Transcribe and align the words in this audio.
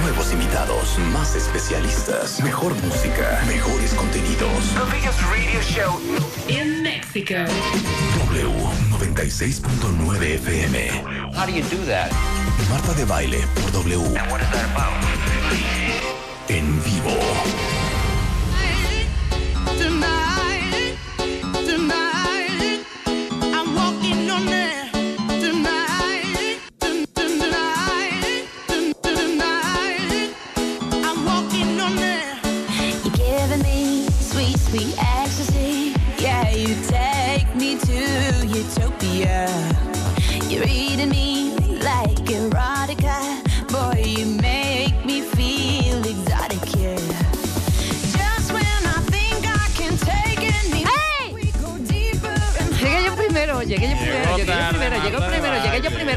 Nuevos 0.00 0.32
invitados, 0.32 0.98
más 1.12 1.34
especialistas, 1.34 2.40
mejor 2.42 2.74
música, 2.82 3.42
mejores 3.46 3.92
contenidos. 3.94 4.74
In 6.48 6.82
Mexico. 6.82 7.34
W96.9 8.40 10.38
FM. 10.38 10.88
How 11.34 11.46
do 11.46 11.52
you 11.52 11.62
do 11.64 11.84
that? 11.86 12.10
Marta 12.70 12.94
de 12.94 13.04
Baile 13.04 13.44
por 13.54 13.70
W. 13.72 13.98
What 14.30 14.40
is 14.40 14.50
that 14.50 14.64
about? 14.72 14.92
En 16.48 16.82
vivo. 16.82 17.73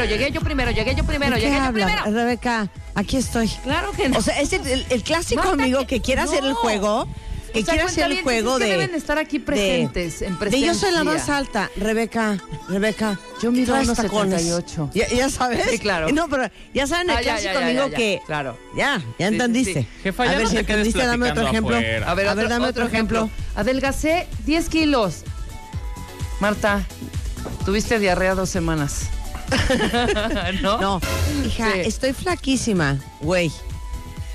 Llegué 0.08 0.32
yo 0.32 0.42
primero, 0.42 0.72
llegué 0.72 0.96
yo 0.96 1.04
primero, 1.04 1.04
llegué 1.04 1.06
yo 1.06 1.06
primero, 1.08 1.36
¿De 1.36 1.42
qué 1.42 1.48
llegué 1.48 1.58
yo 1.58 1.64
hablas, 1.64 1.92
primero. 2.02 2.18
Rebeca? 2.18 2.70
Aquí 2.96 3.18
estoy. 3.18 3.48
Claro 3.64 3.92
que 3.92 4.10
no. 4.10 4.18
O 4.18 4.22
sea, 4.22 4.40
es 4.42 4.54
el, 4.54 4.66
el- 4.68 4.86
el 4.90 5.04
clásico 5.04 5.42
Marta, 5.44 5.64
amigo 5.64 5.80
que- 5.82 5.88
que 5.88 6.02
quiere 6.02 6.22
hacer 6.22 6.44
el 6.44 6.54
juego, 6.54 7.08
que 7.54 7.62
O 7.62 7.66
sea, 7.66 7.74
quiere 7.76 7.88
hacer 7.90 8.12
el 8.12 8.22
juego 8.24 8.58
que 8.58 8.66
de... 8.66 8.72
deben 8.72 8.96
estar 8.96 9.18
aquí 9.18 9.40
presentes, 9.40 10.22
en 10.22 10.38
de 10.38 10.60
yo 10.62 10.74
soy 10.74 10.92
la 10.92 11.04
más 11.04 11.30
alta, 11.30 11.70
Rebeca, 11.78 12.38
Rebeca. 12.68 13.20
Yo 13.42 13.52
mido 13.52 13.74
traes 13.74 13.88
1.78. 13.90 14.90
Ya, 14.94 15.08
ya 15.08 15.30
sabes. 15.30 15.64
Sí, 15.70 15.80
claro. 15.80 16.10
No, 16.12 16.28
pero 16.28 16.50
ya 16.74 16.88
saben 16.88 17.10
el 17.10 17.16
Ah, 17.18 17.22
ya, 17.22 17.32
clásico 17.34 17.54
ya, 17.54 17.60
ya, 17.60 17.66
amigo 17.68 17.84
ya, 17.86 17.90
ya, 17.92 17.98
que... 17.98 18.22
claro. 18.26 18.58
Ya, 18.76 18.98
ya 19.20 19.28
Sí, 19.30 19.34
entendiste. 19.34 19.74
sí, 19.74 19.80
sí. 19.82 20.00
Jefa, 20.04 20.24
a 20.24 20.26
ya 20.26 20.32
ver 20.34 20.44
no 20.44 20.50
si 20.50 20.58
entendiste, 20.58 21.06
dame 21.06 21.32
otro 21.32 21.48
ejemplo. 21.48 21.76
afuera. 21.78 22.12
A 22.12 22.14
ver, 22.16 22.28
A 22.28 22.32
otro, 22.32 22.42
ver, 22.42 22.50
dame 22.50 22.68
otro 22.68 22.86
ejemplo. 22.86 23.30
Adelgacé 23.56 24.28
10 24.46 24.70
kilos. 24.70 25.24
Marta, 26.40 26.84
tuviste 27.66 27.98
diarrea 28.00 28.36
dos 28.36 28.50
semanas. 28.50 29.08
¿No? 30.62 30.80
No, 30.80 31.02
hija, 31.46 31.72
Sí. 31.74 31.80
estoy 31.86 32.14
flaquísima, 32.14 32.98
güey. 33.22 33.52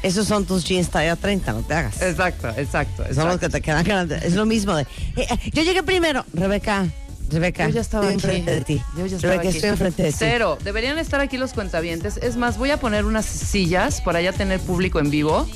Esos 0.03 0.27
son 0.27 0.45
tus 0.47 0.65
jeans 0.65 0.89
talla 0.91 1.15
30, 1.15 1.53
no 1.53 1.61
te 1.63 1.75
hagas. 1.75 2.03
Exacto, 2.03 2.49
exacto. 2.57 3.05
Son 3.15 3.29
los 3.29 3.39
que 3.39 3.49
te 3.49 3.61
quedan 3.61 3.85
grandes. 3.85 4.25
Es 4.25 4.35
lo 4.35 4.47
mismo 4.47 4.75
de. 4.75 4.83
eh, 4.83 5.27
eh, 5.31 5.51
yo 5.53 5.63
llegué 5.63 5.83
primero, 5.85 6.25
Rebeca. 6.35 6.87
Rebeca. 7.31 7.69
Yo 7.69 7.75
ya 7.77 7.81
estaba 7.81 8.11
estoy 8.11 8.31
aquí. 8.31 8.37
enfrente 8.41 8.51
de 8.51 8.61
ti. 8.63 8.83
Yo 8.97 9.07
ya 9.07 9.17
estaba 9.17 9.33
Rebeca, 9.35 9.49
aquí. 9.49 9.57
estoy 9.59 9.71
enfrente 9.71 10.03
de 10.03 10.11
ti. 10.11 10.17
Cero. 10.19 10.59
Deberían 10.65 10.99
estar 10.99 11.21
aquí 11.21 11.39
los 11.39 11.53
cuentavientes. 11.53 12.17
Es 12.19 12.37
más, 12.37 12.59
voy 12.59 12.71
a 12.73 12.79
poner 12.81 13.05
unas 13.05 13.25
sillas 13.25 14.01
para 14.03 14.21
ya 14.21 14.33
tener 14.33 14.59
público 14.61 14.99
en 14.99 15.11
vivo. 15.11 15.49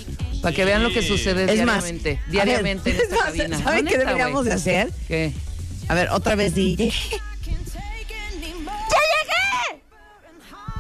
Para 0.43 0.55
que 0.55 0.65
vean 0.65 0.83
lo 0.85 0.91
que 0.91 1.03
sucede 1.03 1.45
Es 1.45 1.53
diariamente. 1.53 2.21
Diariamente 2.31 2.93
ver, 2.93 3.01
en 3.01 3.03
esta 3.03 3.15
es 3.17 3.21
más, 3.21 3.25
cabina. 3.37 3.59
¿Saben 3.63 3.85
qué 3.87 3.99
deberíamos 3.99 4.43
güey. 4.45 4.49
de 4.49 4.53
hacer? 4.55 4.93
¿Qué? 5.09 5.33
A 5.89 5.95
ver, 5.95 6.09
otra 6.11 6.35
vez 6.37 6.55
di. 6.55 6.93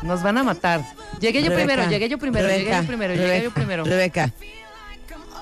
Nos 0.06 0.22
van 0.22 0.38
a 0.38 0.44
matar. 0.44 0.82
Llegué 1.20 1.42
yo 1.42 1.50
Rebeca, 1.50 1.66
primero, 1.66 1.90
llegué 1.90 2.08
yo 2.08 2.18
primero, 2.18 2.46
llegué 2.48 2.58
Rebeca, 2.60 2.80
yo 2.82 2.86
primero, 2.86 3.14
llegué 3.14 3.42
yo 3.42 3.50
primero. 3.50 3.84
Rebeca, 3.84 4.32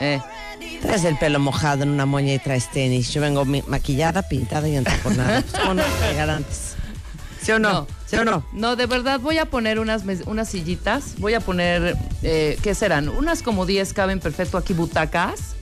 Eh, 0.00 0.20
traes 0.82 1.04
el 1.04 1.16
pelo 1.18 1.38
mojado 1.38 1.82
en 1.84 1.90
una 1.90 2.06
moña 2.06 2.32
y 2.34 2.38
traes 2.38 2.70
tenis. 2.70 3.12
Yo 3.12 3.20
vengo 3.20 3.44
maquillada, 3.44 4.22
pintada 4.22 4.68
y 4.68 4.76
entaconada. 4.76 5.42
Pues, 5.50 5.60
¿Cómo 5.62 5.74
no 5.74 5.82
llegar 6.10 6.30
antes? 6.30 6.74
¿Sí 7.42 7.52
o 7.52 7.58
no? 7.58 7.86
¿Sí 8.06 8.16
o 8.16 8.24
no? 8.24 8.44
No, 8.52 8.74
de 8.74 8.86
verdad 8.86 9.20
voy 9.20 9.38
a 9.38 9.44
poner 9.44 9.78
unas, 9.78 10.02
unas 10.26 10.48
sillitas. 10.48 11.14
Voy 11.18 11.34
a 11.34 11.40
poner, 11.40 11.96
eh, 12.22 12.58
¿qué 12.62 12.74
serán? 12.74 13.08
Unas 13.10 13.42
como 13.42 13.66
10 13.66 13.92
caben 13.92 14.18
perfecto 14.18 14.56
aquí, 14.56 14.72
butacas. 14.72 15.54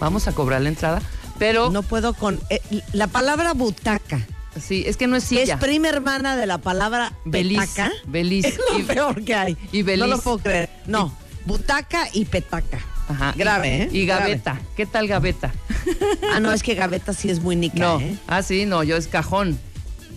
Vamos 0.00 0.28
a 0.28 0.32
cobrar 0.32 0.60
la 0.62 0.68
entrada. 0.68 1.02
Pero, 1.38 1.70
No 1.70 1.82
puedo 1.82 2.14
con. 2.14 2.40
eh, 2.50 2.60
la 2.92 3.06
palabra 3.08 3.52
butaca, 3.52 4.20
sí, 4.60 4.84
es 4.86 4.96
que 4.96 5.06
no 5.06 5.16
es 5.16 5.24
silla. 5.24 5.54
es 5.54 5.60
prima 5.60 5.88
hermana 5.88 6.36
de 6.36 6.46
la 6.46 6.58
palabra 6.58 7.12
Beliz, 7.24 7.58
petaca, 7.60 7.92
beliz. 8.06 8.44
es 8.46 8.58
lo 8.72 8.78
Y- 8.78 8.82
peor 8.82 9.24
que 9.24 9.34
hay. 9.34 9.56
y 9.72 9.82
beliz. 9.82 10.00
No 10.00 10.06
lo 10.06 10.18
puedo 10.20 10.38
creer. 10.38 10.68
No, 10.86 11.14
butaca 11.44 12.08
y 12.12 12.24
petaca. 12.24 12.78
Ajá. 13.08 13.32
Grave, 13.36 13.84
¿eh? 13.84 13.88
Y 13.90 14.04
Grave. 14.04 14.22
gaveta. 14.32 14.60
¿Qué 14.76 14.84
tal 14.86 15.06
gaveta? 15.08 15.52
Ah, 16.34 16.40
no, 16.40 16.52
es 16.52 16.62
que 16.62 16.74
gaveta 16.74 17.14
sí 17.14 17.30
es 17.30 17.40
muy 17.40 17.56
nica, 17.56 17.78
No. 17.78 18.00
¿eh? 18.00 18.16
Ah, 18.26 18.42
sí, 18.42 18.66
no, 18.66 18.82
yo 18.82 18.96
es 18.96 19.06
cajón. 19.08 19.58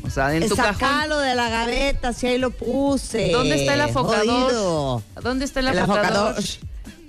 O 0.04 0.10
sea, 0.10 0.36
en 0.36 0.48
tu 0.50 0.56
cajón. 0.56 0.74
Sacalo 0.74 1.20
de 1.20 1.36
la 1.36 1.50
gaveta, 1.50 2.12
si 2.12 2.28
ahí 2.28 2.38
lo 2.38 2.50
puse. 2.52 3.32
¿Dónde 3.32 3.56
está 3.56 3.76
el 3.76 3.82
afocador? 3.82 4.26
Jodido. 4.52 5.04
¿Dónde 5.24 5.46
está 5.46 5.62
el 5.62 5.68
afocador? 5.70 6.06
afocador. 6.06 6.44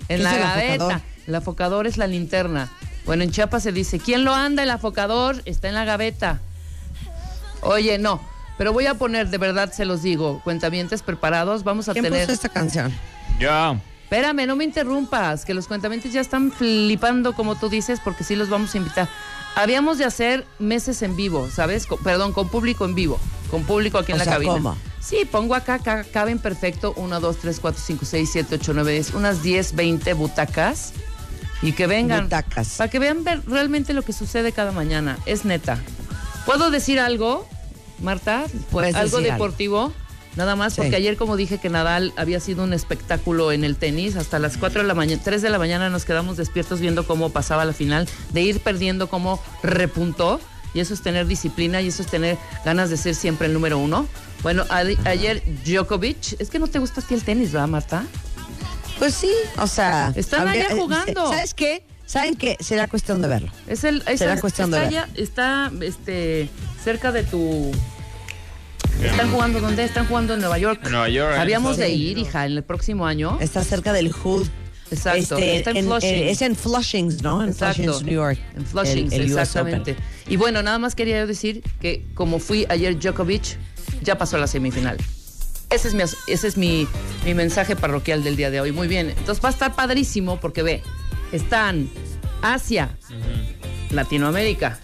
¿Qué 0.07 0.13
En 0.13 0.23
la 0.23 0.37
gaveta. 0.37 0.73
afocador? 0.85 1.01
El 1.27 1.35
afocador 1.35 1.87
es 1.87 1.97
la 1.97 2.07
linterna. 2.07 2.71
Bueno, 3.05 3.23
en 3.23 3.31
Chiapas 3.31 3.63
se 3.63 3.71
dice, 3.73 3.99
¿quién 3.99 4.23
lo 4.23 4.33
anda? 4.33 4.63
El 4.63 4.69
afocador 4.69 5.41
está 5.45 5.67
en 5.67 5.73
la 5.73 5.83
gaveta. 5.85 6.39
Oye, 7.63 7.97
no. 7.97 8.21
Pero 8.57 8.71
voy 8.71 8.85
a 8.85 8.93
poner, 8.95 9.29
de 9.29 9.37
verdad 9.37 9.71
se 9.71 9.85
los 9.85 10.03
digo, 10.03 10.41
cuentamientos 10.43 11.01
preparados. 11.01 11.63
Vamos 11.63 11.89
a 11.89 11.93
¿Quién 11.93 12.05
tener. 12.05 12.21
puso 12.21 12.33
esta 12.33 12.49
canción? 12.49 12.93
Ya. 13.39 13.79
Espérame, 14.03 14.45
no 14.45 14.55
me 14.55 14.63
interrumpas, 14.63 15.43
que 15.43 15.55
los 15.55 15.67
cuentamientos 15.67 16.13
ya 16.13 16.21
están 16.21 16.51
flipando, 16.51 17.33
como 17.33 17.55
tú 17.55 17.67
dices, 17.67 17.99
porque 18.03 18.23
sí 18.23 18.35
los 18.35 18.47
vamos 18.49 18.75
a 18.75 18.77
invitar. 18.77 19.09
Habíamos 19.55 19.97
de 19.97 20.05
hacer 20.05 20.45
meses 20.59 21.01
en 21.01 21.15
vivo, 21.15 21.49
¿sabes? 21.49 21.87
Perdón, 22.03 22.31
con 22.31 22.47
público 22.49 22.85
en 22.85 22.93
vivo, 22.93 23.19
con 23.49 23.63
público 23.63 23.97
aquí 23.97 24.11
en 24.11 24.17
O 24.17 24.19
la 24.19 24.23
sea, 24.25 24.33
cabina. 24.33 24.53
¿cómo? 24.53 24.77
Sí, 24.99 25.25
pongo 25.29 25.55
acá, 25.55 25.75
acá 25.75 26.03
caben 26.11 26.37
perfecto, 26.39 26.93
1, 26.95 27.19
2, 27.19 27.37
3, 27.37 27.59
4, 27.59 27.81
5, 27.83 28.05
6, 28.05 28.29
7, 28.31 28.55
8, 28.55 28.71
9, 28.75 28.91
10, 28.93 29.13
unas 29.15 29.41
10, 29.41 29.75
20 29.75 30.13
butacas 30.13 30.93
y 31.63 31.71
que 31.73 31.87
vengan. 31.87 32.25
Butacas. 32.25 32.75
Para 32.77 32.89
que 32.91 32.99
vean 32.99 33.23
ver 33.23 33.41
realmente 33.47 33.93
lo 33.93 34.03
que 34.03 34.13
sucede 34.13 34.51
cada 34.51 34.71
mañana, 34.71 35.17
es 35.25 35.43
neta. 35.43 35.79
¿Puedo 36.45 36.69
decir 36.71 36.99
algo, 36.99 37.47
Marta? 38.03 38.43
¿Algo 38.43 38.81
decir 38.81 38.97
algo. 38.97 39.19
deportivo? 39.21 39.93
Nada 40.35 40.55
más, 40.55 40.73
porque 40.75 40.89
Sí. 40.91 40.95
ayer, 40.95 41.15
como 41.15 41.37
dije, 41.37 41.59
que 41.59 41.69
Nadal 41.69 42.11
había 42.17 42.39
sido 42.39 42.63
un 42.63 42.73
espectáculo 42.73 43.51
en 43.51 43.63
el 43.63 43.75
tenis. 43.75 44.15
Hasta 44.15 44.39
las 44.39 44.57
4 44.57 44.81
de 44.81 44.87
la 44.87 44.95
mañana, 44.95 45.21
3 45.23 45.41
de 45.43 45.49
la 45.51 45.59
mañana 45.59 45.89
nos 45.91 46.05
quedamos 46.05 46.37
despiertos 46.37 46.79
viendo 46.79 47.05
cómo 47.05 47.29
pasaba 47.29 47.65
la 47.65 47.73
final, 47.73 48.07
de 48.31 48.41
ir 48.41 48.59
perdiendo, 48.59 49.07
cómo 49.09 49.39
repuntó. 49.61 50.39
Y 50.73 50.79
eso 50.79 50.95
es 50.95 51.01
tener 51.03 51.27
disciplina 51.27 51.81
y 51.81 51.89
eso 51.89 52.01
es 52.01 52.07
tener 52.09 52.37
ganas 52.65 52.89
de 52.89 52.97
ser 52.97 53.13
siempre 53.13 53.45
el 53.45 53.53
número 53.53 53.77
uno. 53.77 54.07
Bueno, 54.41 54.65
a- 54.71 54.79
ayer 55.07 55.43
Djokovic, 55.65 56.39
es 56.41 56.49
que 56.49 56.57
no 56.57 56.65
te 56.65 56.79
gusta 56.79 57.03
el 57.11 57.23
tenis, 57.23 57.51
¿verdad, 57.51 57.67
Marta? 57.67 58.03
Pues 58.97 59.13
sí, 59.13 59.31
o 59.59 59.67
sea. 59.67 60.11
Están 60.15 60.47
habría- 60.47 60.65
allá 60.65 60.75
jugando. 60.75 61.29
¿Sabes 61.29 61.53
qué? 61.53 61.83
¿Saben 62.07 62.35
qué? 62.35 62.57
Será 62.59 62.87
cuestión 62.87 63.21
de 63.21 63.27
verlo. 63.27 63.51
Es 63.67 63.83
el, 63.83 64.03
es 64.07 64.17
Será 64.19 64.33
el- 64.33 64.41
cuestión 64.41 64.71
de 64.71 64.77
está, 64.77 64.89
ver. 64.89 64.99
allá- 65.03 65.13
está 65.15 65.71
este, 65.81 66.49
cerca 66.83 67.11
de 67.11 67.23
tu... 67.23 67.71
¿Están 69.01 69.31
jugando 69.31 69.59
dónde? 69.59 69.83
Están 69.83 70.07
jugando 70.07 70.33
en 70.35 70.39
Nueva 70.39 70.57
York. 70.57 70.81
En 70.85 70.91
Nueva 70.91 71.09
York, 71.09 71.35
Habíamos 71.37 71.77
de 71.77 71.89
ir, 71.89 72.17
hija, 72.17 72.45
en 72.45 72.53
el 72.53 72.63
próximo 72.63 73.05
año. 73.05 73.37
Está 73.41 73.63
cerca 73.63 73.91
del 73.93 74.11
Hood. 74.11 74.47
Exacto, 74.91 75.37
Este, 75.37 75.57
está 75.57 75.71
en 75.71 75.85
Flushing. 75.87 76.09
eh, 76.09 76.29
es 76.31 76.41
en 76.43 76.55
Flushing, 76.55 77.17
¿no? 77.23 77.41
En 77.43 77.49
Exacto. 77.49 77.81
Flushing, 77.81 78.05
New 78.05 78.15
York. 78.15 78.37
En 78.55 78.65
Flushing, 78.65 79.11
El- 79.11 79.21
el 79.21 79.33
US 79.33 79.41
exactamente. 79.41 79.91
Open. 79.93 80.03
Y 80.27 80.37
bueno, 80.37 80.61
nada 80.61 80.77
más 80.77 80.93
quería 80.93 81.19
yo 81.19 81.25
decir 81.27 81.63
que 81.81 82.05
como 82.13 82.37
fui 82.37 82.65
ayer 82.69 82.99
Djokovic, 82.99 83.57
ya 84.03 84.17
pasó 84.17 84.37
a 84.37 84.39
la 84.39 84.47
semifinal. 84.47 84.97
Ese 85.71 85.87
es 85.87 85.93
mi, 85.95 86.03
ese 86.27 86.47
es 86.47 86.57
mi, 86.57 86.87
mi 87.25 87.33
mensaje 87.33 87.75
parroquial 87.75 88.23
del 88.23 88.35
día 88.35 88.51
de 88.51 88.61
hoy. 88.61 88.71
Muy 88.71 88.87
bien. 88.87 89.09
Entonces 89.17 89.43
va 89.43 89.49
a 89.49 89.51
estar 89.51 89.73
padrísimo 89.73 90.39
porque 90.39 90.61
ve, 90.61 90.83
están 91.31 91.89
Asia, 92.43 92.95
Latinoamérica, 93.89 94.79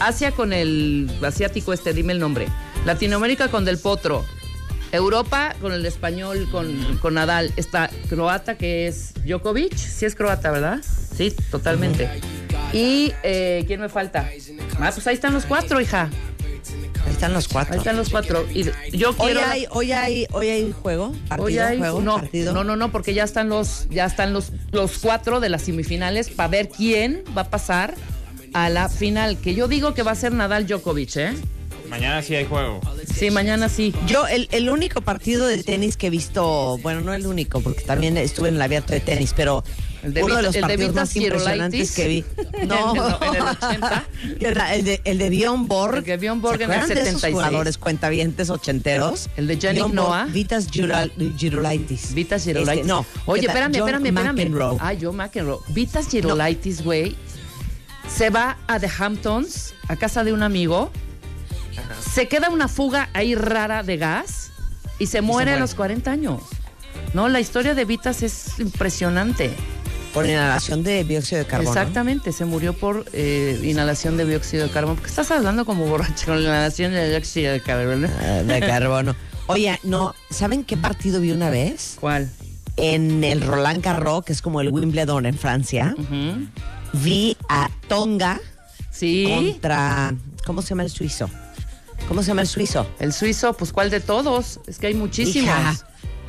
Asia 0.00 0.32
con 0.32 0.54
el 0.54 1.10
asiático 1.22 1.74
este, 1.74 1.92
dime 1.92 2.14
el 2.14 2.18
nombre. 2.18 2.46
Latinoamérica 2.84 3.48
con 3.48 3.64
Del 3.64 3.78
Potro. 3.78 4.24
Europa 4.92 5.54
con 5.60 5.72
el 5.72 5.86
español, 5.86 6.48
con, 6.50 6.98
con 6.98 7.14
Nadal. 7.14 7.52
Está 7.56 7.88
croata 8.08 8.56
que 8.56 8.88
es 8.88 9.12
Djokovic. 9.24 9.76
Sí 9.76 10.04
es 10.04 10.16
croata, 10.16 10.50
¿verdad? 10.50 10.80
Sí, 11.16 11.32
totalmente. 11.50 12.08
Y 12.72 13.12
eh, 13.22 13.62
¿quién 13.68 13.80
me 13.80 13.88
falta? 13.88 14.28
Ah, 14.80 14.90
pues 14.92 15.06
ahí 15.06 15.14
están 15.14 15.32
los 15.32 15.44
cuatro, 15.46 15.80
hija. 15.80 16.10
Ahí 17.06 17.12
están 17.12 17.32
los 17.32 17.46
cuatro. 17.46 17.74
Ahí 17.74 17.78
están 17.78 17.96
los 17.96 18.08
cuatro. 18.10 18.44
Y 18.52 18.64
yo 18.96 19.10
Hoy 19.18 19.32
quiero. 19.32 19.40
hay, 19.46 19.66
hoy 19.70 19.92
hay, 19.92 20.26
hoy 20.32 20.48
hay 20.48 20.72
juego, 20.72 21.12
partido, 21.28 21.44
Hoy 21.46 21.58
hay- 21.58 21.78
juego, 21.78 22.00
no, 22.00 22.16
partido. 22.16 22.52
no, 22.52 22.64
no, 22.64 22.74
no, 22.76 22.90
porque 22.90 23.14
ya 23.14 23.22
están 23.24 23.48
los, 23.48 23.88
ya 23.90 24.06
están 24.06 24.32
los, 24.32 24.50
los 24.72 24.98
cuatro 24.98 25.38
de 25.38 25.50
las 25.50 25.62
semifinales 25.62 26.30
para 26.30 26.48
ver 26.48 26.68
quién 26.68 27.22
va 27.36 27.42
a 27.42 27.50
pasar 27.50 27.94
a 28.54 28.68
la 28.70 28.88
final. 28.88 29.36
Que 29.38 29.54
yo 29.54 29.68
digo 29.68 29.94
que 29.94 30.02
va 30.02 30.10
a 30.10 30.16
ser 30.16 30.32
Nadal 30.32 30.66
Djokovic, 30.66 31.16
¿eh? 31.16 31.32
Mañana 31.90 32.22
sí 32.22 32.34
hay 32.36 32.46
juego. 32.46 32.80
Sí, 33.14 33.30
mañana 33.30 33.68
sí. 33.68 33.92
Yo, 34.06 34.26
el, 34.28 34.48
el 34.52 34.70
único 34.70 35.00
partido 35.02 35.46
de 35.46 35.62
tenis 35.62 35.96
que 35.96 36.06
he 36.06 36.10
visto, 36.10 36.78
bueno, 36.82 37.00
no 37.00 37.12
el 37.12 37.26
único, 37.26 37.60
porque 37.60 37.82
también 37.82 38.16
estuve 38.16 38.48
en 38.48 38.54
el 38.54 38.62
abierto 38.62 38.92
de 38.92 39.00
tenis, 39.00 39.34
pero 39.36 39.64
El 40.04 40.14
de 40.14 40.22
uno 40.22 40.36
de 40.36 40.42
los 40.42 40.54
el 40.54 40.60
partidos 40.62 40.94
más 40.94 41.14
impresionantes 41.16 41.94
Girolaitis. 41.94 41.94
que 41.94 42.08
vi. 42.08 42.66
No, 42.66 42.94
En 43.22 43.34
el 43.34 43.42
80. 43.42 44.04
Era 44.40 44.74
el 44.74 44.84
de, 44.84 45.00
el 45.04 45.18
de 45.18 45.30
Bjorn 45.30 45.66
Borg. 45.66 45.96
El 45.98 46.04
de 46.04 46.16
Bjorn 46.16 46.40
Borg 46.40 46.58
¿Se 46.58 46.64
en 46.64 46.70
el 46.70 46.76
acuerdan 46.76 46.88
de 46.88 46.94
esos 47.10 47.20
76? 47.20 47.34
jugadores 47.34 47.78
cuentavientes 47.78 48.50
ochenteros? 48.50 49.28
El 49.36 49.46
de 49.48 49.56
Borg, 49.80 49.92
Noah. 49.94 50.26
Vitas 50.26 50.68
Girolaitis. 50.70 52.14
Vitas 52.14 52.44
Girolaitis. 52.44 52.82
Este, 52.82 52.88
no. 52.88 53.04
Oye, 53.26 53.46
espérame, 53.46 53.72
John 53.74 53.88
espérame, 53.88 54.06
espérame. 54.06 54.36
McEnroe. 54.36 54.76
Ah, 54.80 54.94
John 55.00 55.16
McEnroe. 55.16 55.58
Vitas 55.68 56.08
Girolaitis, 56.08 56.82
güey. 56.84 57.16
Se 58.08 58.30
va 58.30 58.58
a 58.68 58.78
The 58.80 58.88
Hamptons, 58.98 59.74
a 59.88 59.96
casa 59.96 60.24
de 60.24 60.32
un 60.32 60.42
amigo. 60.42 60.90
Se 62.12 62.28
queda 62.28 62.48
una 62.50 62.68
fuga 62.68 63.08
ahí 63.14 63.34
rara 63.34 63.82
de 63.82 63.96
gas 63.96 64.50
y 64.98 65.06
se 65.06 65.20
muere 65.22 65.50
a 65.50 65.54
muere. 65.54 65.60
los 65.60 65.74
40 65.74 66.10
años. 66.10 66.40
No, 67.14 67.28
la 67.28 67.40
historia 67.40 67.74
de 67.74 67.84
Vitas 67.84 68.22
es 68.22 68.58
impresionante. 68.58 69.52
Por 70.14 70.26
inhalación 70.26 70.82
de 70.82 71.04
dióxido 71.04 71.38
de 71.40 71.46
carbono. 71.46 71.70
Exactamente, 71.70 72.32
se 72.32 72.44
murió 72.44 72.72
por 72.72 73.06
eh, 73.12 73.60
inhalación 73.62 74.16
de 74.16 74.24
dióxido 74.26 74.66
de 74.66 74.72
carbono. 74.72 74.96
¿Por 74.96 75.04
qué 75.04 75.10
estás 75.10 75.30
hablando 75.30 75.64
como 75.64 75.86
borracho 75.86 76.26
con 76.26 76.42
la 76.42 76.48
inhalación 76.50 76.92
de 76.92 77.08
dióxido 77.10 77.52
de 77.52 77.60
carbono? 77.62 78.08
Ah, 78.20 78.42
De 78.42 78.58
carbono. 78.60 79.14
Oye, 79.46 79.78
no, 79.84 80.14
¿saben 80.30 80.64
qué 80.64 80.76
partido 80.76 81.20
vi 81.20 81.30
una 81.30 81.48
vez? 81.50 81.96
¿Cuál? 82.00 82.28
En 82.76 83.22
el 83.22 83.40
Roland 83.40 83.82
Garros, 83.84 84.24
que 84.24 84.32
es 84.32 84.42
como 84.42 84.60
el 84.60 84.70
Wimbledon 84.70 85.26
en 85.26 85.38
Francia. 85.38 85.94
Vi 86.92 87.36
a 87.48 87.70
Tonga 87.88 88.40
Sí. 88.90 89.26
contra. 89.28 90.12
¿Cómo 90.44 90.60
se 90.62 90.70
llama 90.70 90.82
el 90.82 90.90
suizo? 90.90 91.30
¿Cómo 92.10 92.22
se 92.24 92.28
llama 92.28 92.40
el 92.42 92.48
suizo? 92.48 92.90
El 92.98 93.12
suizo, 93.12 93.52
pues 93.52 93.72
¿cuál 93.72 93.88
de 93.88 94.00
todos? 94.00 94.58
Es 94.66 94.80
que 94.80 94.88
hay 94.88 94.94
muchísimos. 94.94 95.48
Hija. 95.48 95.76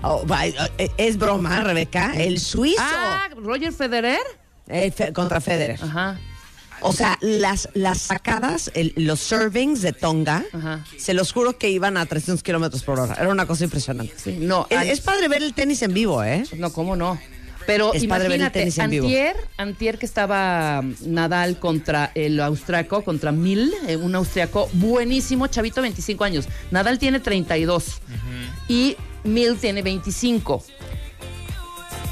Oh, 0.03 0.23
va, 0.27 0.45
eh, 0.45 0.53
es 0.97 1.17
broma, 1.17 1.61
Rebeca. 1.61 2.13
El 2.15 2.39
suizo 2.39 2.77
Ah, 2.79 3.27
Roger 3.35 3.73
Federer. 3.73 4.19
eh, 4.67 4.91
fe- 4.91 5.11
contra 5.11 5.41
Federer. 5.41 5.79
Ajá. 5.81 6.19
O 6.81 6.93
sea, 6.93 7.17
las, 7.21 7.67
las 7.73 7.97
sacadas, 7.99 8.69
el- 8.75 8.93
los 8.95 9.19
servings 9.21 9.81
de 9.81 9.91
Tonga, 9.91 10.43
Ajá. 10.53 10.85
se 10.99 11.15
los 11.15 11.31
juro 11.33 11.57
que 11.57 11.71
iban 11.71 11.97
a 11.97 12.05
300 12.05 12.43
kilómetros 12.43 12.83
por 12.83 12.99
hora. 12.99 13.15
Era 13.15 13.29
una 13.29 13.47
cosa 13.47 13.63
impresionante. 13.63 14.13
Sí, 14.23 14.37
no, 14.39 14.67
Es, 14.69 14.87
es 14.87 15.01
padre 15.01 15.27
ver 15.29 15.41
el 15.41 15.55
tenis 15.55 15.81
en 15.81 15.95
vivo, 15.95 16.23
¿eh? 16.23 16.43
No, 16.57 16.71
¿cómo 16.71 16.95
no? 16.95 17.19
Pero 17.65 17.93
Es 17.93 18.03
imagínate, 18.03 18.59
tenis 18.59 18.77
en 18.77 18.89
vivo. 18.89 19.05
antier, 19.05 19.35
antier 19.57 19.97
que 19.97 20.05
estaba 20.05 20.81
mm, 20.81 20.95
Nadal 21.05 21.59
contra 21.59 22.11
el 22.15 22.39
austriaco, 22.39 23.03
contra 23.03 23.31
Mil, 23.31 23.73
eh, 23.87 23.95
un 23.97 24.15
austriaco 24.15 24.69
buenísimo, 24.73 25.47
chavito, 25.47 25.81
25 25.81 26.23
años. 26.23 26.47
Nadal 26.71 26.99
tiene 26.99 27.19
32 27.19 28.01
y 28.67 28.97
Mil 29.23 29.57
tiene 29.57 29.81
25. 29.81 30.63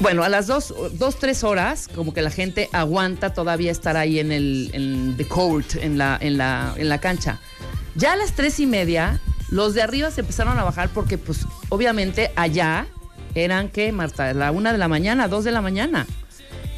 Bueno, 0.00 0.22
a 0.24 0.30
las 0.30 0.46
dos, 0.46 0.74
dos, 0.94 1.18
tres 1.18 1.44
horas, 1.44 1.86
como 1.94 2.14
que 2.14 2.22
la 2.22 2.30
gente 2.30 2.70
aguanta 2.72 3.34
todavía 3.34 3.70
estar 3.70 3.98
ahí 3.98 4.18
en 4.18 4.32
el 4.32 4.70
en 4.72 5.16
the 5.18 5.28
court, 5.28 5.74
en 5.74 5.98
la, 5.98 6.16
en 6.20 6.38
la, 6.38 6.72
en 6.78 6.88
la 6.88 6.98
cancha. 6.98 7.38
Ya 7.96 8.12
a 8.12 8.16
las 8.16 8.32
tres 8.32 8.60
y 8.60 8.66
media, 8.66 9.20
los 9.50 9.74
de 9.74 9.82
arriba 9.82 10.10
se 10.10 10.22
empezaron 10.22 10.58
a 10.58 10.64
bajar 10.64 10.88
porque, 10.88 11.18
pues, 11.18 11.40
obviamente 11.68 12.30
allá 12.36 12.86
eran 13.34 13.68
que, 13.68 13.92
Marta, 13.92 14.32
la 14.34 14.50
una 14.50 14.72
de 14.72 14.78
la 14.78 14.88
mañana, 14.88 15.28
dos 15.28 15.44
de 15.44 15.52
la 15.52 15.60
mañana. 15.60 16.06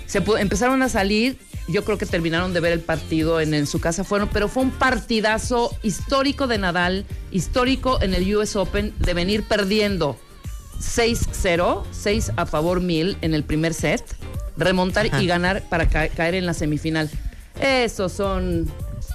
Se 0.07 0.19
empezaron 0.39 0.83
a 0.83 0.89
salir, 0.89 1.39
yo 1.69 1.85
creo 1.85 1.97
que 1.97 2.05
terminaron 2.07 2.53
de 2.53 2.61
ver 2.61 2.73
el 2.73 2.81
partido 2.81 3.41
en, 3.41 3.55
en 3.55 3.67
su 3.67 3.81
casa, 3.81 4.05
fueron, 4.05 4.29
pero 4.29 4.49
fue 4.49 4.63
un 4.63 4.71
partidazo 4.71 5.75
histórico 5.83 6.47
de 6.47 6.59
Nadal, 6.59 7.07
histórico 7.31 8.03
en 8.03 8.13
el 8.15 8.37
US 8.37 8.57
Open, 8.57 8.93
de 8.99 9.15
venir 9.15 9.45
perdiendo 9.45 10.19
6-0, 10.81 11.85
6 11.91 12.33
a 12.37 12.47
favor 12.47 12.81
1000 12.81 13.17
en 13.23 13.35
el 13.35 13.45
primer 13.45 13.73
set, 13.73 14.05
remontar 14.57 15.07
y 15.07 15.27
ganar 15.27 15.63
para 15.69 15.89
ca- 15.89 16.09
caer 16.09 16.35
en 16.35 16.45
la 16.45 16.55
semifinal. 16.55 17.09
Esos 17.61 18.13
son, 18.13 18.71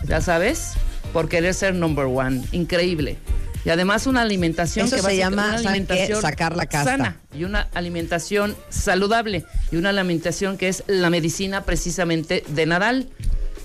ya 0.08 0.22
sabes, 0.22 0.74
por 1.14 1.28
querer 1.30 1.54
ser 1.54 1.76
number 1.76 2.06
one. 2.06 2.44
Increíble. 2.52 3.18
Y 3.66 3.70
además 3.70 4.08
una 4.08 4.22
alimentación 4.22 4.88
Eso 4.88 4.96
que 4.96 5.02
se 5.02 5.18
llama, 5.18 5.56
alimentación 5.56 6.22
Sacar 6.22 6.56
la 6.56 6.66
casta. 6.66 6.98
sana 6.98 7.18
y 7.38 7.44
una 7.44 7.68
alimentación 7.74 8.56
saludable 8.70 9.46
y 9.72 9.76
una 9.76 9.90
alimentación 9.90 10.58
que 10.58 10.70
es 10.70 10.84
la 10.88 11.10
medicina 11.10 11.64
precisamente 11.64 12.44
de 12.48 12.66
Nadal. 12.66 13.10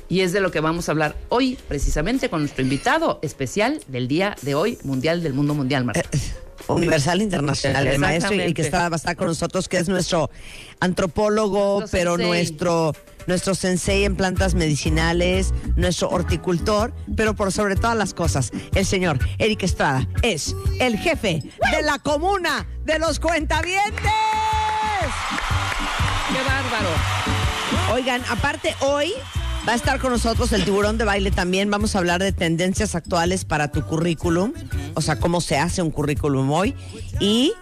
Y 0.09 0.21
es 0.21 0.33
de 0.33 0.41
lo 0.41 0.50
que 0.50 0.61
vamos 0.61 0.89
a 0.89 0.93
hablar 0.93 1.17
hoy, 1.31 1.56
precisamente 1.69 2.29
con 2.29 2.41
nuestro 2.41 2.62
invitado 2.62 3.19
especial 3.23 3.81
del 3.89 4.09
día 4.09 4.37
de 4.43 4.55
hoy, 4.55 4.77
Mundial 4.83 5.23
del 5.23 5.33
Mundo 5.33 5.55
Mundial, 5.55 5.85
Marta. 5.85 6.03
Universal 6.74 7.22
Internacional, 7.22 7.86
el 7.86 7.98
maestro 7.98 8.34
y 8.34 8.54
que 8.54 8.62
está, 8.62 8.88
va 8.88 8.94
a 8.94 8.96
estar 8.96 9.16
con 9.16 9.26
nosotros, 9.28 9.69
que 9.69 9.78
es 9.78 9.88
nuestro 9.88 10.30
antropólogo, 10.80 11.80
Nuestro 11.80 11.98
pero 11.98 12.16
sensei. 12.16 12.28
nuestro, 12.28 12.92
nuestro 13.26 13.54
sensei 13.54 14.04
en 14.04 14.16
plantas 14.16 14.54
medicinales, 14.54 15.52
nuestro 15.76 16.08
horticultor, 16.08 16.92
pero 17.16 17.34
por 17.34 17.52
sobre 17.52 17.76
todas 17.76 17.96
las 17.96 18.14
cosas, 18.14 18.50
el 18.74 18.86
señor 18.86 19.19
Eric 19.38 19.62
Estrada 19.62 20.08
es 20.22 20.54
el 20.80 20.98
jefe 20.98 21.42
de 21.70 21.82
la 21.82 21.98
comuna 21.98 22.66
de 22.84 22.98
los 22.98 23.20
cuentavientes. 23.20 23.92
¡Qué 26.28 26.38
bárbaro! 26.46 26.90
Oigan, 27.92 28.22
aparte 28.30 28.74
hoy 28.80 29.12
va 29.67 29.73
a 29.73 29.76
estar 29.76 30.00
con 30.00 30.11
nosotros 30.11 30.53
el 30.53 30.64
tiburón 30.64 30.99
de 30.99 31.05
baile 31.05 31.31
también. 31.31 31.70
Vamos 31.70 31.94
a 31.94 31.99
hablar 31.99 32.23
de 32.23 32.32
tendencias 32.32 32.94
actuales 32.94 33.44
para 33.44 33.70
tu 33.70 33.82
currículum, 33.82 34.53
o 34.94 35.00
sea, 35.00 35.19
cómo 35.19 35.41
se 35.41 35.56
hace 35.56 35.82
un 35.82 35.91
currículum 35.91 36.50
hoy 36.50 36.75
y 37.20 37.53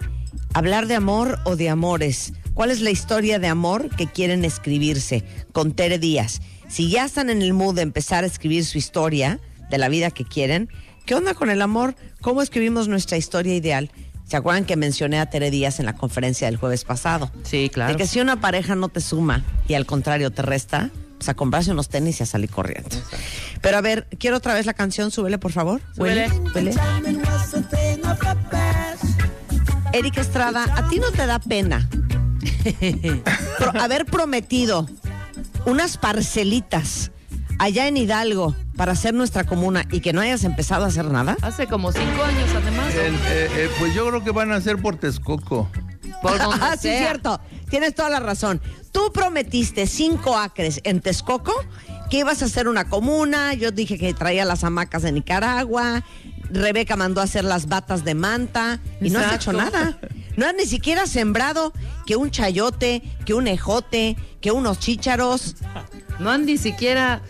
hablar 0.53 0.87
de 0.87 0.95
amor 0.95 1.39
o 1.45 1.55
de 1.55 1.69
amores. 1.69 2.33
¿Cuál 2.53 2.71
es 2.71 2.81
la 2.81 2.89
historia 2.89 3.39
de 3.39 3.47
amor 3.47 3.89
que 3.95 4.07
quieren 4.07 4.43
escribirse 4.45 5.23
con 5.51 5.73
Tere 5.73 5.99
Díaz? 5.99 6.41
Si 6.67 6.89
ya 6.89 7.05
están 7.05 7.29
en 7.29 7.41
el 7.41 7.53
mood 7.53 7.75
de 7.75 7.81
empezar 7.81 8.23
a 8.23 8.27
escribir 8.27 8.65
su 8.65 8.77
historia 8.77 9.39
de 9.69 9.77
la 9.77 9.87
vida 9.87 10.11
que 10.11 10.25
quieren, 10.25 10.69
¿qué 11.05 11.15
onda 11.15 11.33
con 11.33 11.49
el 11.49 11.61
amor? 11.61 11.95
¿Cómo 12.21 12.41
escribimos 12.41 12.87
nuestra 12.87 13.17
historia 13.17 13.55
ideal? 13.55 13.91
¿Se 14.25 14.37
acuerdan 14.37 14.65
que 14.65 14.75
mencioné 14.75 15.19
a 15.19 15.29
Tere 15.29 15.51
Díaz 15.51 15.79
en 15.79 15.85
la 15.85 15.93
conferencia 15.93 16.47
del 16.47 16.57
jueves 16.57 16.83
pasado? 16.83 17.31
Sí, 17.43 17.69
claro. 17.71 17.91
De 17.91 17.97
que 17.97 18.07
si 18.07 18.19
una 18.19 18.39
pareja 18.39 18.75
no 18.75 18.89
te 18.89 19.01
suma 19.01 19.43
y 19.67 19.73
al 19.73 19.85
contrario 19.85 20.31
te 20.31 20.41
resta, 20.41 20.89
pues 21.21 21.29
a 21.29 21.35
comprarse 21.35 21.69
unos 21.71 21.87
tenis 21.87 22.19
y 22.19 22.23
a 22.23 22.25
salir 22.25 22.49
corriendo. 22.49 22.89
Pero 23.61 23.77
a 23.77 23.81
ver, 23.81 24.07
quiero 24.19 24.37
otra 24.37 24.55
vez 24.55 24.65
la 24.65 24.73
canción, 24.73 25.11
súbele 25.11 25.37
por 25.37 25.51
favor. 25.51 25.79
Súbele. 25.95 26.29
Huele, 26.29 26.71
huele. 26.71 26.75
Eric 29.93 30.17
Estrada, 30.17 30.65
¿a 30.75 30.87
ti 30.89 30.97
no 30.99 31.11
te 31.11 31.25
da 31.27 31.37
pena 31.37 31.87
pro- 33.59 33.79
haber 33.79 34.05
prometido 34.05 34.87
unas 35.65 35.97
parcelitas 35.97 37.11
allá 37.59 37.87
en 37.87 37.97
Hidalgo 37.97 38.55
para 38.75 38.93
hacer 38.93 39.13
nuestra 39.13 39.43
comuna 39.43 39.85
y 39.91 39.99
que 39.99 40.13
no 40.13 40.21
hayas 40.21 40.43
empezado 40.43 40.85
a 40.85 40.87
hacer 40.87 41.05
nada? 41.05 41.37
Hace 41.43 41.67
como 41.67 41.91
cinco 41.91 42.23
años, 42.23 42.49
además. 42.55 42.95
El, 42.95 43.13
eh, 43.13 43.19
eh, 43.27 43.69
pues 43.77 43.93
yo 43.93 44.07
creo 44.07 44.23
que 44.23 44.31
van 44.31 44.51
a 44.51 44.59
ser 44.61 44.77
por 44.81 44.95
Texcoco. 44.95 45.69
Por 46.23 46.37
donde 46.39 46.57
Ah, 46.61 46.75
sí, 46.77 46.87
sea. 46.87 46.97
cierto. 46.99 47.39
Tienes 47.69 47.93
toda 47.93 48.09
la 48.09 48.19
razón. 48.19 48.59
Tú 48.91 49.11
prometiste 49.13 49.87
cinco 49.87 50.37
acres 50.37 50.81
en 50.83 50.99
Texcoco 51.01 51.53
que 52.09 52.19
ibas 52.19 52.41
a 52.41 52.45
hacer 52.45 52.67
una 52.67 52.89
comuna. 52.89 53.53
Yo 53.53 53.71
dije 53.71 53.97
que 53.97 54.13
traía 54.13 54.43
las 54.45 54.63
hamacas 54.63 55.01
de 55.03 55.11
Nicaragua. 55.11 56.03
Rebeca 56.49 56.97
mandó 56.97 57.21
a 57.21 57.23
hacer 57.23 57.45
las 57.45 57.67
batas 57.67 58.03
de 58.03 58.13
manta 58.15 58.81
y 58.99 59.09
no 59.09 59.19
has 59.19 59.33
hecho 59.33 59.53
nada. 59.53 59.97
No 60.35 60.45
has 60.45 60.53
ni 60.55 60.65
siquiera 60.65 61.07
sembrado 61.07 61.71
que 62.05 62.17
un 62.17 62.31
chayote, 62.31 63.01
que 63.25 63.33
un 63.33 63.47
ejote, 63.47 64.17
que 64.41 64.51
unos 64.51 64.79
chícharos. 64.79 65.55
No 66.19 66.29
han 66.29 66.45
ni 66.45 66.57
siquiera 66.57 67.21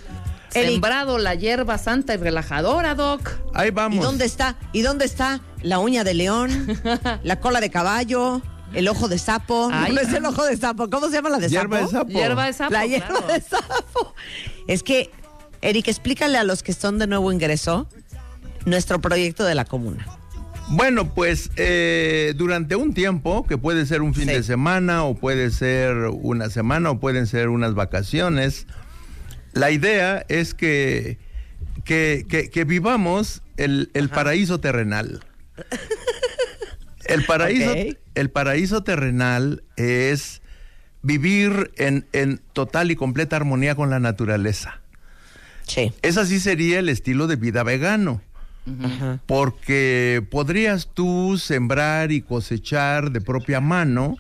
Eric. 0.56 0.72
sembrado 0.72 1.20
la 1.20 1.36
hierba 1.36 1.78
santa 1.78 2.16
y 2.16 2.18
relajadora, 2.18 2.96
Doc. 2.96 3.30
Ahí 3.54 3.68
¿Y 3.68 3.72
vamos. 3.72 4.04
dónde 4.04 4.26
está? 4.26 4.56
¿Y 4.74 4.82
dónde 4.82 5.06
está 5.06 5.42
la 5.62 5.78
uña 5.78 6.04
de 6.04 6.16
león, 6.16 6.80
la 7.24 7.40
cola 7.40 7.62
de 7.62 7.70
caballo, 7.70 8.42
el 8.74 8.88
ojo 8.88 9.08
de 9.08 9.18
sapo? 9.18 9.70
Ay. 9.72 9.94
no 9.94 10.02
es 10.02 10.14
el 10.14 10.26
ojo 10.26 10.46
de 10.46 10.58
sapo. 10.58 10.90
¿Cómo 10.90 11.08
se 11.08 11.14
llama 11.14 11.30
la 11.30 11.40
de 11.40 11.50
Hierba 11.50 11.78
sapo? 11.80 11.88
de 11.88 11.92
sapo. 12.00 12.10
Hierba 12.12 12.46
de 12.46 12.54
sapo, 12.54 12.74
La 12.74 12.86
hierba 12.86 13.08
claro. 13.08 13.28
de 13.34 13.42
sapo. 13.42 14.16
Es 14.68 14.84
que, 14.84 15.10
Eric, 15.62 15.88
explícale 15.88 16.38
a 16.38 16.44
los 16.44 16.64
que 16.64 16.74
son 16.74 16.98
de 17.00 17.08
nuevo 17.08 17.32
ingreso 17.32 17.88
nuestro 18.66 19.02
proyecto 19.02 19.44
de 19.44 19.56
la 19.56 19.66
comuna. 19.66 20.06
Bueno, 20.70 21.14
pues 21.14 21.50
eh, 21.58 22.34
durante 22.38 22.76
un 22.78 22.94
tiempo, 22.94 23.46
que 23.46 23.58
puede 23.58 23.86
ser 23.86 24.02
un 24.02 24.14
fin 24.14 24.28
Sí. 24.28 24.34
de 24.36 24.44
semana 24.44 25.04
o 25.04 25.16
puede 25.16 25.50
ser 25.52 25.96
una 26.22 26.50
semana 26.50 26.92
o 26.92 27.00
pueden 27.00 27.28
ser 27.28 27.50
unas 27.50 27.74
vacaciones, 27.74 28.68
la 29.52 29.70
idea 29.72 30.26
es 30.30 30.54
que, 30.54 31.18
que, 31.84 32.26
que- 32.30 32.50
que 32.50 32.64
vivamos 32.64 33.42
el, 33.58 33.90
el 33.94 34.08
paraíso 34.10 34.60
terrenal. 34.62 35.26
El 37.06 37.26
paraíso, 37.26 37.74
el 38.16 38.30
paraíso 38.30 38.84
terrenal 38.84 39.64
es 39.78 40.42
vivir 41.02 41.72
en, 41.78 42.06
en 42.14 42.40
total 42.54 42.92
y 42.92 42.96
completa 42.96 43.36
armonía 43.36 43.76
con 43.76 43.90
la 43.90 44.00
naturaleza. 44.00 44.80
Sí. 45.68 45.94
Ese 46.02 46.26
sí 46.26 46.40
sería 46.40 46.80
el 46.80 46.90
estilo 46.90 47.28
de 47.28 47.36
vida 47.38 47.64
vegano. 47.64 48.22
Porque 49.26 50.24
podrías 50.30 50.90
tú 50.94 51.38
sembrar 51.38 52.12
y 52.12 52.22
cosechar 52.22 53.12
de 53.12 53.20
propia 53.22 53.60
mano. 53.60 54.18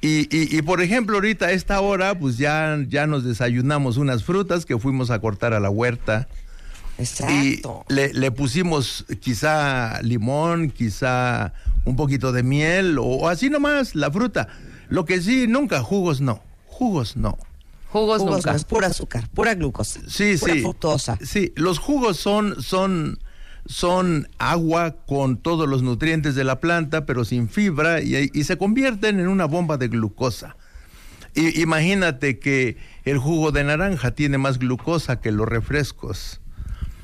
Y, 0.00 0.28
y- 0.34 0.56
y, 0.56 0.62
por 0.62 0.80
ejemplo, 0.80 1.16
ahorita 1.16 1.46
a 1.46 1.50
esta 1.52 1.80
hora, 1.80 2.16
pues 2.18 2.38
ya, 2.38 2.78
ya 2.88 3.06
nos 3.08 3.24
desayunamos 3.24 3.96
unas 3.96 4.22
frutas 4.22 4.64
que 4.64 4.78
fuimos 4.78 5.10
a 5.10 5.18
cortar 5.20 5.54
a 5.54 5.60
la 5.60 5.70
huerta. 5.70 6.28
Exacto. 6.98 7.84
Y 7.88 7.92
le, 7.92 8.12
le 8.12 8.30
pusimos 8.30 9.04
quizá 9.20 10.00
limón, 10.02 10.70
quizá 10.70 11.52
un 11.88 11.96
poquito 11.96 12.32
de 12.32 12.42
miel, 12.42 12.98
o, 12.98 13.04
o 13.04 13.28
así 13.28 13.50
nomás, 13.50 13.94
la 13.94 14.10
fruta. 14.10 14.48
Lo 14.88 15.04
que 15.04 15.20
sí, 15.20 15.46
nunca, 15.48 15.82
jugos 15.82 16.20
no. 16.20 16.42
Jugos 16.66 17.16
no. 17.16 17.38
Jugos, 17.90 18.20
Jugos 18.20 18.36
nunca. 18.36 18.50
no, 18.50 18.56
es 18.56 18.64
pura 18.64 18.88
azúcar, 18.88 19.28
pura 19.34 19.54
glucosa. 19.54 20.00
Sí, 20.06 20.36
pura 20.38 20.54
sí. 20.54 20.60
fructosa. 20.60 21.18
Sí, 21.22 21.52
los 21.56 21.78
jugos 21.78 22.18
son, 22.18 22.62
son, 22.62 23.18
son 23.66 24.28
agua 24.38 24.96
con 25.06 25.38
todos 25.38 25.68
los 25.68 25.82
nutrientes 25.82 26.34
de 26.34 26.44
la 26.44 26.60
planta, 26.60 27.06
pero 27.06 27.24
sin 27.24 27.48
fibra, 27.48 28.02
y, 28.02 28.30
y 28.32 28.44
se 28.44 28.58
convierten 28.58 29.20
en 29.20 29.28
una 29.28 29.46
bomba 29.46 29.78
de 29.78 29.88
glucosa. 29.88 30.56
Y, 31.34 31.60
imagínate 31.60 32.38
que 32.38 32.76
el 33.04 33.18
jugo 33.18 33.52
de 33.52 33.64
naranja 33.64 34.10
tiene 34.10 34.38
más 34.38 34.58
glucosa 34.58 35.20
que 35.20 35.32
los 35.32 35.48
refrescos. 35.48 36.40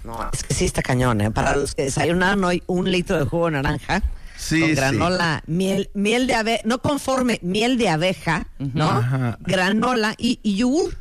No, 0.05 0.19
es 0.33 0.45
que 0.45 0.53
sí 0.53 0.67
está 0.67 0.83
cañón, 0.83 1.21
¿eh? 1.23 1.31
Para 1.31 1.57
los 1.57 1.75
que 1.75 1.85
desayunaron 1.85 2.45
hoy 2.45 2.63
un 2.67 2.91
litro 2.91 3.19
de 3.19 3.25
jugo 3.25 3.47
de 3.47 3.53
naranja. 3.53 4.03
Sí, 4.37 4.61
con 4.61 4.69
sí. 4.71 4.75
granola, 4.75 5.43
miel, 5.47 5.91
miel 5.95 6.27
de 6.27 6.35
abeja, 6.35 6.63
no 6.65 6.81
conforme, 6.83 7.39
miel 7.43 7.79
de 7.79 7.89
abeja, 7.89 8.47
¿no? 8.59 8.91
Ajá. 8.91 9.39
Granola 9.41 10.15
y, 10.19 10.41
y 10.43 10.57
yogur. 10.57 10.97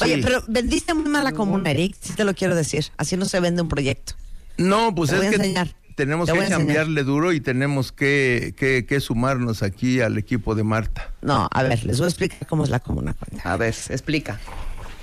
Oye, 0.00 0.18
pero 0.22 0.42
vendiste 0.48 0.94
muy 0.94 1.08
mala 1.10 1.32
comuna, 1.32 1.70
Eric, 1.70 1.96
sí 2.00 2.12
te 2.14 2.24
lo 2.24 2.34
quiero 2.34 2.54
decir. 2.54 2.86
Así 2.96 3.16
no 3.16 3.24
se 3.24 3.40
vende 3.40 3.62
un 3.62 3.68
proyecto. 3.68 4.14
No, 4.56 4.94
pues 4.94 5.10
Te 5.10 5.16
es 5.16 5.20
voy 5.20 5.26
a 5.26 5.30
que 5.30 5.36
enseñar. 5.36 5.74
tenemos 5.96 6.28
Te 6.28 6.38
que 6.38 6.46
cambiarle 6.48 7.04
duro 7.04 7.32
y 7.32 7.40
tenemos 7.40 7.92
que, 7.92 8.54
que, 8.56 8.84
que 8.86 9.00
sumarnos 9.00 9.62
aquí 9.62 10.00
al 10.00 10.18
equipo 10.18 10.54
de 10.54 10.64
Marta. 10.64 11.10
No, 11.22 11.48
a 11.50 11.62
ver, 11.62 11.84
les 11.84 11.98
voy 11.98 12.06
a 12.06 12.08
explicar 12.08 12.46
cómo 12.48 12.64
es 12.64 12.70
la 12.70 12.80
comuna. 12.80 13.16
A 13.44 13.56
ver, 13.56 13.74
explica. 13.88 14.38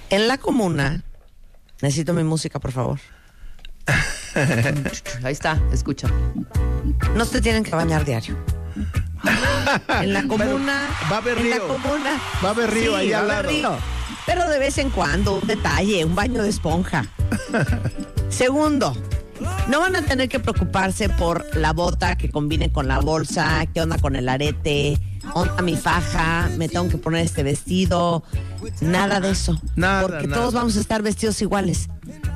En 0.10 0.28
la 0.28 0.38
comuna, 0.38 1.04
necesito 1.82 2.14
mi 2.14 2.24
música, 2.24 2.60
por 2.60 2.72
favor. 2.72 3.00
Ahí 5.24 5.32
está, 5.34 5.60
escucha. 5.72 6.08
No 7.16 7.26
se 7.26 7.42
tienen 7.42 7.64
que 7.64 7.72
bañar 7.72 8.06
diario. 8.06 8.36
En 10.02 10.14
la 10.14 10.24
comuna. 10.28 10.88
va 11.12 11.16
a 11.16 11.20
haber 11.20 11.38
en 11.38 11.50
la 11.50 11.56
río. 11.58 11.68
comuna. 11.68 12.20
Va 12.44 12.50
a 12.50 12.52
haber 12.52 12.72
río 12.72 12.92
sí, 12.92 12.98
ahí 12.98 13.12
va 13.12 13.20
al 13.20 13.28
lado. 13.28 13.50
río. 13.50 13.78
Pero 14.26 14.50
de 14.50 14.60
vez 14.60 14.78
en 14.80 14.90
cuando, 14.90 15.36
un 15.40 15.48
detalle, 15.48 16.04
un 16.04 16.16
baño 16.16 16.42
de 16.44 16.50
esponja. 16.50 17.06
Segundo, 18.30 18.96
no 19.70 19.80
van 19.80 19.96
a 19.96 20.02
tener 20.02 20.30
que 20.30 20.40
preocuparse 20.40 21.10
por 21.10 21.46
la 21.56 21.74
bota 21.74 22.18
que 22.18 22.30
combine 22.30 22.72
con 22.72 22.88
la 22.88 23.00
bolsa, 23.00 23.66
qué 23.74 23.82
onda 23.82 23.98
con 24.00 24.16
el 24.16 24.28
arete, 24.28 24.98
onda 25.34 25.62
mi 25.62 25.76
faja, 25.78 26.50
me 26.58 26.68
tengo 26.68 26.90
que 26.90 26.98
poner 26.98 27.24
este 27.26 27.44
vestido. 27.44 28.24
Nada 28.82 29.20
de 29.20 29.30
eso. 29.32 29.60
Nada, 29.76 30.02
Porque 30.02 30.28
nada. 30.28 30.42
todos 30.42 30.54
vamos 30.56 30.76
a 30.76 30.80
estar 30.80 31.02
vestidos 31.04 31.40
iguales. 31.42 31.88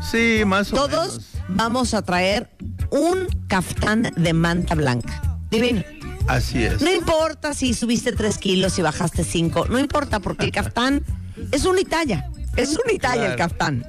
Sí, 0.02 0.44
más 0.46 0.72
o 0.74 0.76
Todos 0.76 1.08
menos. 1.10 1.28
vamos 1.50 1.94
a 1.94 2.02
traer 2.02 2.50
un 2.90 3.28
caftán 3.48 4.12
de 4.16 4.34
manta 4.34 4.76
blanca. 4.76 5.40
Divino. 5.52 5.84
Así 6.28 6.64
es. 6.64 6.82
No 6.82 6.92
importa 6.94 7.54
si 7.54 7.74
subiste 7.74 8.12
tres 8.12 8.38
kilos 8.38 8.78
y 8.78 8.82
bajaste 8.84 9.24
cinco, 9.24 9.66
no 9.68 9.80
importa 9.80 10.20
porque 10.20 10.46
el 10.46 10.52
caftán 10.52 11.04
es 11.52 11.66
una 11.66 11.82
talla, 11.84 12.30
es 12.56 12.70
una 12.72 12.98
talla 13.00 13.32
el 13.32 13.36
caftán. 13.36 13.86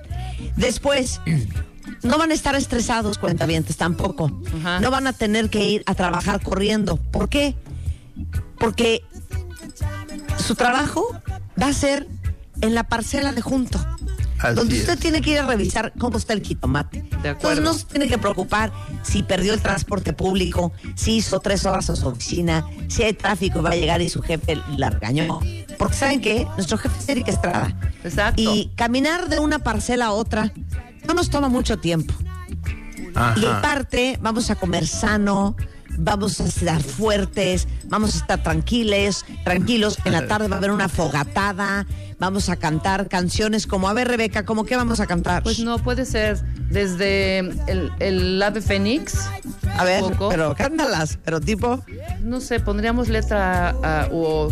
Después, 0.57 1.21
no 2.03 2.17
van 2.17 2.31
a 2.31 2.35
estar 2.35 2.55
estresados, 2.55 3.19
cuentavientes, 3.19 3.77
tampoco. 3.77 4.31
No 4.81 4.91
van 4.91 5.07
a 5.07 5.13
tener 5.13 5.51
que 5.51 5.65
ir 5.69 5.83
a 5.87 5.95
trabajar 5.95 6.43
corriendo. 6.43 6.97
¿Por 6.97 7.29
qué? 7.29 7.55
Porque 8.59 9.03
su 10.39 10.55
trabajo 10.55 11.07
va 11.61 11.67
a 11.69 11.73
ser 11.75 12.07
en 12.63 12.75
la 12.75 12.85
parcela 12.85 13.33
de 13.33 13.43
junto. 13.43 13.79
Así 14.43 14.55
donde 14.55 14.75
es. 14.75 14.81
usted 14.83 14.99
tiene 14.99 15.21
que 15.21 15.31
ir 15.31 15.39
a 15.39 15.47
revisar 15.47 15.93
cómo 15.99 16.17
está 16.17 16.33
el 16.33 16.43
jitomate. 16.43 17.03
De 17.23 17.31
Entonces 17.31 17.63
no 17.63 17.75
se 17.75 17.85
tiene 17.85 18.09
que 18.09 18.19
preocupar 18.19 18.73
si 19.03 19.23
perdió 19.23 19.53
el 19.53 19.61
transporte 19.61 20.13
público, 20.13 20.73
si 20.95 21.17
hizo 21.17 21.41
tres 21.41 21.67
horas 21.67 21.91
a 21.91 21.97
su 21.97 22.09
oficina, 22.09 22.67
si 22.89 23.03
hay 23.03 23.13
tráfico 23.13 23.59
y 23.59 23.63
va 23.63 23.71
a 23.71 23.77
llegar 23.77 24.01
y 24.01 24.09
su 24.09 24.23
jefe 24.23 24.59
la 24.77 24.91
regañó. 24.91 25.41
Porque 25.79 25.95
¿saben 25.97 26.21
qué? 26.21 26.47
Nuestro 26.57 26.79
jefe 26.79 26.99
es 26.99 27.09
Erika 27.09 27.31
Estrada. 27.31 27.77
Exacto. 28.03 28.41
Y 28.41 28.71
caminar 28.77 29.29
de 29.29 29.39
una 29.39 29.59
parcela 29.59 30.07
a 30.07 30.13
otra 30.13 30.53
no 31.07 31.15
nos 31.15 31.31
toma 31.31 31.49
mucho 31.49 31.79
tiempo. 31.79 32.15
Y 33.37 33.45
Ajá. 33.45 33.59
aparte, 33.59 34.19
vamos 34.23 34.51
a 34.51 34.55
comer 34.55 34.87
sano, 34.87 35.57
vamos 36.03 36.41
a 36.41 36.45
estar 36.47 36.83
fuertes, 36.83 37.69
vamos 37.87 38.15
a 38.15 38.19
estar 38.19 38.43
tranquiles, 38.43 39.25
tranquilos. 39.45 39.99
En 40.05 40.13
la 40.13 40.27
tarde 40.27 40.49
va 40.49 40.57
a 40.57 40.59
haber 40.59 40.71
una 40.71 40.89
fogatada, 40.89 41.87
vamos 42.19 42.49
a 42.49 42.57
cantar 42.57 43.09
canciones 43.09 43.67
como, 43.67 43.89
a 43.89 43.93
ver, 43.93 44.09
Rebeca, 44.09 44.45
¿cómo 44.45 44.65
qué 44.65 44.77
vamos 44.77 45.01
a 45.01 45.07
cantar? 45.07 45.43
Pues 45.43 45.61
no, 45.61 45.79
puede 45.79 46.05
ser 46.07 46.41
desde 46.71 47.39
el, 47.39 47.93
el 47.99 48.43
ave 48.43 48.61
fénix. 48.63 49.19
a 49.77 49.85
ver, 49.85 50.01
poco. 50.03 50.29
pero 50.31 50.55
cántalas, 50.55 51.19
pero 51.25 51.41
tipo, 51.41 51.83
No 52.23 52.41
sé, 52.41 52.61
pondríamos 52.61 53.09
letra 53.09 53.75
ah, 53.83 54.09
o 54.13 54.49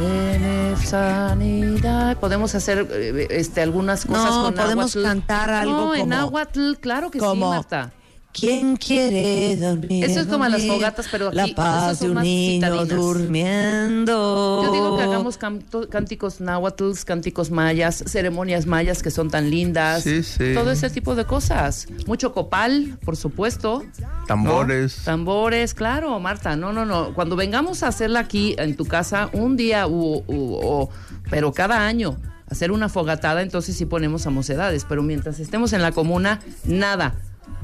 en 0.00 0.76
sanidad. 0.76 2.16
Podemos 2.18 2.54
hacer 2.54 2.86
eh, 2.90 3.26
este 3.30 3.60
algunas 3.62 4.04
cosas 4.06 4.30
No, 4.34 4.44
con 4.44 4.54
podemos 4.54 4.94
cantar 4.94 5.50
algo 5.50 5.72
No, 5.72 5.94
en 5.94 6.00
como- 6.00 6.14
náhuatl, 6.14 6.74
claro 6.80 7.10
que 7.10 7.18
sí, 7.18 7.24
como, 7.24 7.50
Marta. 7.50 7.92
¿Quién 8.32 8.76
quiere 8.76 9.56
dormir? 9.56 10.04
Eso 10.04 10.20
es 10.20 10.26
como 10.26 10.46
las 10.46 10.64
fogatas, 10.64 11.06
pero 11.10 11.30
La 11.32 11.42
aquí, 11.42 11.52
esas 11.52 11.64
paz 11.64 12.00
de 12.00 12.06
un 12.08 12.14
más 12.14 12.24
niño 12.24 12.66
citadinas. 12.66 12.88
durmiendo. 12.88 14.62
Yo 14.64 14.72
digo 14.72 14.96
que 14.96 15.02
hagamos 15.02 15.38
canto- 15.38 15.88
cánticos 15.88 16.40
náhuatl, 16.40 16.92
cánticos 17.04 17.50
mayas, 17.50 18.04
ceremonias 18.06 18.66
mayas 18.66 19.02
que 19.02 19.10
son 19.10 19.30
tan 19.30 19.50
lindas. 19.50 20.02
Sí, 20.04 20.22
sí. 20.22 20.52
Todo 20.54 20.70
ese 20.70 20.90
tipo 20.90 21.14
de 21.14 21.24
cosas. 21.24 21.86
Mucho 22.06 22.32
copal, 22.32 22.98
por 23.04 23.16
supuesto. 23.16 23.82
Tambores. 24.26 24.98
¿no? 24.98 25.04
Tambores, 25.04 25.74
claro, 25.74 26.18
Marta. 26.20 26.56
No, 26.56 26.72
no, 26.72 26.84
no. 26.84 27.14
Cuando 27.14 27.36
vengamos 27.36 27.82
a 27.82 27.88
hacerla 27.88 28.20
aquí 28.20 28.54
en 28.58 28.76
tu 28.76 28.84
casa, 28.86 29.30
un 29.32 29.56
día, 29.56 29.86
u- 29.88 30.88
pero 31.30 31.52
cada 31.52 31.86
año, 31.86 32.16
hacer 32.50 32.70
una 32.72 32.88
fogatada, 32.88 33.42
entonces 33.42 33.76
sí 33.76 33.84
ponemos 33.84 34.26
a 34.26 34.30
mocedades. 34.30 34.86
Pero 34.88 35.02
mientras 35.02 35.40
estemos 35.40 35.72
en 35.72 35.82
la 35.82 35.92
comuna, 35.92 36.40
nada. 36.64 37.14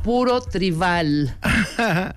Puro 0.04 0.40
tribal. 0.42 1.36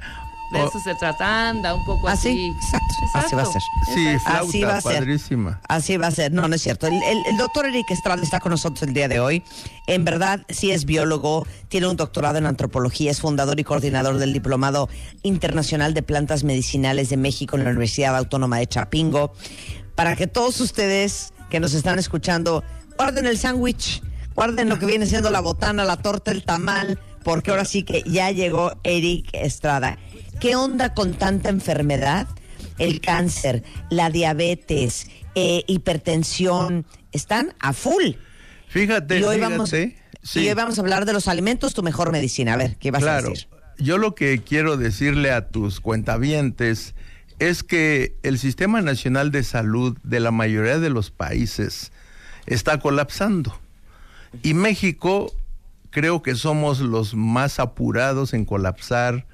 De 0.49 0.59
eso 0.63 0.79
se 0.81 0.95
trata, 0.95 1.49
anda 1.49 1.73
un 1.75 1.83
poco 1.83 2.07
Así, 2.07 2.29
así. 2.29 2.45
exacto, 2.47 2.95
así 3.15 3.35
va 3.35 3.41
a 3.41 3.45
ser. 3.45 3.61
Sí, 3.93 4.17
flauta, 4.23 4.47
Así 4.47 4.61
va 4.63 4.77
a 4.77 4.81
ser. 4.81 4.93
padrísima. 4.99 5.61
Así 5.67 5.97
va 5.97 6.07
a 6.07 6.11
ser. 6.11 6.31
No, 6.31 6.47
no 6.47 6.55
es 6.55 6.61
cierto. 6.61 6.87
El, 6.87 6.93
el- 7.03 7.25
el 7.29 7.35
doctor 7.35 7.65
Eric 7.65 7.91
Estrada 7.91 8.23
está 8.23 8.39
con 8.39 8.51
nosotros 8.51 8.81
el 8.83 8.93
día 8.93 9.09
de 9.09 9.19
hoy. 9.19 9.43
En 9.87 10.05
verdad, 10.05 10.45
sí 10.47 10.71
es 10.71 10.85
biólogo, 10.85 11.45
tiene 11.67 11.87
un 11.87 11.97
doctorado 11.97 12.37
en 12.37 12.45
antropología, 12.45 13.11
es 13.11 13.19
fundador 13.19 13.59
y 13.59 13.65
coordinador 13.65 14.19
del 14.19 14.31
Diplomado 14.31 14.87
Internacional 15.21 15.93
de 15.93 16.01
Plantas 16.01 16.45
Medicinales 16.45 17.09
de 17.09 17.17
México 17.17 17.57
en 17.57 17.65
la 17.65 17.71
Universidad 17.71 18.15
Autónoma 18.15 18.57
de 18.59 18.67
Chapingo. 18.67 19.33
Para 19.95 20.15
que 20.15 20.27
todos 20.27 20.61
ustedes 20.61 21.33
que 21.49 21.59
nos 21.59 21.73
están 21.73 21.99
escuchando, 21.99 22.63
guarden 22.95 23.25
el 23.25 23.37
sándwich, 23.37 24.01
guarden 24.33 24.69
lo 24.69 24.79
que 24.79 24.85
viene 24.85 25.07
siendo 25.07 25.29
la 25.29 25.41
botana, 25.41 25.83
la 25.83 25.97
torta, 25.97 26.31
el 26.31 26.45
tamal, 26.45 26.97
porque 27.27 27.51
ahora 27.51 27.65
sí 27.65 27.83
que 27.83 28.03
ya 28.05 28.31
llegó 28.31 28.79
Eric 28.85 29.27
Estrada. 29.33 29.97
¿Qué 30.39 30.55
onda 30.55 30.93
con 30.93 31.13
tanta 31.13 31.49
enfermedad? 31.49 32.25
El 32.77 33.01
cáncer, 33.01 33.63
la 33.89 34.09
diabetes, 34.09 35.09
eh, 35.35 35.65
hipertensión, 35.67 36.85
están 37.11 37.53
a 37.59 37.73
full. 37.73 38.13
Fíjate, 38.69 39.19
y, 39.19 39.23
hoy 39.23 39.35
fíjate. 39.35 39.51
vamos, 39.51 39.69
Sí. 39.71 40.39
y 40.39 40.47
hoy 40.47 40.53
vamos 40.53 40.77
a 40.77 40.81
hablar 40.81 41.03
de 41.05 41.11
los 41.11 41.27
alimentos, 41.27 41.73
tu 41.73 41.83
mejor 41.83 42.13
medicina. 42.13 42.53
A 42.53 42.57
ver, 42.57 42.77
¿qué 42.77 42.91
vas 42.91 43.03
a 43.03 43.05
Claro. 43.19 43.29
decir? 43.31 43.49
Yo 43.77 43.97
lo 43.97 44.15
que 44.15 44.41
quiero 44.41 44.77
decirle 44.77 45.31
a 45.31 45.49
tus 45.49 45.81
cuentavientes 45.81 46.95
es 47.39 47.61
que 47.61 48.15
el 48.23 48.39
Sistema 48.39 48.79
Nacional 48.81 49.31
de 49.33 49.43
Salud 49.43 49.97
de 50.01 50.21
la 50.21 50.31
mayoría 50.31 50.79
de 50.79 50.89
los 50.89 51.11
países 51.11 51.91
está 52.45 52.79
colapsando. 52.79 53.59
Y 54.43 54.53
México 54.53 55.33
creo 55.91 56.21
que 56.21 56.35
somos 56.35 56.79
los 56.79 57.15
más 57.15 57.59
apurados 57.59 58.33
en 58.33 58.45
colapsar 58.45 59.25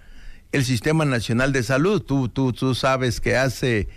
el 0.51 0.63
Sistema 0.65 1.05
Nacional 1.05 1.51
de 1.51 1.63
Salud. 1.63 2.01
Tú, 2.01 2.29
tú, 2.29 2.53
tú 2.53 2.75
sabes 2.75 3.19
que 3.19 3.35
hace 3.35 3.87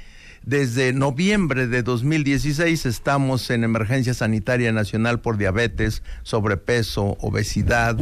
desde 0.42 0.92
noviembre 0.92 1.66
de 1.66 1.82
2016 1.82 2.86
estamos 2.86 3.50
en 3.50 3.64
emergencia 3.64 4.14
sanitaria 4.14 4.70
nacional 4.72 5.20
por 5.20 5.38
diabetes, 5.38 6.02
sobrepeso, 6.22 7.16
obesidad 7.20 7.98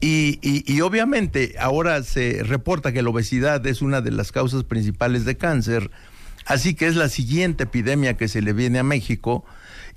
y, 0.00 0.40
y- 0.42 0.64
y 0.66 0.80
obviamente 0.80 1.54
ahora 1.60 2.02
se 2.02 2.42
reporta 2.42 2.92
que 2.92 3.02
la 3.02 3.10
obesidad 3.10 3.64
es 3.66 3.82
una 3.82 4.00
de 4.00 4.10
las 4.10 4.32
causas 4.32 4.64
principales 4.64 5.24
de 5.24 5.36
cáncer, 5.36 5.90
así 6.44 6.74
que 6.74 6.88
es 6.88 6.96
la 6.96 7.08
siguiente 7.08 7.64
epidemia 7.64 8.16
que 8.16 8.26
se 8.26 8.42
le 8.42 8.52
viene 8.52 8.80
a 8.80 8.82
México. 8.84 9.44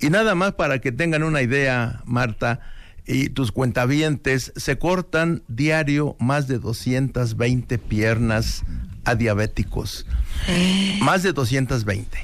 Y 0.00 0.10
nada 0.10 0.34
más 0.36 0.52
para 0.52 0.80
que 0.80 0.92
tengan 0.92 1.24
una 1.24 1.42
idea, 1.42 2.02
Marta, 2.04 2.60
y 3.06 3.28
tus 3.28 3.52
cuentavientes, 3.52 4.52
se 4.56 4.78
cortan 4.78 5.42
diario 5.48 6.16
más 6.18 6.48
de 6.48 6.58
220 6.58 7.78
piernas 7.78 8.62
a 9.04 9.14
diabéticos. 9.14 10.06
Más 11.00 11.22
de 11.22 11.32
220. 11.32 12.18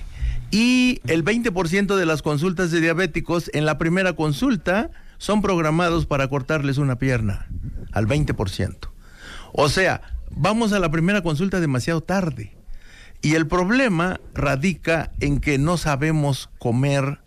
Y 0.50 1.00
el 1.06 1.24
20% 1.24 1.96
de 1.96 2.06
las 2.06 2.22
consultas 2.22 2.70
de 2.70 2.80
diabéticos 2.80 3.50
en 3.54 3.66
la 3.66 3.78
primera 3.78 4.14
consulta 4.14 4.90
son 5.18 5.42
programados 5.42 6.06
para 6.06 6.28
cortarles 6.28 6.78
una 6.78 6.96
pierna, 6.96 7.46
al 7.92 8.08
20%. 8.08 8.76
O 9.52 9.68
sea, 9.68 10.00
vamos 10.30 10.72
a 10.72 10.78
la 10.78 10.90
primera 10.90 11.22
consulta 11.22 11.60
demasiado 11.60 12.00
tarde. 12.00 12.56
Y 13.22 13.34
el 13.34 13.46
problema 13.46 14.18
radica 14.34 15.12
en 15.20 15.40
que 15.40 15.58
no 15.58 15.76
sabemos 15.76 16.48
comer, 16.58 17.20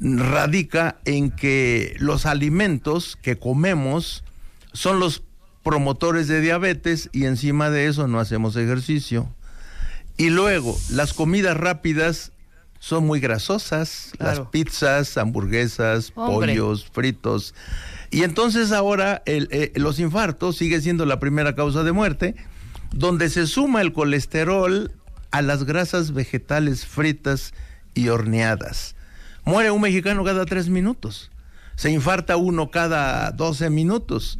radica 0.00 0.96
en 1.04 1.30
que 1.30 1.94
los 1.98 2.26
alimentos 2.26 3.16
que 3.22 3.36
comemos 3.36 4.24
son 4.72 5.00
los 5.00 5.22
promotores 5.62 6.28
de 6.28 6.40
diabetes 6.40 7.08
y 7.12 7.24
encima 7.24 7.70
de 7.70 7.86
eso 7.86 8.06
no 8.08 8.20
hacemos 8.20 8.56
ejercicio. 8.56 9.28
Y 10.16 10.30
luego, 10.30 10.78
las 10.90 11.12
comidas 11.12 11.56
rápidas 11.56 12.32
son 12.78 13.06
muy 13.06 13.18
grasosas, 13.18 14.10
Claro. 14.18 14.40
las 14.42 14.48
pizzas, 14.50 15.16
hamburguesas, 15.16 16.12
Hombre. 16.14 16.52
pollos, 16.52 16.86
fritos. 16.92 17.54
Y 18.10 18.22
entonces 18.24 18.72
ahora 18.72 19.22
el, 19.26 19.48
eh, 19.50 19.72
los 19.76 19.98
infartos 19.98 20.56
sigue 20.56 20.80
siendo 20.80 21.06
la 21.06 21.18
primera 21.18 21.54
causa 21.54 21.82
de 21.82 21.92
muerte, 21.92 22.34
donde 22.92 23.28
se 23.30 23.46
suma 23.46 23.80
el 23.80 23.92
colesterol 23.92 24.92
a 25.30 25.42
las 25.42 25.64
grasas 25.64 26.12
vegetales 26.12 26.84
fritas 26.86 27.54
y 27.94 28.08
horneadas. 28.08 28.94
Muere 29.44 29.70
un 29.70 29.80
mexicano 29.80 30.24
cada 30.24 30.46
tres 30.46 30.68
minutos. 30.68 31.30
Se 31.76 31.90
infarta 31.90 32.36
uno 32.36 32.70
cada 32.70 33.30
12 33.32 33.68
minutos. 33.70 34.38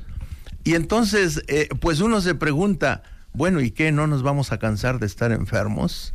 Y 0.62 0.74
entonces, 0.74 1.42
eh, 1.48 1.68
pues 1.80 2.00
uno 2.00 2.20
se 2.20 2.34
pregunta, 2.34 3.02
bueno, 3.32 3.60
¿y 3.60 3.70
qué? 3.70 3.92
¿No 3.92 4.06
nos 4.06 4.22
vamos 4.22 4.52
a 4.52 4.58
cansar 4.58 4.98
de 4.98 5.06
estar 5.06 5.32
enfermos? 5.32 6.14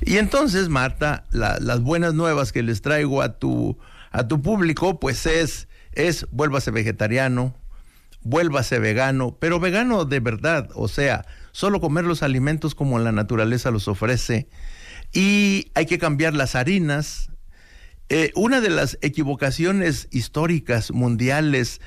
Y 0.00 0.16
entonces, 0.16 0.68
Marta, 0.68 1.24
la- 1.30 1.58
las 1.60 1.80
buenas 1.80 2.14
nuevas 2.14 2.52
que 2.52 2.62
les 2.62 2.82
traigo 2.82 3.22
a 3.22 3.38
tu, 3.38 3.78
a 4.10 4.26
tu 4.26 4.40
público, 4.42 4.98
pues 4.98 5.26
es, 5.26 5.68
es, 5.92 6.26
vuélvase 6.32 6.70
vegetariano, 6.70 7.54
vuélvase 8.22 8.78
vegano, 8.78 9.36
pero 9.38 9.60
vegano 9.60 10.04
de 10.04 10.20
verdad, 10.20 10.70
o 10.74 10.88
sea, 10.88 11.24
solo 11.52 11.80
comer 11.80 12.04
los 12.04 12.22
alimentos 12.22 12.74
como 12.74 12.98
la 12.98 13.12
naturaleza 13.12 13.70
los 13.70 13.86
ofrece. 13.86 14.48
Y 15.12 15.70
hay 15.74 15.86
que 15.86 15.98
cambiar 15.98 16.34
las 16.34 16.54
harinas. 16.54 17.27
Eh, 18.10 18.32
una 18.34 18.60
de 18.60 18.70
las 18.70 18.96
equivocaciones 19.02 20.08
históricas 20.10 20.90
mundiales 20.92 21.80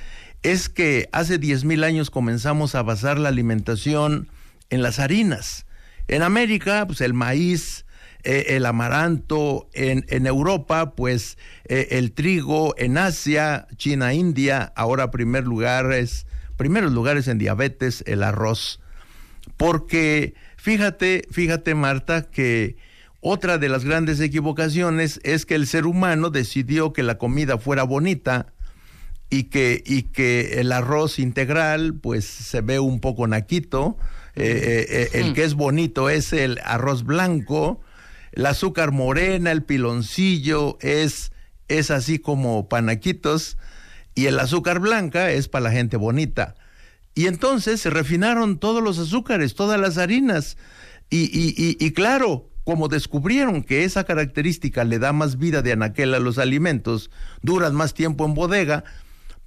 es 0.44 0.70
que 0.70 1.10
hace 1.12 1.40
10.000 1.40 1.84
años 1.84 2.10
comenzamos 2.12 2.76
a 2.76 2.84
basar 2.84 3.18
la 3.18 3.30
alimentación 3.30 4.28
en 4.70 4.84
las 4.84 5.00
harinas. 5.00 5.66
En 6.08 6.22
América, 6.22 6.86
pues 6.86 7.02
el 7.02 7.14
maíz, 7.14 7.86
eh, 8.24 8.46
el 8.50 8.68
amaranto, 8.68 9.68
en, 9.74 10.28
Europa, 10.28 10.94
pues 10.96 11.40
eh, 11.66 11.88
el 11.92 12.12
trigo, 12.12 12.76
en 12.78 13.00
Asia, 13.00 13.68
China, 13.78 14.14
India, 14.14 14.72
ahora 14.76 15.10
primer 15.10 15.46
lugares, 15.46 16.28
primeros 16.56 16.92
lugares 16.92 17.28
en 17.28 17.40
diabetes, 17.40 18.04
el 18.06 18.22
arroz. 18.22 18.80
Porque 19.58 20.36
fíjate, 20.58 21.24
fíjate 21.32 21.74
Marta, 21.74 22.30
que 22.30 22.78
otra 23.22 23.60
de 23.60 23.70
las 23.70 23.86
grandes 23.86 24.20
equivocaciones 24.20 25.20
es 25.24 25.46
que 25.46 25.54
el 25.54 25.68
ser 25.68 25.86
humano 25.86 26.32
decidió 26.32 26.92
que 26.92 27.04
la 27.04 27.20
comida 27.20 27.60
fuera 27.60 27.84
bonita 27.84 28.48
y 29.30 29.44
que, 29.44 29.84
y 29.86 30.04
que 30.04 30.60
el 30.60 30.72
arroz 30.72 31.20
integral 31.20 31.94
pues 31.94 32.26
se 32.26 32.62
ve 32.62 32.80
un 32.80 33.00
poco 33.00 33.28
naquito, 33.28 33.96
eh, 34.36 34.44
eh, 34.44 34.86
eh, 34.90 35.20
el 35.20 35.34
que 35.34 35.44
es 35.44 35.54
bonito 35.54 36.10
es 36.10 36.34
el 36.34 36.60
arroz 36.64 37.04
blanco, 37.04 37.80
el 38.32 38.46
azúcar 38.46 38.92
morena, 38.92 39.52
el 39.52 39.64
piloncillo 39.64 40.80
es, 40.82 41.32
es 41.68 41.92
así 41.92 42.18
como 42.18 42.70
panaquitos 42.70 43.58
y 44.16 44.26
el 44.26 44.40
azúcar 44.40 44.80
blanca 44.80 45.32
es 45.32 45.48
para 45.48 45.66
la 45.66 45.72
gente 45.72 45.96
bonita. 45.96 46.56
Y 47.14 47.28
entonces 47.28 47.82
se 47.82 47.92
refinaron 47.92 48.58
todos 48.58 48.82
los 48.82 48.98
azúcares, 48.98 49.54
todas 49.54 49.80
las 49.80 49.98
harinas. 49.98 50.58
Y, 51.10 51.24
y, 51.26 51.54
y, 51.58 51.86
y 51.86 51.92
claro, 51.92 52.51
como 52.64 52.88
descubrieron 52.88 53.64
que 53.64 53.84
esa 53.84 54.04
característica 54.04 54.84
le 54.84 55.00
da 55.00 55.14
más 55.14 55.38
vida 55.38 55.62
de 55.62 55.72
anaquel 55.72 56.14
a 56.14 56.20
los 56.20 56.38
alimentos, 56.38 57.10
duran 57.42 57.76
más 57.76 57.94
tiempo 57.94 58.26
en 58.26 58.34
bodega, 58.34 58.84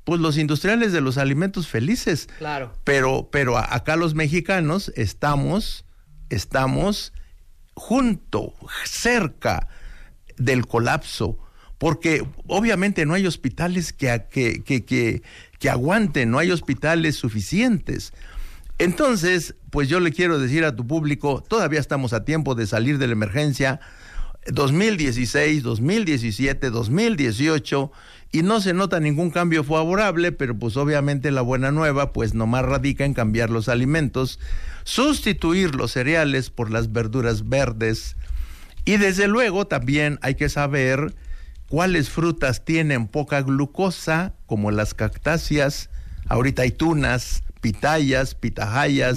pues 0.05 0.20
los 0.20 0.37
industriales 0.37 0.92
de 0.92 1.00
los 1.00 1.16
alimentos 1.16 1.68
felices. 1.68 2.29
Claro. 2.38 2.72
Pero, 2.85 3.29
pero 3.31 3.57
acá 3.57 3.96
los 3.96 4.14
mexicanos 4.14 4.92
estamos, 4.96 5.85
estamos 6.29 7.12
junto, 7.74 8.55
cerca 8.85 9.68
del 10.37 10.66
colapso, 10.66 11.38
porque 11.79 12.27
obviamente 12.46 13.07
no 13.07 13.14
hay 13.14 13.27
hospitales 13.27 13.92
que, 13.92 14.24
que, 14.31 14.62
que, 14.62 14.85
que, 14.85 15.22
que 15.59 15.70
aguanten, 15.70 16.31
no 16.31 16.38
hay 16.38 16.50
hospitales 16.50 17.16
suficientes. 17.16 18.12
Entonces, 18.78 19.54
pues 19.70 19.88
yo 19.88 20.00
le 20.00 20.12
quiero 20.12 20.38
decir 20.38 20.64
a 20.64 20.74
tu 20.74 20.87
público, 20.87 21.42
todavía 21.46 21.80
estamos 21.80 22.12
a 22.12 22.24
tiempo 22.24 22.54
de 22.54 22.66
salir 22.66 22.98
de 22.98 23.06
la 23.06 23.12
emergencia. 23.12 23.80
2016, 24.46 25.62
2017, 25.62 26.70
2018 26.70 27.92
y 28.32 28.42
no 28.42 28.60
se 28.60 28.74
nota 28.74 29.00
ningún 29.00 29.30
cambio 29.30 29.64
favorable, 29.64 30.32
pero 30.32 30.58
pues 30.58 30.76
obviamente 30.76 31.30
la 31.30 31.40
buena 31.40 31.70
nueva 31.70 32.12
pues 32.12 32.34
nomás 32.34 32.64
radica 32.64 33.04
en 33.04 33.14
cambiar 33.14 33.48
los 33.48 33.68
alimentos, 33.68 34.40
sustituir 34.82 35.74
los 35.74 35.92
cereales 35.92 36.50
por 36.50 36.70
las 36.70 36.92
verduras 36.92 37.48
verdes. 37.48 38.16
Y 38.84 38.96
desde 38.96 39.28
luego 39.28 39.66
también 39.66 40.18
hay 40.20 40.34
que 40.34 40.48
saber 40.48 41.14
cuáles 41.68 42.10
frutas 42.10 42.64
tienen 42.64 43.06
poca 43.06 43.40
glucosa, 43.40 44.34
como 44.46 44.70
las 44.70 44.94
cactáceas, 44.94 45.88
ahorita 46.26 46.62
hay 46.62 46.72
tunas, 46.72 47.44
pitayas, 47.64 48.35
pitahayas, 48.35 49.16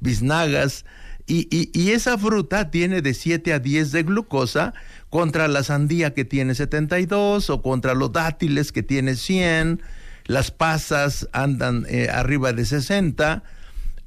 biznagas, 0.00 0.84
y, 1.28 1.46
y- 1.56 1.70
y 1.72 1.92
esa 1.92 2.18
fruta 2.18 2.70
tiene 2.72 3.00
de 3.00 3.14
7 3.14 3.52
a 3.52 3.60
10 3.60 3.92
de 3.92 4.02
glucosa 4.02 4.74
contra 5.08 5.46
la 5.46 5.62
sandía 5.62 6.12
que 6.14 6.24
tiene 6.24 6.56
72 6.56 7.48
o 7.48 7.62
contra 7.62 7.94
los 7.94 8.10
dátiles 8.12 8.72
que 8.72 8.82
tiene 8.82 9.14
100, 9.14 9.80
las 10.26 10.50
pasas 10.50 11.28
andan 11.32 11.86
eh, 11.88 12.08
arriba 12.12 12.52
de 12.52 12.64
60. 12.64 13.44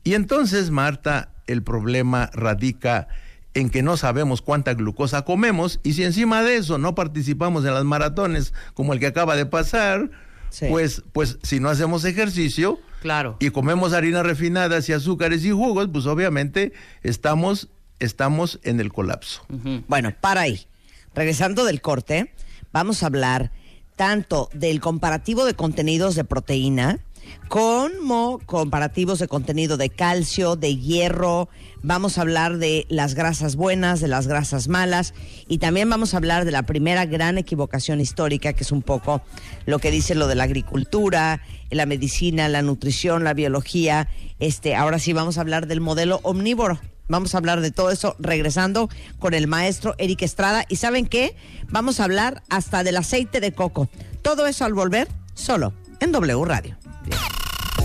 Y 0.04 0.14
entonces, 0.16 0.72
Marta, 0.72 1.32
el 1.48 1.64
problema 1.64 2.30
radica 2.34 3.08
en 3.54 3.70
que 3.70 3.82
no 3.82 3.96
sabemos 3.96 4.42
cuánta 4.42 4.74
glucosa 4.74 5.24
comemos 5.24 5.80
y 5.84 5.94
si 5.94 6.04
encima 6.04 6.44
de 6.44 6.58
eso 6.58 6.78
no 6.78 6.96
participamos 6.96 7.64
en 7.66 7.74
las 7.74 7.84
maratones 7.86 8.54
como 8.74 8.92
el 8.94 9.00
que 9.00 9.08
acaba 9.08 9.36
de 9.38 9.46
pasar, 9.46 10.10
Sí. 10.52 10.66
pues, 10.70 11.04
pues 11.14 11.38
si 11.44 11.60
no 11.60 11.70
hacemos 11.70 12.06
ejercicio 12.06 12.80
Claro. 13.02 13.38
y 13.40 13.50
comemos 13.52 13.94
harinas 13.94 14.26
refinadas 14.26 14.90
y 14.90 14.94
azúcares 14.94 15.46
y 15.46 15.52
jugos, 15.52 15.88
pues 15.92 16.06
obviamente 16.06 16.74
estamos, 17.02 17.70
estamos 18.00 18.60
en 18.64 18.80
el 18.80 18.92
colapso. 18.92 19.46
Bueno, 19.88 20.14
para 20.20 20.42
ahí. 20.42 20.68
Regresando 21.16 21.66
del 21.66 21.82
corte, 21.82 22.34
vamos 22.72 23.04
a 23.04 23.08
hablar 23.08 23.52
tanto 23.96 24.50
del 24.54 24.80
comparativo 24.80 25.46
de 25.46 25.56
contenidos 25.56 26.16
de 26.16 26.24
proteína 26.24 27.00
como 27.48 28.40
comparativos 28.46 29.20
de 29.20 29.28
contenido 29.28 29.78
de 29.78 29.90
calcio, 29.90 30.56
de 30.56 30.78
hierro. 30.78 31.50
Vamos 31.82 32.18
a 32.18 32.22
hablar 32.22 32.58
de 32.58 32.86
las 32.90 33.16
grasas 33.16 33.56
buenas, 33.56 34.02
de 34.02 34.08
las 34.08 34.28
grasas 34.28 34.68
malas 34.68 35.14
y 35.48 35.58
también 35.58 35.90
vamos 35.90 36.14
a 36.14 36.18
hablar 36.18 36.46
de 36.46 36.52
la 36.52 36.64
primera 36.64 37.06
gran 37.06 37.38
equivocación 37.38 38.02
histórica, 38.02 38.54
que 38.54 38.64
es 38.64 38.72
un 38.72 38.82
poco 38.82 39.22
lo 39.66 39.80
que 39.80 39.92
dice 39.92 40.16
lo 40.16 40.28
de 40.28 40.36
la 40.36 40.44
agricultura, 40.44 41.42
la 41.70 41.86
medicina, 41.86 42.50
la 42.50 42.62
nutrición, 42.62 43.24
la 43.24 43.34
biología. 43.34 44.08
Este, 44.40 44.76
ahora 44.76 45.00
sí 45.00 45.14
vamos 45.14 45.38
a 45.38 45.42
hablar 45.42 45.68
del 45.68 45.82
modelo 45.82 46.20
omnívoro. 46.24 46.80
Vamos 47.08 47.34
a 47.34 47.40
hablar 47.40 47.62
de 47.62 47.72
todo 47.72 47.90
eso 47.90 48.16
regresando 48.20 48.88
con 49.18 49.34
el 49.34 49.48
maestro 49.48 49.96
Eric 49.98 50.22
Estrada. 50.22 50.66
¿Y 50.70 50.76
saben 50.76 51.08
qué? 51.08 51.36
Vamos 51.68 52.00
a 52.00 52.04
hablar 52.04 52.44
hasta 52.50 52.84
del 52.84 52.98
aceite 52.98 53.40
de 53.40 53.52
coco. 53.52 53.90
Todo 54.22 54.46
eso 54.46 54.64
al 54.64 54.74
volver 54.74 55.08
solo 55.34 55.74
en 56.00 56.12
W 56.12 56.46
Radio. 56.46 56.78
Es 57.10 57.39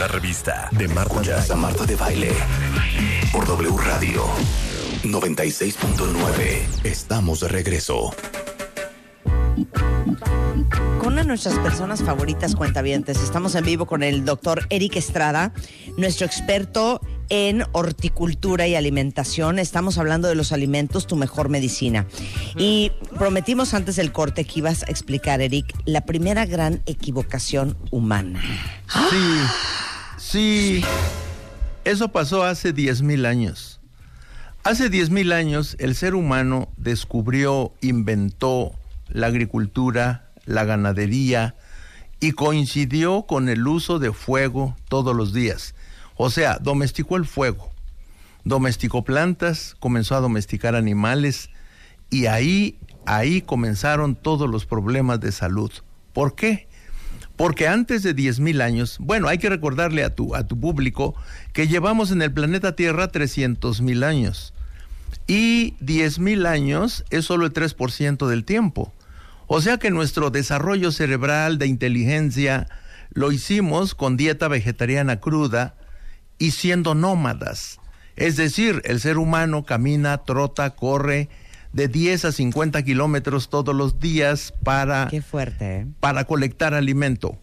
Una 0.00 0.08
revista 0.08 0.66
de 0.72 0.88
Marta 0.88 1.20
de, 1.20 1.54
Marta 1.56 1.84
de 1.84 1.94
Baile. 1.94 2.32
Por 3.30 3.46
W 3.46 3.76
Radio 3.84 4.24
96.9. 5.02 6.84
Estamos 6.84 7.40
de 7.40 7.48
regreso. 7.48 8.10
Con 11.00 11.12
una 11.12 11.20
de 11.20 11.26
nuestras 11.28 11.58
personas 11.58 12.02
favoritas 12.02 12.56
cuentavientes, 12.56 13.22
estamos 13.22 13.54
en 13.56 13.64
vivo 13.66 13.84
con 13.84 14.02
el 14.02 14.24
doctor 14.24 14.66
Eric 14.70 14.96
Estrada, 14.96 15.52
nuestro 15.98 16.26
experto 16.26 17.02
en 17.28 17.64
horticultura 17.72 18.66
y 18.66 18.76
alimentación. 18.76 19.58
Estamos 19.58 19.98
hablando 19.98 20.28
de 20.28 20.34
los 20.34 20.52
alimentos, 20.52 21.06
tu 21.06 21.16
mejor 21.16 21.50
medicina. 21.50 22.06
Y 22.56 22.90
prometimos 23.18 23.74
antes 23.74 23.96
del 23.96 24.12
corte 24.12 24.46
que 24.46 24.60
ibas 24.60 24.82
a 24.82 24.86
explicar, 24.86 25.42
Eric, 25.42 25.66
la 25.84 26.06
primera 26.06 26.46
gran 26.46 26.82
equivocación 26.86 27.76
humana. 27.90 28.40
Sí, 29.10 29.16
sí. 30.30 30.84
Eso 31.84 32.08
pasó 32.08 32.44
hace 32.44 32.74
10.000 32.74 33.26
años. 33.26 33.80
Hace 34.62 34.90
10.000 34.90 35.32
años 35.32 35.76
el 35.78 35.94
ser 35.94 36.14
humano 36.14 36.68
descubrió, 36.76 37.72
inventó 37.80 38.72
la 39.08 39.26
agricultura, 39.28 40.30
la 40.44 40.64
ganadería 40.64 41.56
y 42.20 42.32
coincidió 42.32 43.22
con 43.22 43.48
el 43.48 43.66
uso 43.66 43.98
de 43.98 44.12
fuego 44.12 44.76
todos 44.88 45.16
los 45.16 45.32
días. 45.32 45.74
O 46.16 46.30
sea, 46.30 46.58
domesticó 46.58 47.16
el 47.16 47.24
fuego, 47.24 47.70
domesticó 48.44 49.02
plantas, 49.02 49.74
comenzó 49.80 50.14
a 50.14 50.20
domesticar 50.20 50.76
animales 50.76 51.50
y 52.10 52.26
ahí, 52.26 52.78
ahí 53.06 53.40
comenzaron 53.40 54.14
todos 54.14 54.48
los 54.48 54.66
problemas 54.66 55.20
de 55.20 55.32
salud. 55.32 55.72
¿Por 56.12 56.34
qué? 56.34 56.68
Porque 57.40 57.66
antes 57.66 58.02
de 58.02 58.14
10.000 58.14 58.60
años, 58.60 58.98
bueno, 59.00 59.26
hay 59.26 59.38
que 59.38 59.48
recordarle 59.48 60.04
a 60.04 60.14
tu, 60.14 60.34
a 60.34 60.46
tu 60.46 60.60
público 60.60 61.14
que 61.54 61.68
llevamos 61.68 62.10
en 62.10 62.20
el 62.20 62.30
planeta 62.30 62.76
Tierra 62.76 63.10
300.000 63.10 64.04
años. 64.04 64.52
Y 65.26 65.72
10.000 65.80 66.46
años 66.46 67.02
es 67.08 67.24
solo 67.24 67.46
el 67.46 67.54
3% 67.54 68.28
del 68.28 68.44
tiempo. 68.44 68.92
O 69.46 69.62
sea 69.62 69.78
que 69.78 69.90
nuestro 69.90 70.28
desarrollo 70.28 70.92
cerebral 70.92 71.56
de 71.56 71.66
inteligencia 71.66 72.68
lo 73.08 73.32
hicimos 73.32 73.94
con 73.94 74.18
dieta 74.18 74.46
vegetariana 74.48 75.18
cruda 75.18 75.76
y 76.36 76.50
siendo 76.50 76.94
nómadas. 76.94 77.80
Es 78.16 78.36
decir, 78.36 78.82
el 78.84 79.00
ser 79.00 79.16
humano 79.16 79.64
camina, 79.64 80.18
trota, 80.18 80.76
corre 80.76 81.30
de 81.72 81.88
10 81.88 82.24
a 82.26 82.32
50 82.32 82.82
kilómetros 82.82 83.48
todos 83.48 83.74
los 83.74 84.00
días 84.00 84.52
para, 84.64 85.08
Qué 85.08 85.22
fuerte, 85.22 85.76
¿eh? 85.80 85.86
para 86.00 86.24
colectar 86.24 86.74
alimento. 86.74 87.38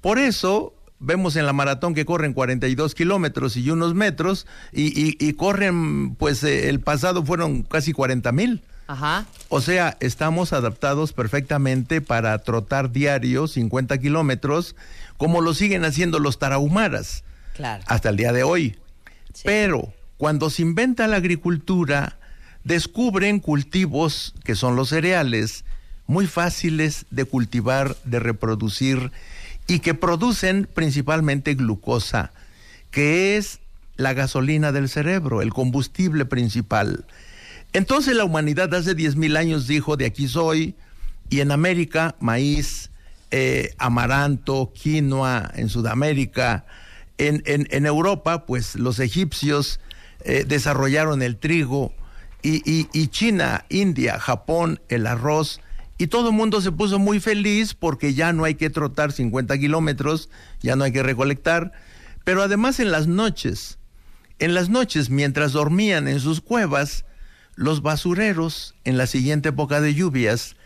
Por 0.00 0.18
eso 0.18 0.74
vemos 1.00 1.36
en 1.36 1.44
la 1.46 1.52
maratón 1.52 1.92
que 1.94 2.04
corren 2.04 2.32
42 2.34 2.94
kilómetros 2.94 3.56
y 3.56 3.68
unos 3.70 3.94
metros 3.94 4.46
y, 4.72 4.84
y- 4.98 5.16
y 5.18 5.32
corren, 5.34 6.14
pues 6.14 6.42
eh, 6.44 6.68
el 6.68 6.80
pasado 6.80 7.24
fueron 7.24 7.62
casi 7.62 7.92
40 7.92 8.30
mil. 8.32 8.62
Ajá. 8.86 9.24
O 9.48 9.60
sea, 9.62 9.96
estamos 10.00 10.52
adaptados 10.52 11.12
perfectamente 11.14 12.00
para 12.02 12.38
trotar 12.40 12.92
diario 12.92 13.48
50 13.48 13.96
kilómetros, 13.98 14.76
como 15.16 15.40
lo 15.40 15.54
siguen 15.54 15.84
haciendo 15.84 16.18
los 16.18 16.38
tarahumaras 16.38 17.24
Claro. 17.54 17.82
hasta 17.86 18.10
el 18.10 18.16
día 18.16 18.32
de 18.32 18.42
hoy. 18.42 18.76
Pero 19.42 19.92
cuando 20.16 20.50
se 20.50 20.62
inventa 20.62 21.06
la 21.08 21.16
agricultura, 21.16 22.18
descubren 22.64 23.40
cultivos, 23.40 24.34
que 24.44 24.54
son 24.54 24.76
los 24.76 24.88
cereales, 24.90 25.64
muy 26.06 26.26
fáciles 26.26 27.06
de 27.10 27.24
cultivar, 27.24 27.96
de 28.04 28.18
reproducir 28.20 29.10
y 29.66 29.78
que 29.78 29.94
producen 29.94 30.68
principalmente 30.72 31.54
glucosa, 31.54 32.32
que 32.90 33.36
es 33.36 33.60
la 33.96 34.12
gasolina 34.12 34.72
del 34.72 34.88
cerebro, 34.88 35.40
el 35.40 35.52
combustible 35.52 36.24
principal. 36.24 37.04
Entonces 37.72 38.14
la 38.16 38.24
humanidad 38.24 38.72
hace 38.74 38.94
10.000 38.96 39.36
años 39.36 39.66
dijo, 39.66 39.96
de 39.96 40.06
aquí 40.06 40.28
soy, 40.28 40.74
y 41.30 41.40
en 41.40 41.50
América, 41.50 42.14
maíz, 42.20 42.90
eh, 43.30 43.74
amaranto, 43.78 44.72
quinoa, 44.74 45.50
en 45.54 45.68
Sudamérica, 45.68 46.66
en, 47.18 47.42
en- 47.46 47.86
Europa, 47.86 48.44
pues 48.46 48.74
los 48.74 48.98
egipcios 48.98 49.80
eh, 50.24 50.44
desarrollaron 50.46 51.22
el 51.22 51.36
trigo, 51.36 51.94
y, 52.44 53.08
China, 53.08 53.64
India, 53.70 54.18
Japón, 54.18 54.80
el 54.90 55.06
arroz, 55.06 55.60
y 55.96 56.08
todo 56.08 56.28
el 56.28 56.34
mundo 56.34 56.60
se 56.60 56.72
puso 56.72 56.98
muy 56.98 57.18
feliz 57.18 57.72
porque 57.72 58.12
ya 58.12 58.34
no 58.34 58.44
hay 58.44 58.56
que 58.56 58.68
trotar 58.68 59.12
50 59.12 59.56
kilómetros, 59.58 60.28
ya 60.60 60.76
no 60.76 60.84
hay 60.84 60.92
que 60.92 61.02
recolectar, 61.02 61.72
pero 62.24 62.42
además 62.42 62.80
en 62.80 62.90
las 62.90 63.06
noches, 63.06 63.78
en 64.38 64.52
las 64.52 64.68
noches, 64.68 65.08
mientras 65.08 65.52
dormían 65.52 66.06
en 66.06 66.20
sus 66.20 66.42
cuevas, 66.42 67.06
los 67.54 67.80
basureros, 67.80 68.74
en 68.84 68.98
la 68.98 69.06
siguiente 69.06 69.50
época 69.50 69.80
de 69.80 69.94
lluvias, 69.94 70.56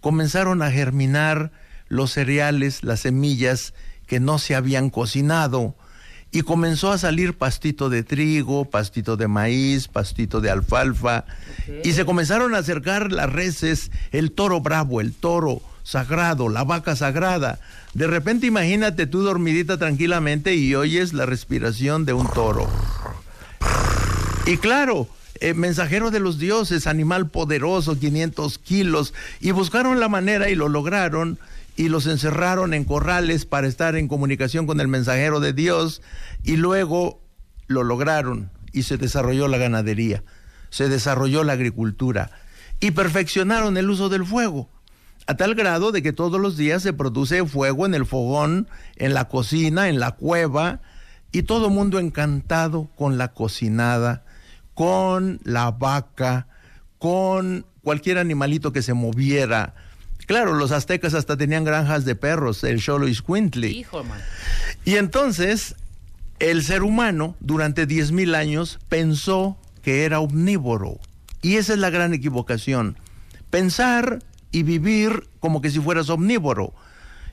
comenzaron 0.00 0.62
a 0.62 0.72
germinar 0.72 1.52
los 1.88 2.12
cereales, 2.12 2.82
las 2.82 3.00
semillas 3.00 3.74
que 4.06 4.18
no 4.18 4.38
se 4.38 4.56
habían 4.56 4.90
cocinado, 4.90 5.76
y 6.30 6.42
comenzó 6.42 6.92
a 6.92 6.98
salir 6.98 7.34
pastito 7.34 7.88
de 7.88 8.02
trigo, 8.02 8.66
pastito 8.66 9.16
de 9.16 9.28
maíz, 9.28 9.88
pastito 9.88 10.40
de 10.40 10.50
alfalfa, 10.50 11.24
y 11.82 11.92
se 11.92 12.04
comenzaron 12.04 12.54
a 12.54 12.58
acercar 12.58 13.12
las 13.12 13.32
reses, 13.32 13.90
el 14.12 14.32
toro 14.32 14.60
bravo, 14.60 15.00
el 15.00 15.14
toro 15.14 15.62
sagrado, 15.84 16.50
la 16.50 16.64
vaca 16.64 16.96
sagrada. 16.96 17.60
De 17.94 18.06
repente 18.06 18.46
imagínate 18.46 19.06
tú 19.06 19.22
dormidita 19.22 19.78
tranquilamente 19.78 20.54
y 20.54 20.74
oyes 20.74 21.14
la 21.14 21.24
respiración 21.24 22.04
de 22.04 22.12
un 22.12 22.28
toro. 22.28 22.68
Y 24.46 24.58
claro, 24.58 25.08
eh, 25.40 25.54
mensajero 25.54 26.10
de 26.10 26.20
los 26.20 26.38
dioses, 26.38 26.86
animal 26.86 27.28
poderoso, 27.28 27.98
500 27.98 28.58
kilos, 28.58 29.14
y 29.40 29.52
buscaron 29.52 29.98
la 30.00 30.08
manera 30.08 30.50
y 30.50 30.54
lo 30.54 30.68
lograron 30.68 31.38
y 31.78 31.88
los 31.88 32.06
encerraron 32.08 32.74
en 32.74 32.84
corrales 32.84 33.46
para 33.46 33.68
estar 33.68 33.94
en 33.94 34.08
comunicación 34.08 34.66
con 34.66 34.80
el 34.80 34.88
mensajero 34.88 35.38
de 35.38 35.52
Dios 35.52 36.02
y 36.42 36.56
luego 36.56 37.22
lo 37.68 37.84
lograron 37.84 38.50
y 38.72 38.82
se 38.82 38.96
desarrolló 38.98 39.46
la 39.46 39.58
ganadería, 39.58 40.24
se 40.70 40.88
desarrolló 40.88 41.44
la 41.44 41.52
agricultura 41.52 42.32
y 42.80 42.90
perfeccionaron 42.90 43.76
el 43.76 43.88
uso 43.88 44.08
del 44.08 44.26
fuego 44.26 44.68
a 45.28 45.36
tal 45.36 45.54
grado 45.54 45.92
de 45.92 46.02
que 46.02 46.12
todos 46.12 46.40
los 46.40 46.56
días 46.56 46.82
se 46.82 46.92
produce 46.92 47.46
fuego 47.46 47.86
en 47.86 47.94
el 47.94 48.06
fogón, 48.06 48.66
en 48.96 49.14
la 49.14 49.28
cocina, 49.28 49.88
en 49.88 50.00
la 50.00 50.12
cueva, 50.12 50.80
y 51.30 51.42
todo 51.42 51.70
mundo 51.70 52.00
encantado 52.00 52.90
con 52.96 53.18
la 53.18 53.28
cocinada, 53.28 54.24
con 54.72 55.38
la 55.44 55.70
vaca, 55.70 56.48
con 56.98 57.66
cualquier 57.82 58.16
animalito 58.16 58.72
que 58.72 58.80
se 58.80 58.94
moviera. 58.94 59.74
Claro, 60.28 60.52
los 60.52 60.72
aztecas 60.72 61.14
hasta 61.14 61.38
tenían 61.38 61.64
granjas 61.64 62.04
de 62.04 62.14
perros, 62.14 62.62
el 62.62 62.82
Xoloitzcuintli. 62.82 63.68
Hijo, 63.68 64.04
man. 64.04 64.20
Y 64.84 64.96
entonces, 64.96 65.74
el 66.38 66.62
ser 66.62 66.82
humano, 66.82 67.34
durante 67.40 67.88
10.000 67.88 68.36
años, 68.36 68.78
pensó 68.90 69.56
que 69.82 70.04
era 70.04 70.20
omnívoro. 70.20 71.00
Y 71.40 71.56
esa 71.56 71.72
es 71.72 71.78
la 71.78 71.88
gran 71.88 72.12
equivocación. 72.12 72.98
Pensar 73.48 74.18
y 74.52 74.64
vivir 74.64 75.26
como 75.40 75.62
que 75.62 75.70
si 75.70 75.80
fueras 75.80 76.10
omnívoro. 76.10 76.74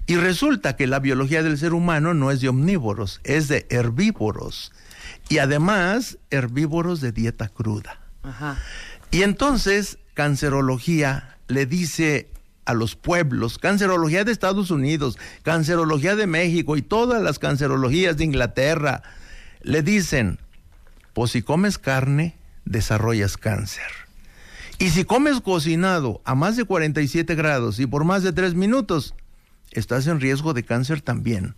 Y 0.07 0.15
resulta 0.15 0.77
que 0.77 0.87
la 0.87 0.99
biología 0.99 1.43
del 1.43 1.57
ser 1.57 1.73
humano 1.73 2.13
no 2.13 2.31
es 2.31 2.39
de 2.39 2.47
omnívoros, 2.47 3.19
es 3.25 3.49
de 3.49 3.67
herbívoros. 3.69 4.71
Y 5.27 5.39
además, 5.39 6.17
herbívoros 6.29 7.01
de 7.01 7.11
dieta 7.11 7.49
cruda. 7.49 7.99
Ajá. 8.23 8.57
Y 9.11 9.23
entonces, 9.23 9.97
cancerología 10.13 11.35
le 11.49 11.65
dice 11.65 12.29
a 12.65 12.73
los 12.73 12.95
pueblos, 12.95 13.57
cancerología 13.57 14.23
de 14.23 14.31
Estados 14.31 14.71
Unidos, 14.71 15.17
cancerología 15.43 16.15
de 16.15 16.27
México 16.27 16.77
y 16.77 16.81
todas 16.81 17.21
las 17.21 17.39
cancerologías 17.39 18.17
de 18.17 18.25
Inglaterra, 18.25 19.03
le 19.61 19.81
dicen, 19.81 20.39
pues 21.13 21.31
si 21.31 21.41
comes 21.41 21.77
carne, 21.77 22.37
desarrollas 22.65 23.37
cáncer. 23.37 23.91
Y 24.77 24.89
si 24.89 25.05
comes 25.05 25.39
cocinado 25.39 26.21
a 26.25 26.35
más 26.35 26.57
de 26.57 26.65
47 26.65 27.33
grados 27.35 27.79
y 27.79 27.85
por 27.85 28.03
más 28.03 28.23
de 28.23 28.33
3 28.33 28.55
minutos, 28.55 29.13
estás 29.71 30.07
en 30.07 30.19
riesgo 30.19 30.53
de 30.53 30.63
cáncer 30.63 31.01
también. 31.01 31.55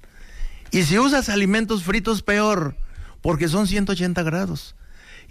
Y 0.72 0.84
si 0.84 1.00
usas 1.00 1.30
alimentos 1.30 1.84
fritos, 1.84 2.22
peor, 2.22 2.76
porque 3.22 3.48
son 3.48 3.68
180 3.68 4.22
grados. 4.24 4.76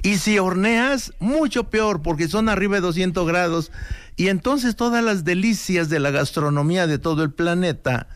Y 0.03 0.19
si 0.19 0.39
horneas, 0.39 1.13
mucho 1.19 1.65
peor, 1.65 2.03
porque 2.03 2.29
son 2.29 2.49
arriba 2.49 2.77
de 2.77 2.83
200 2.83 3.27
grados. 3.27 3.73
Y 4.17 4.29
entonces 4.29 4.77
todas 4.77 5.03
las 5.03 5.25
delicias 5.25 5.89
de 5.89 6.01
la 6.01 6.11
gastronomía 6.11 6.87
de 6.87 6.99
todo 6.99 7.23
el 7.23 7.33
planeta, 7.33 8.09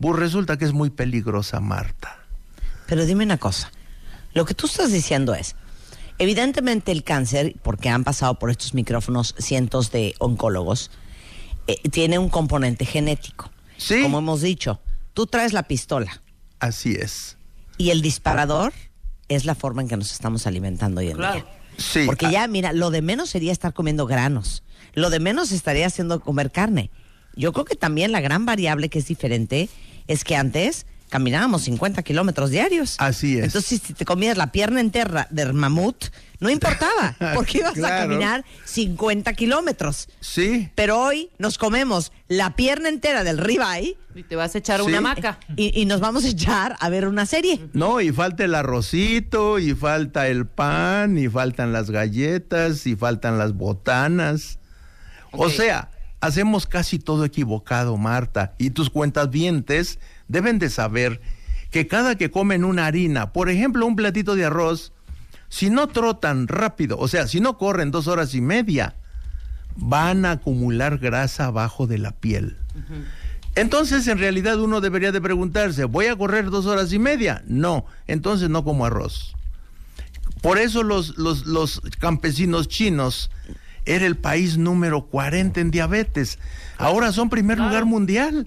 pues 0.00 0.18
resulta 0.18 0.56
que 0.56 0.64
es 0.64 0.72
muy 0.72 0.90
peligrosa, 0.90 1.60
Marta. 1.60 2.18
Pero 2.86 3.04
dime 3.06 3.24
una 3.24 3.38
cosa. 3.38 3.70
Lo 4.34 4.44
que 4.44 4.54
tú 4.54 4.66
estás 4.66 4.92
diciendo 4.92 5.34
es, 5.34 5.56
evidentemente 6.18 6.92
el 6.92 7.02
cáncer, 7.02 7.54
porque 7.62 7.88
han 7.88 8.04
pasado 8.04 8.38
por 8.38 8.50
estos 8.50 8.74
micrófonos 8.74 9.34
cientos 9.38 9.90
de 9.90 10.14
oncólogos, 10.18 10.90
eh, 11.66 11.76
tiene 11.90 12.18
un 12.18 12.28
componente 12.28 12.84
genético. 12.84 13.50
Sí. 13.76 14.02
Como 14.02 14.18
hemos 14.18 14.40
dicho, 14.40 14.80
tú 15.14 15.26
traes 15.26 15.52
la 15.52 15.64
pistola 15.64 16.20
Así 16.60 16.92
es. 16.92 17.36
y 17.76 17.90
el 17.90 18.02
disparador 18.02 18.72
es 19.28 19.44
la 19.44 19.54
forma 19.54 19.82
en 19.82 19.88
que 19.88 19.96
nos 19.96 20.12
estamos 20.12 20.46
alimentando 20.46 21.00
hoy 21.00 21.08
en 21.10 21.16
Claro. 21.16 21.34
día. 21.34 21.46
Sí. 21.76 22.02
Porque 22.06 22.26
ah, 22.26 22.30
ya, 22.30 22.48
mira, 22.48 22.72
lo 22.72 22.90
de 22.90 23.02
menos 23.02 23.30
sería 23.30 23.52
estar 23.52 23.72
comiendo 23.72 24.06
granos. 24.06 24.62
Lo 24.94 25.10
de 25.10 25.20
menos 25.20 25.52
estaría 25.52 25.86
haciendo 25.86 26.20
comer 26.20 26.50
carne. 26.50 26.90
Yo 27.36 27.52
creo 27.52 27.64
que 27.64 27.76
también 27.76 28.10
la 28.10 28.20
gran 28.20 28.46
variable 28.46 28.88
que 28.88 28.98
es 28.98 29.06
diferente 29.06 29.68
es 30.08 30.24
que 30.24 30.34
antes 30.34 30.86
caminábamos 31.08 31.62
50 31.62 32.02
kilómetros 32.02 32.50
diarios. 32.50 32.96
Así 32.98 33.38
es. 33.38 33.44
Entonces, 33.46 33.80
si 33.84 33.94
te 33.94 34.04
comías 34.04 34.36
la 34.36 34.52
pierna 34.52 34.80
entera 34.80 35.26
del 35.30 35.54
mamut, 35.54 36.04
no 36.40 36.50
importaba, 36.50 37.16
porque 37.34 37.58
ibas 37.58 37.76
a 37.78 37.88
caminar 38.00 38.44
50 38.64 39.32
kilómetros. 39.34 40.08
Sí. 40.20 40.70
Pero 40.74 41.00
hoy 41.00 41.30
nos 41.38 41.58
comemos 41.58 42.12
la 42.28 42.54
pierna 42.54 42.88
entera 42.88 43.24
del 43.24 43.38
ribeye 43.38 43.96
Y 44.14 44.22
te 44.22 44.36
vas 44.36 44.54
a 44.54 44.58
echar 44.58 44.80
Sí. 44.80 44.86
una 44.86 45.00
maca. 45.00 45.38
y, 45.56 45.80
y 45.80 45.84
nos 45.86 46.00
vamos 46.00 46.24
a 46.24 46.28
echar 46.28 46.76
a 46.78 46.88
ver 46.88 47.08
una 47.08 47.26
serie. 47.26 47.60
No, 47.72 48.00
y 48.00 48.12
falta 48.12 48.44
el 48.44 48.54
arrocito, 48.54 49.58
y 49.58 49.74
falta 49.74 50.28
el 50.28 50.46
pan, 50.46 51.18
y 51.18 51.28
faltan 51.28 51.72
las 51.72 51.90
galletas, 51.90 52.86
y 52.86 52.94
faltan 52.96 53.38
las 53.38 53.54
botanas. 53.54 54.58
O 55.32 55.50
sea, 55.50 55.90
hacemos 56.20 56.66
casi 56.66 56.98
todo 56.98 57.24
equivocado, 57.24 57.96
Marta. 57.96 58.54
Y 58.58 58.70
tus 58.70 58.90
cuentas 58.90 59.30
vientes 59.30 59.98
deben 60.28 60.58
de 60.58 60.70
saber 60.70 61.20
que 61.70 61.86
cada 61.86 62.16
que 62.16 62.30
comen 62.30 62.64
una 62.64 62.86
harina, 62.86 63.32
por 63.32 63.50
ejemplo, 63.50 63.86
un 63.86 63.96
platito 63.96 64.34
de 64.34 64.46
arroz, 64.46 64.92
si 65.48 65.70
no 65.70 65.88
trotan 65.88 66.48
rápido, 66.48 66.98
o 66.98 67.08
sea, 67.08 67.26
si 67.26 67.40
no 67.40 67.58
corren 67.58 67.90
dos 67.90 68.06
horas 68.06 68.34
y 68.34 68.40
media, 68.40 68.94
van 69.76 70.24
a 70.24 70.32
acumular 70.32 70.98
grasa 70.98 71.46
abajo 71.46 71.86
de 71.86 71.98
la 71.98 72.12
piel. 72.12 72.56
Entonces, 73.54 74.06
en 74.06 74.18
realidad, 74.18 74.60
uno 74.60 74.80
debería 74.80 75.12
de 75.12 75.20
preguntarse, 75.20 75.84
¿voy 75.84 76.06
a 76.06 76.16
correr 76.16 76.50
dos 76.50 76.66
horas 76.66 76.92
y 76.92 76.98
media? 76.98 77.42
No, 77.46 77.86
entonces 78.06 78.48
no 78.50 78.64
como 78.64 78.86
arroz. 78.86 79.34
Por 80.42 80.58
eso 80.58 80.82
los, 80.82 81.18
los, 81.18 81.46
los 81.46 81.80
campesinos 81.98 82.68
chinos 82.68 83.30
era 83.84 84.06
el 84.06 84.16
país 84.16 84.58
número 84.58 85.06
40 85.06 85.60
en 85.60 85.70
diabetes. 85.70 86.38
Ahora 86.76 87.10
son 87.10 87.30
primer 87.30 87.58
lugar 87.58 87.84
mundial. 87.84 88.46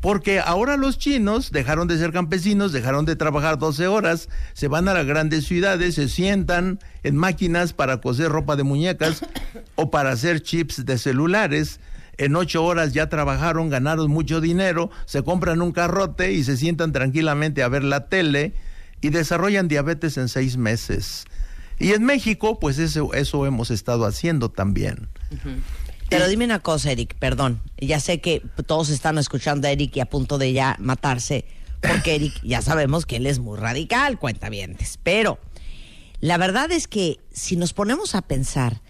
Porque 0.00 0.40
ahora 0.40 0.76
los 0.76 0.98
chinos 0.98 1.52
dejaron 1.52 1.86
de 1.86 1.98
ser 1.98 2.12
campesinos, 2.12 2.72
dejaron 2.72 3.04
de 3.04 3.16
trabajar 3.16 3.58
12 3.58 3.86
horas, 3.86 4.28
se 4.54 4.68
van 4.68 4.88
a 4.88 4.94
las 4.94 5.06
grandes 5.06 5.44
ciudades, 5.44 5.96
se 5.96 6.08
sientan 6.08 6.78
en 7.02 7.16
máquinas 7.16 7.74
para 7.74 8.00
coser 8.00 8.30
ropa 8.30 8.56
de 8.56 8.62
muñecas 8.62 9.24
o 9.74 9.90
para 9.90 10.12
hacer 10.12 10.42
chips 10.42 10.84
de 10.86 10.96
celulares. 10.96 11.80
En 12.16 12.36
ocho 12.36 12.64
horas 12.64 12.92
ya 12.92 13.08
trabajaron, 13.08 13.70
ganaron 13.70 14.10
mucho 14.10 14.40
dinero, 14.40 14.90
se 15.06 15.22
compran 15.22 15.62
un 15.62 15.72
carrote 15.72 16.32
y 16.32 16.44
se 16.44 16.56
sientan 16.56 16.92
tranquilamente 16.92 17.62
a 17.62 17.68
ver 17.68 17.84
la 17.84 18.08
tele 18.08 18.54
y 19.00 19.10
desarrollan 19.10 19.68
diabetes 19.68 20.16
en 20.18 20.28
seis 20.28 20.56
meses. 20.56 21.24
Y 21.78 21.92
en 21.92 22.04
México, 22.04 22.60
pues 22.60 22.78
eso, 22.78 23.14
eso 23.14 23.46
hemos 23.46 23.70
estado 23.70 24.04
haciendo 24.04 24.50
también. 24.50 25.08
Pero 26.10 26.28
dime 26.28 26.44
una 26.44 26.58
cosa, 26.58 26.90
Eric, 26.92 27.14
perdón. 27.18 27.60
Ya 27.78 28.00
sé 28.00 28.20
que 28.20 28.42
todos 28.66 28.88
están 28.90 29.16
escuchando 29.18 29.68
a 29.68 29.70
Eric 29.70 29.96
y 29.96 30.00
a 30.00 30.06
punto 30.06 30.38
de 30.38 30.52
ya 30.52 30.76
matarse, 30.80 31.44
porque 31.80 32.16
Eric 32.16 32.34
ya 32.42 32.60
sabemos 32.62 33.06
que 33.06 33.16
él 33.16 33.26
es 33.26 33.38
muy 33.38 33.58
radical, 33.58 34.18
cuentavientes. 34.18 34.98
Pero 35.02 35.38
la 36.20 36.36
verdad 36.36 36.70
es 36.72 36.86
que 36.88 37.18
si 37.32 37.56
nos 37.56 37.72
ponemos 37.72 38.14
a 38.14 38.22
pensar 38.22 38.80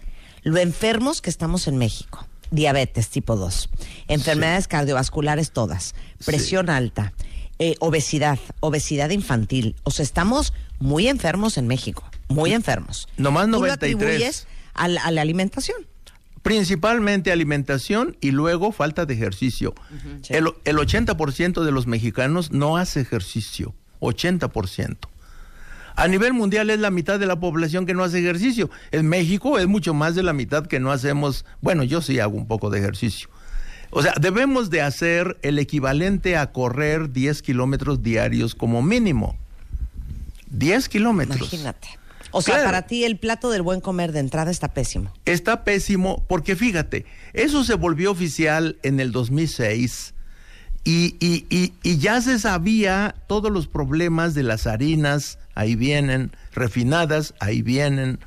lo 0.43 0.57
enfermos 0.57 1.21
que 1.21 1.29
estamos 1.29 1.67
en 1.67 1.77
México, 1.77 2.27
diabetes 2.49 3.09
tipo 3.09 3.35
2, 3.35 3.69
enfermedades 4.07 4.67
cardiovasculares 4.67 5.51
todas, 5.51 5.93
presión 6.25 6.69
alta, 6.69 7.13
eh, 7.59 7.75
obesidad, 7.79 8.39
obesidad 8.59 9.11
infantil, 9.11 9.75
o 9.83 9.91
sea, 9.91 10.03
estamos 10.03 10.51
muy 10.79 11.07
enfermos 11.07 11.57
en 11.57 11.67
México, 11.67 12.03
muy 12.27 12.51
enfermos. 12.53 13.07
Nomás 13.17 13.45
Tú 13.45 13.51
lo 13.51 13.59
93. 13.59 13.95
atribuyes 14.03 14.47
a 14.73 14.87
la- 14.87 15.01
a 15.03 15.11
la 15.11 15.21
alimentación. 15.21 15.85
Principalmente 16.41 17.31
alimentación 17.31 18.17
y 18.19 18.31
luego 18.31 18.71
falta 18.71 19.05
de 19.05 19.13
ejercicio. 19.13 19.75
el, 20.29 20.47
el 20.65 20.77
80% 20.77 21.63
de 21.63 21.71
los 21.71 21.87
mexicanos 21.87 22.51
no 22.51 22.77
hace 22.77 23.01
ejercicio. 23.01 23.75
80%. 23.99 24.97
A 25.95 26.07
nivel 26.07 26.33
mundial 26.33 26.69
es 26.69 26.79
la 26.79 26.89
mitad 26.89 27.19
de 27.19 27.27
la 27.27 27.39
población 27.39 27.85
que 27.85 27.93
no 27.93 28.03
hace 28.03 28.19
ejercicio. 28.19 28.69
En 28.91 29.07
México 29.07 29.59
es 29.59 29.67
mucho 29.67 29.93
más 29.93 30.15
de 30.15 30.23
la 30.23 30.33
mitad 30.33 30.65
que 30.65 30.79
no 30.79 30.91
hacemos. 30.91 31.45
Bueno, 31.61 31.83
yo 31.83 32.01
sí 32.01 32.19
hago 32.19 32.35
un 32.35 32.47
poco 32.47 32.69
de 32.69 32.79
ejercicio. 32.79 33.29
O 33.91 34.01
sea, 34.01 34.13
debemos 34.19 34.69
de 34.69 34.81
hacer 34.81 35.37
el 35.41 35.59
equivalente 35.59 36.37
a 36.37 36.51
correr 36.51 37.11
10 37.11 37.41
kilómetros 37.41 38.01
diarios 38.01 38.55
como 38.55 38.81
mínimo. 38.81 39.35
10 40.49 40.89
kilómetros. 40.89 41.53
Imagínate. 41.53 42.00
O 42.31 42.41
sea, 42.41 42.55
Claro. 42.55 42.67
para 42.67 42.81
ti 42.87 43.03
el 43.03 43.17
plato 43.17 43.49
del 43.49 43.61
buen 43.61 43.81
comer 43.81 44.11
de 44.11 44.19
entrada 44.19 44.51
está 44.51 44.73
pésimo. 44.73 45.13
Está 45.25 45.63
pésimo 45.63 46.25
porque 46.27 46.55
fíjate, 46.55 47.05
eso 47.33 47.63
se 47.63 47.73
volvió 47.75 48.11
oficial 48.11 48.77
en 48.83 48.99
el 48.99 49.11
2006 49.11 50.13
y, 50.83 51.15
y- 51.19 51.45
y- 51.49 51.73
y 51.83 51.97
ya 51.97 52.21
se 52.21 52.39
sabía 52.39 53.15
todos 53.27 53.51
los 53.51 53.67
problemas 53.67 54.33
de 54.33 54.43
las 54.43 54.65
harinas, 54.67 55.37
ahí 55.55 55.75
vienen, 55.75 56.31
refinadas, 56.53 57.33
ahí 57.39 57.61
vienen. 57.61 58.19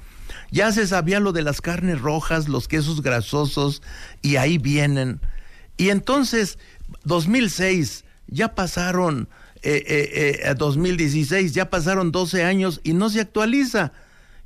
Ya 0.51 0.71
se 0.73 0.87
sabía 0.87 1.19
lo 1.21 1.33
de 1.33 1.43
las 1.43 1.61
carnes 1.61 2.01
rojas, 2.01 2.49
los 2.49 2.69
quesos 2.69 3.03
grasosos, 3.03 3.83
y 4.23 4.37
ahí 4.37 4.59
vienen. 4.59 5.21
Y 5.77 5.89
entonces, 5.91 6.59
2006, 7.05 8.05
ya 8.29 8.55
pasaron, 8.55 9.29
eh, 9.65 9.83
eh, 9.87 10.41
eh, 10.45 10.55
2016, 10.55 11.55
ya 11.55 11.71
pasaron 11.71 12.13
12 12.13 12.45
años 12.45 12.81
y 12.85 12.93
no 12.93 13.09
se 13.09 13.21
actualiza. 13.21 13.93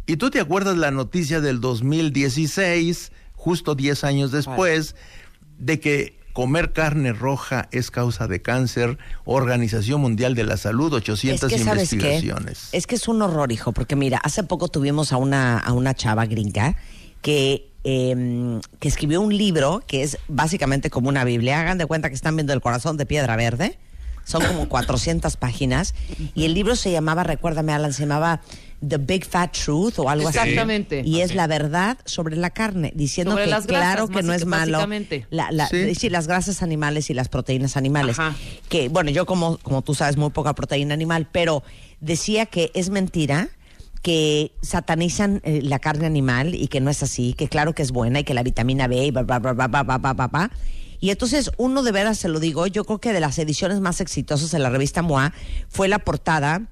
Y 0.07 0.17
tú 0.17 0.31
te 0.31 0.39
acuerdas 0.39 0.77
la 0.77 0.93
noticia 0.93 1.41
del 1.41 1.61
2016, 1.61 3.11
justo 3.35 3.75
10 3.75 4.05
años 4.05 4.31
después, 4.31 4.95
de 5.59 5.81
que 5.81 6.19
comer 6.33 6.73
carne 6.73 7.13
roja 7.13 7.69
es 7.73 7.91
causa 7.91 8.29
de 8.29 8.41
cáncer, 8.41 8.97
Organización 9.25 10.01
Mundial 10.01 10.37
de 10.37 10.45
la 10.45 10.57
Salud, 10.57 10.93
800 10.95 11.53
es 11.53 11.63
que, 11.63 11.69
investigaciones. 11.69 12.69
Es 12.71 12.87
que 12.87 12.95
es 12.95 13.09
un 13.09 13.21
horror, 13.21 13.51
hijo, 13.51 13.73
porque 13.73 13.97
mira, 13.97 14.19
hace 14.19 14.45
poco 14.45 14.69
tuvimos 14.69 15.13
a 15.13 15.17
una, 15.17 15.59
a 15.59 15.73
una 15.73 15.95
chava 15.95 16.27
gringa 16.27 16.77
que, 17.23 17.73
eh, 17.83 18.61
que 18.79 18.87
escribió 18.87 19.21
un 19.21 19.37
libro 19.37 19.83
que 19.85 20.05
es 20.05 20.17
básicamente 20.29 20.91
como 20.91 21.09
una 21.09 21.25
Biblia. 21.25 21.61
Hagan 21.61 21.77
de 21.77 21.87
cuenta 21.87 22.09
que 22.09 22.15
están 22.15 22.37
viendo 22.37 22.53
el 22.53 22.61
corazón 22.61 22.97
de 22.97 23.05
piedra 23.05 23.35
verde 23.35 23.77
son 24.29 24.45
como 24.45 24.69
400 24.69 25.39
páginas, 25.39 25.95
y 26.35 26.45
el 26.45 26.53
libro 26.53 26.77
se 26.77 26.93
llamaba, 26.93 27.25
recuérdame 27.25 27.73
Alan, 27.73 27.95
se 27.95 28.03
llamaba 28.03 28.43
The 28.87 28.99
Big 28.99 29.25
Fat 29.25 29.57
Truth 29.57 29.99
o 29.99 30.11
algo 30.11 30.29
Exactamente. 30.29 30.97
así. 30.97 31.01
Exactamente. 31.01 31.03
Y 31.09 31.23
es 31.23 31.35
la 31.35 31.47
verdad 31.47 31.97
sobre 32.05 32.37
la 32.37 32.51
carne, 32.51 32.93
diciendo 32.95 33.37
que 33.37 33.51
claro 33.67 34.09
que 34.09 34.23
no 34.23 34.35
es 34.35 34.45
malo. 34.45 34.87
La, 35.31 35.51
la, 35.51 35.69
¿Sí? 35.69 36.11
las 36.11 36.27
grasas 36.27 36.63
animales 36.63 37.09
y 37.09 37.15
las 37.15 37.31
proteínas 37.31 37.79
animales. 37.79 38.19
Ajá. 38.19 38.37
Que, 38.69 38.91
bueno, 38.91 39.11
yo 39.11 39.25
como, 39.25 39.57
como 39.59 39.81
tú 39.81 39.95
sabes, 39.95 40.19
muy 40.19 40.29
poca 40.29 40.55
proteína 40.55 40.93
animal, 40.93 41.27
pero 41.33 41.63
decía 42.01 42.45
que 42.45 42.71
es 42.75 42.91
mentira 42.91 43.49
que 44.03 44.53
satanizan 44.61 45.41
eh, 45.43 45.61
la 45.63 45.79
carne 45.79 46.05
animal 46.05 46.55
y 46.55 46.69
que 46.69 46.81
no 46.81 46.91
es 46.91 47.03
así, 47.03 47.33
que 47.33 47.49
claro 47.49 47.75
que 47.75 47.83
es 47.83 47.93
buena 47.93 48.21
y 48.21 48.25
que 48.25 48.35
la 48.35 48.43
vitamina 48.43 48.89
B 48.89 49.07
y 49.07 49.11
bla, 49.11 49.23
bla, 49.23 49.39
bla, 49.39 49.55
bla, 49.55 49.67
bla, 49.69 49.83
bla, 49.83 49.99
bla, 49.99 50.27
bla 50.29 50.51
y 51.01 51.11
entonces 51.11 51.51
uno 51.57 51.83
de 51.83 51.93
veras 51.93 52.19
se 52.19 52.29
lo 52.29 52.41
digo, 52.41 52.67
yo 52.67 52.85
creo 52.85 52.99
que 52.99 53.13
de 53.13 53.21
las 53.21 53.39
ediciones 53.39 53.81
más 53.81 54.01
exitosas 54.01 54.51
de 54.51 54.59
la 54.59 54.71
revista 54.71 55.03
MOA 55.03 55.33
fue 55.69 55.89
la 55.89 56.01
portada 56.01 56.69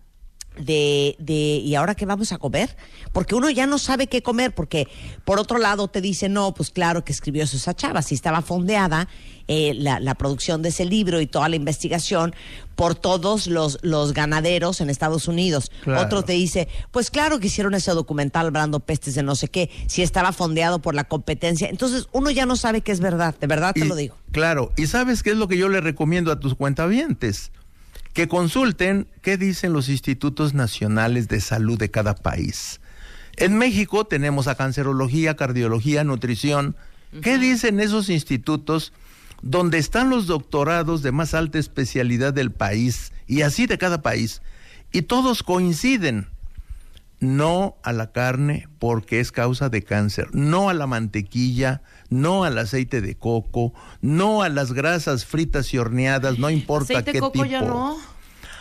de, 0.59 1.17
de, 1.19 1.35
¿y 1.35 1.75
ahora 1.75 1.95
qué 1.95 2.07
vamos 2.07 2.33
a 2.33 2.39
comer? 2.39 2.77
Porque 3.13 3.35
uno 3.35 3.51
ya 3.51 3.67
no 3.67 3.79
sabe 3.79 4.07
qué 4.07 4.23
comer, 4.23 4.55
porque 4.55 4.89
por 5.25 5.39
otro 5.39 5.59
lado 5.59 5.89
te 5.89 6.01
dice, 6.01 6.29
no, 6.29 6.53
pues 6.55 6.71
claro 6.71 7.05
que 7.05 7.13
escribió 7.13 7.45
eso 7.45 7.57
esa 7.57 7.75
chava, 7.75 8.03
si 8.03 8.15
estaba 8.15 8.43
fondeada 8.43 9.09
eh, 9.49 9.75
la, 9.75 10.01
la 10.01 10.15
producción 10.17 10.61
de 10.63 10.71
ese 10.71 10.85
libro 10.85 11.21
y 11.21 11.27
toda 11.27 11.49
la 11.49 11.55
investigación 11.57 12.35
por 12.75 12.95
todos 12.95 13.47
los, 13.47 13.79
los 13.83 14.13
ganaderos 14.13 14.81
en 14.81 14.91
Estados 14.91 15.29
Unidos. 15.29 15.71
Claro. 15.85 16.03
Otro 16.03 16.23
te 16.23 16.33
dice, 16.33 16.69
pues 16.91 17.11
claro 17.11 17.39
que 17.39 17.47
hicieron 17.47 17.75
ese 17.75 17.93
documental 17.93 18.47
hablando 18.47 18.81
pestes 18.81 19.15
de 19.15 19.23
no 19.23 19.37
sé 19.37 19.49
qué, 19.49 19.71
si 19.87 20.03
estaba 20.03 20.33
fondeado 20.33 20.81
por 20.81 20.95
la 20.95 21.05
competencia. 21.05 21.69
Entonces 21.69 22.09
uno 22.13 22.31
ya 22.31 22.45
no 22.45 22.57
sabe 22.57 22.81
qué 22.81 22.93
es 22.93 23.01
verdad, 23.01 23.35
de 23.41 23.47
verdad 23.47 23.73
te 23.73 23.81
Y- 23.85 23.89
lo 23.89 23.95
digo. 23.95 24.17
Claro, 24.33 24.73
y 24.77 24.87
sabes 24.89 25.23
qué 25.23 25.31
es 25.31 25.37
lo 25.37 25.49
que 25.49 25.57
yo 25.57 25.69
le 25.69 25.81
recomiendo 25.81 26.31
a 26.33 26.41
tus 26.41 26.55
cuentavientes? 26.55 27.53
Que 28.17 28.29
consulten 28.29 29.09
qué 29.21 29.37
dicen 29.37 29.75
los 29.75 29.91
institutos 29.91 30.55
nacionales 30.55 31.29
de 31.29 31.39
salud 31.39 31.79
de 31.79 31.91
cada 31.91 32.15
país. 32.15 32.81
En 33.37 33.59
México 33.59 34.07
tenemos 34.07 34.49
a 34.49 34.55
cancerología, 34.55 35.37
cardiología, 35.37 36.03
nutrición. 36.03 36.77
¿Qué 37.21 37.37
dicen 37.37 37.79
esos 37.79 38.09
institutos 38.09 38.95
donde 39.43 39.77
están 39.77 40.09
los 40.09 40.27
doctorados 40.27 41.03
de 41.03 41.13
más 41.13 41.35
alta 41.35 41.59
especialidad 41.59 42.33
del 42.33 42.53
país 42.53 43.13
y 43.27 43.43
así 43.43 43.67
de 43.67 43.77
cada 43.77 44.01
país? 44.01 44.41
Y 44.93 45.03
todos 45.03 45.43
coinciden 45.43 46.29
no 47.21 47.77
a 47.83 47.93
la 47.93 48.13
carne 48.13 48.67
porque 48.79 49.21
es 49.21 49.31
causa 49.31 49.69
de 49.69 49.83
cáncer, 49.83 50.29
no 50.33 50.71
a 50.71 50.75
la 50.75 50.87
mantequilla, 50.87 51.83
no 52.11 52.45
al 52.45 52.59
aceite 52.59 53.01
de 53.01 53.17
coco, 53.17 53.73
no 54.01 54.43
a 54.43 54.49
las 54.49 54.73
grasas 54.73 55.25
fritas 55.25 55.73
y 55.75 55.79
horneadas, 55.79 56.39
no 56.39 56.51
importa 56.51 56.95
Aceite 56.95 57.11
de 57.11 57.13
qué 57.15 57.21
coco 57.21 57.33
tipo. 57.33 57.45
ya 57.47 57.63
no. 57.63 57.97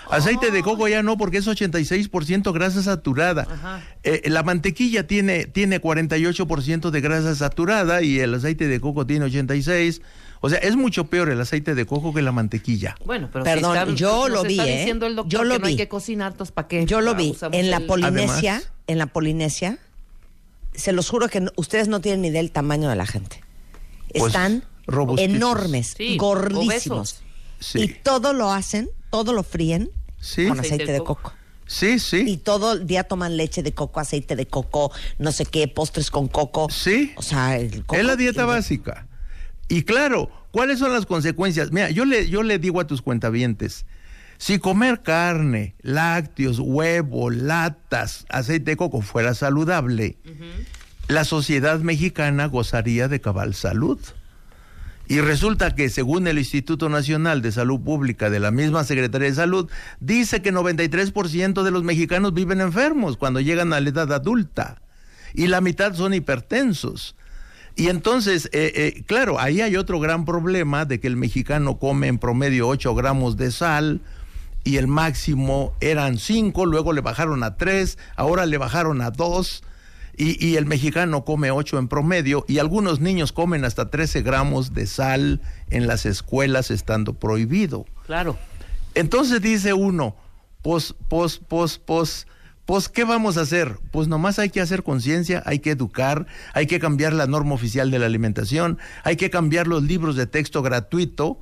Aceite 0.10 0.52
de 0.52 0.62
coco 0.62 0.88
ya 0.88 1.02
no, 1.02 1.18
porque 1.18 1.38
es 1.38 1.48
86% 1.48 2.54
grasa 2.54 2.84
saturada. 2.84 3.48
Ajá. 3.50 3.82
Eh, 4.04 4.22
la 4.30 4.44
mantequilla 4.44 5.08
tiene, 5.08 5.46
tiene 5.46 5.82
48% 5.82 6.92
de 6.92 7.02
grasa 7.02 7.34
saturada 7.36 8.04
y 8.04 8.20
el 8.20 8.36
aceite 8.36 8.68
de 8.68 8.80
coco 8.80 9.08
tiene 9.08 9.26
86%. 9.26 10.02
O 10.42 10.50
sea, 10.50 10.60
es 10.60 10.76
mucho 10.76 11.06
peor 11.08 11.30
el 11.30 11.42
aceite 11.42 11.74
de 11.74 11.86
coco 11.88 12.14
que 12.14 12.22
la 12.22 12.32
mantequilla. 12.32 12.96
Bueno, 13.04 13.30
pero 13.34 13.44
Perdón, 13.46 13.74
si 13.74 13.80
está- 13.80 13.96
yo 13.96 14.30
lo 14.30 14.44
vi, 14.44 14.60
está 14.60 14.68
¿eh? 14.70 14.78
diciendo 14.78 15.08
el 15.08 15.16
doctor 15.16 15.32
Yo 15.40 15.44
lo 15.44 15.56
que 15.56 15.60
no 15.60 15.66
hay 15.68 15.74
vi. 15.74 15.78
que 15.78 15.88
cocinar, 15.88 16.36
¿para 16.36 16.68
qué? 16.68 16.86
Yo 16.86 17.02
lo 17.02 17.12
Ah, 17.12 17.14
vi 17.16 17.36
en 17.54 17.72
la 17.72 17.80
Polinesia, 17.80 18.52
Además- 18.58 18.72
en 18.86 18.98
la 19.00 19.06
Polinesia. 19.08 19.80
Se 20.78 20.92
los 20.92 21.10
juro 21.10 21.28
que 21.30 21.42
no- 21.42 21.52
ustedes 21.56 21.88
no 21.88 22.02
tienen 22.02 22.22
ni 22.22 22.28
idea 22.30 22.42
del 22.42 22.52
tamaño 22.52 22.90
de 22.90 22.96
la 22.96 23.06
gente. 23.06 23.42
Pues, 24.10 24.28
Están 24.28 24.64
enormes, 25.18 25.96
Sí, 25.98 26.18
gordísimos. 26.18 27.22
Sí. 27.60 27.80
Y 27.82 27.88
todo 27.88 28.34
lo 28.34 28.52
hacen, 28.52 28.90
todo 29.10 29.34
lo 29.34 29.44
fríen 29.44 29.90
Sí. 30.20 30.48
con 30.48 30.60
Aceite 30.60 30.76
aceite 30.76 30.86
de 30.92 30.94
de 30.94 31.00
coco. 31.00 31.16
coco. 31.24 31.34
Sí, 31.68 31.98
sí. 32.00 32.24
Y 32.28 32.38
todo 32.38 32.74
el 32.74 32.86
día 32.86 33.04
toman 33.06 33.38
leche 33.38 33.64
de 33.64 33.74
coco, 33.74 34.00
aceite 34.00 34.36
de 34.36 34.46
coco, 34.46 34.92
no 35.18 35.32
sé 35.32 35.46
qué, 35.46 35.68
postres 35.68 36.12
con 36.12 36.28
coco. 36.28 36.68
Sí. 36.70 37.14
O 37.18 37.22
sea, 37.24 37.58
el 37.58 37.86
coco 37.86 37.96
Es 38.00 38.06
la 38.06 38.16
dieta 38.16 38.34
tiene- 38.44 38.48
básica. 38.48 39.08
Y 39.68 39.82
claro, 39.84 40.30
¿cuáles 40.52 40.78
son 40.80 40.94
las 40.94 41.08
consecuencias? 41.08 41.72
Mira, 41.72 41.90
yo 41.90 42.06
le, 42.06 42.30
yo 42.30 42.44
le 42.44 42.60
digo 42.60 42.80
a 42.80 42.86
tus 42.88 43.02
cuentavientes, 43.02 43.86
si 44.38 44.60
comer 44.60 45.02
carne, 45.02 45.76
lácteos, 45.82 46.60
huevo, 46.60 47.30
latas, 47.30 48.26
aceite 48.30 48.72
de 48.72 48.78
coco 48.78 49.02
fuera 49.02 49.34
saludable, 49.34 50.18
la 51.08 51.24
sociedad 51.24 51.80
mexicana 51.80 52.48
gozaría 52.48 53.08
de 53.08 53.22
cabal 53.22 53.54
salud. 53.54 54.00
Y 55.08 55.22
resulta 55.22 55.76
que 55.76 55.90
según 55.90 56.28
el 56.28 56.40
Instituto 56.40 56.90
Nacional 56.90 57.44
de 57.44 57.52
Salud 57.52 57.80
Pública 57.80 58.32
de 58.32 58.40
la 58.40 58.50
misma 58.50 58.84
Secretaría 58.84 59.30
de 59.30 59.36
Salud, 59.36 59.70
dice 60.00 60.42
que 60.42 60.52
93% 60.52 61.64
de 61.64 61.72
los 61.72 61.84
mexicanos 61.84 62.34
viven 62.34 62.60
enfermos 62.60 63.16
cuando 63.16 63.40
llegan 63.40 63.72
a 63.74 63.80
la 63.80 63.90
edad 63.90 64.12
adulta 64.12 64.82
y 65.36 65.48
la 65.48 65.62
mitad 65.62 65.94
son 65.94 66.16
hipertensos. 66.16 67.16
Y 67.76 67.90
entonces, 67.90 68.50
eh, 68.54 68.72
eh, 68.76 69.04
claro, 69.06 69.40
ahí 69.40 69.62
hay 69.62 69.76
otro 69.76 70.00
gran 70.00 70.26
problema 70.26 70.86
de 70.86 71.00
que 71.00 71.08
el 71.08 71.18
mexicano 71.18 71.78
come 71.78 72.08
en 72.08 72.18
promedio 72.18 72.68
8 72.68 72.96
gramos 72.96 73.38
de 73.38 73.52
sal 73.52 74.02
y 74.66 74.76
el 74.76 74.88
máximo 74.88 75.74
eran 75.80 76.18
5, 76.18 76.66
luego 76.66 76.92
le 76.92 77.00
bajaron 77.00 77.44
a 77.44 77.56
3, 77.56 77.98
ahora 78.18 78.46
le 78.46 78.58
bajaron 78.58 79.02
a 79.02 79.12
2 79.12 79.64
y, 80.18 80.46
y 80.46 80.58
el 80.58 80.66
mexicano 80.66 81.24
come 81.24 81.52
8 81.52 81.80
en 81.80 81.88
promedio 81.88 82.44
y 82.50 82.58
algunos 82.58 83.00
niños 83.00 83.32
comen 83.32 83.64
hasta 83.64 83.90
13 83.90 84.24
gramos 84.24 84.74
de 84.74 84.88
sal 84.88 85.40
en 85.70 85.88
las 85.88 86.06
escuelas 86.06 86.72
estando 86.72 87.14
prohibido. 87.14 87.86
Claro. 88.06 88.38
Entonces 88.96 89.42
dice 89.42 89.74
uno, 89.74 90.16
pues, 90.62 90.96
pues, 91.10 91.38
pues, 91.48 91.78
pues, 91.78 92.28
pues, 92.66 92.90
¿qué 92.90 93.04
vamos 93.04 93.38
a 93.38 93.42
hacer? 93.42 93.78
Pues 93.92 94.08
nomás 94.08 94.40
hay 94.40 94.50
que 94.50 94.62
hacer 94.62 94.82
conciencia, 94.82 95.44
hay 95.46 95.60
que 95.60 95.70
educar, 95.70 96.26
hay 96.54 96.66
que 96.66 96.80
cambiar 96.80 97.14
la 97.14 97.28
norma 97.28 97.54
oficial 97.54 97.92
de 97.92 98.00
la 98.00 98.08
alimentación, 98.08 98.80
hay 99.04 99.18
que 99.18 99.30
cambiar 99.30 99.68
los 99.68 99.84
libros 99.84 100.16
de 100.16 100.26
texto 100.26 100.64
gratuito. 100.64 101.40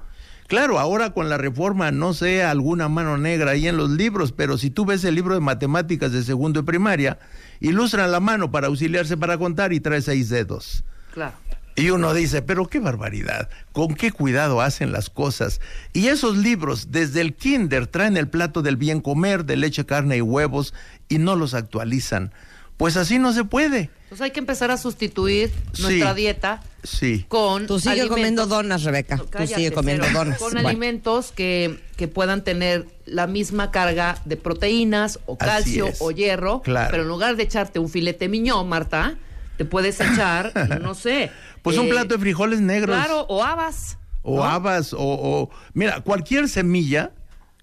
Claro, 0.47 0.79
ahora 0.79 1.13
con 1.13 1.29
la 1.29 1.37
reforma 1.37 1.91
no 1.91 2.13
sé 2.13 2.43
alguna 2.43 2.89
mano 2.89 3.17
negra 3.17 3.51
ahí 3.51 3.67
en 3.67 3.77
los 3.77 3.89
libros, 3.89 4.31
pero 4.31 4.57
si 4.57 4.69
tú 4.69 4.85
ves 4.85 5.03
el 5.03 5.15
libro 5.15 5.33
de 5.33 5.39
matemáticas 5.39 6.11
de 6.11 6.23
segundo 6.23 6.59
y 6.59 6.63
primaria, 6.63 7.17
ilustran 7.59 8.11
la 8.11 8.19
mano 8.19 8.51
para 8.51 8.67
auxiliarse 8.67 9.17
para 9.17 9.37
contar 9.37 9.73
y 9.73 9.79
trae 9.79 10.01
seis 10.01 10.29
dedos. 10.29 10.83
Claro. 11.13 11.33
Y 11.75 11.89
uno 11.89 12.13
dice, 12.13 12.43
pero 12.43 12.67
qué 12.67 12.79
barbaridad, 12.79 13.49
con 13.71 13.95
qué 13.95 14.11
cuidado 14.11 14.61
hacen 14.61 14.91
las 14.91 15.09
cosas. 15.09 15.59
Y 15.91 16.07
esos 16.07 16.37
libros, 16.37 16.91
desde 16.91 17.21
el 17.21 17.33
kinder, 17.33 17.87
traen 17.87 18.15
el 18.15 18.27
plato 18.27 18.61
del 18.61 18.77
bien 18.77 19.01
comer, 19.01 19.43
de 19.45 19.57
leche, 19.57 19.83
carne 19.83 20.17
y 20.17 20.21
huevos, 20.21 20.75
y 21.09 21.17
no 21.17 21.35
los 21.35 21.55
actualizan. 21.55 22.31
Pues 22.77 22.97
así 22.97 23.19
no 23.19 23.33
se 23.33 23.43
puede. 23.43 23.89
Entonces 24.03 24.21
hay 24.21 24.31
que 24.31 24.39
empezar 24.39 24.71
a 24.71 24.77
sustituir 24.77 25.51
Sí. 25.73 25.81
nuestra 25.83 26.13
dieta 26.13 26.61
Sí. 26.83 27.25
con 27.27 27.65
Tú 27.67 27.79
sigue 27.79 28.07
comiendo 28.07 28.45
donas, 28.45 28.83
Rebeca. 28.83 29.15
No, 29.17 29.23
Tú 29.25 29.47
sigue 29.47 29.71
comiendo 29.71 30.05
donas. 30.11 30.37
Con 30.39 30.51
Bueno. 30.53 30.67
alimentos 30.69 31.31
que, 31.31 31.79
que 31.97 32.07
puedan 32.07 32.43
tener 32.43 32.87
la 33.05 33.27
misma 33.27 33.71
carga 33.71 34.17
de 34.25 34.37
proteínas 34.37 35.19
o 35.25 35.37
calcio 35.37 35.89
o 35.99 36.11
hierro. 36.11 36.61
Claro. 36.61 36.89
Pero 36.91 37.03
en 37.03 37.09
lugar 37.09 37.35
de 37.37 37.43
echarte 37.43 37.79
un 37.79 37.89
filete 37.89 38.27
miñón, 38.27 38.67
Marta, 38.69 39.15
te 39.57 39.65
puedes 39.65 39.99
echar, 40.01 40.51
no 40.81 40.93
sé. 40.95 41.31
Pues 41.61 41.77
un 41.77 41.85
eh, 41.87 41.89
plato 41.89 42.15
de 42.15 42.19
frijoles 42.19 42.59
negros. 42.59 42.95
Claro, 42.95 43.21
o 43.29 43.43
habas. 43.43 43.97
O 44.23 44.37
¿no? 44.37 44.43
habas, 44.43 44.93
o, 44.93 44.99
o- 44.99 45.49
Mira, 45.73 46.01
cualquier 46.01 46.47
semilla, 46.49 47.11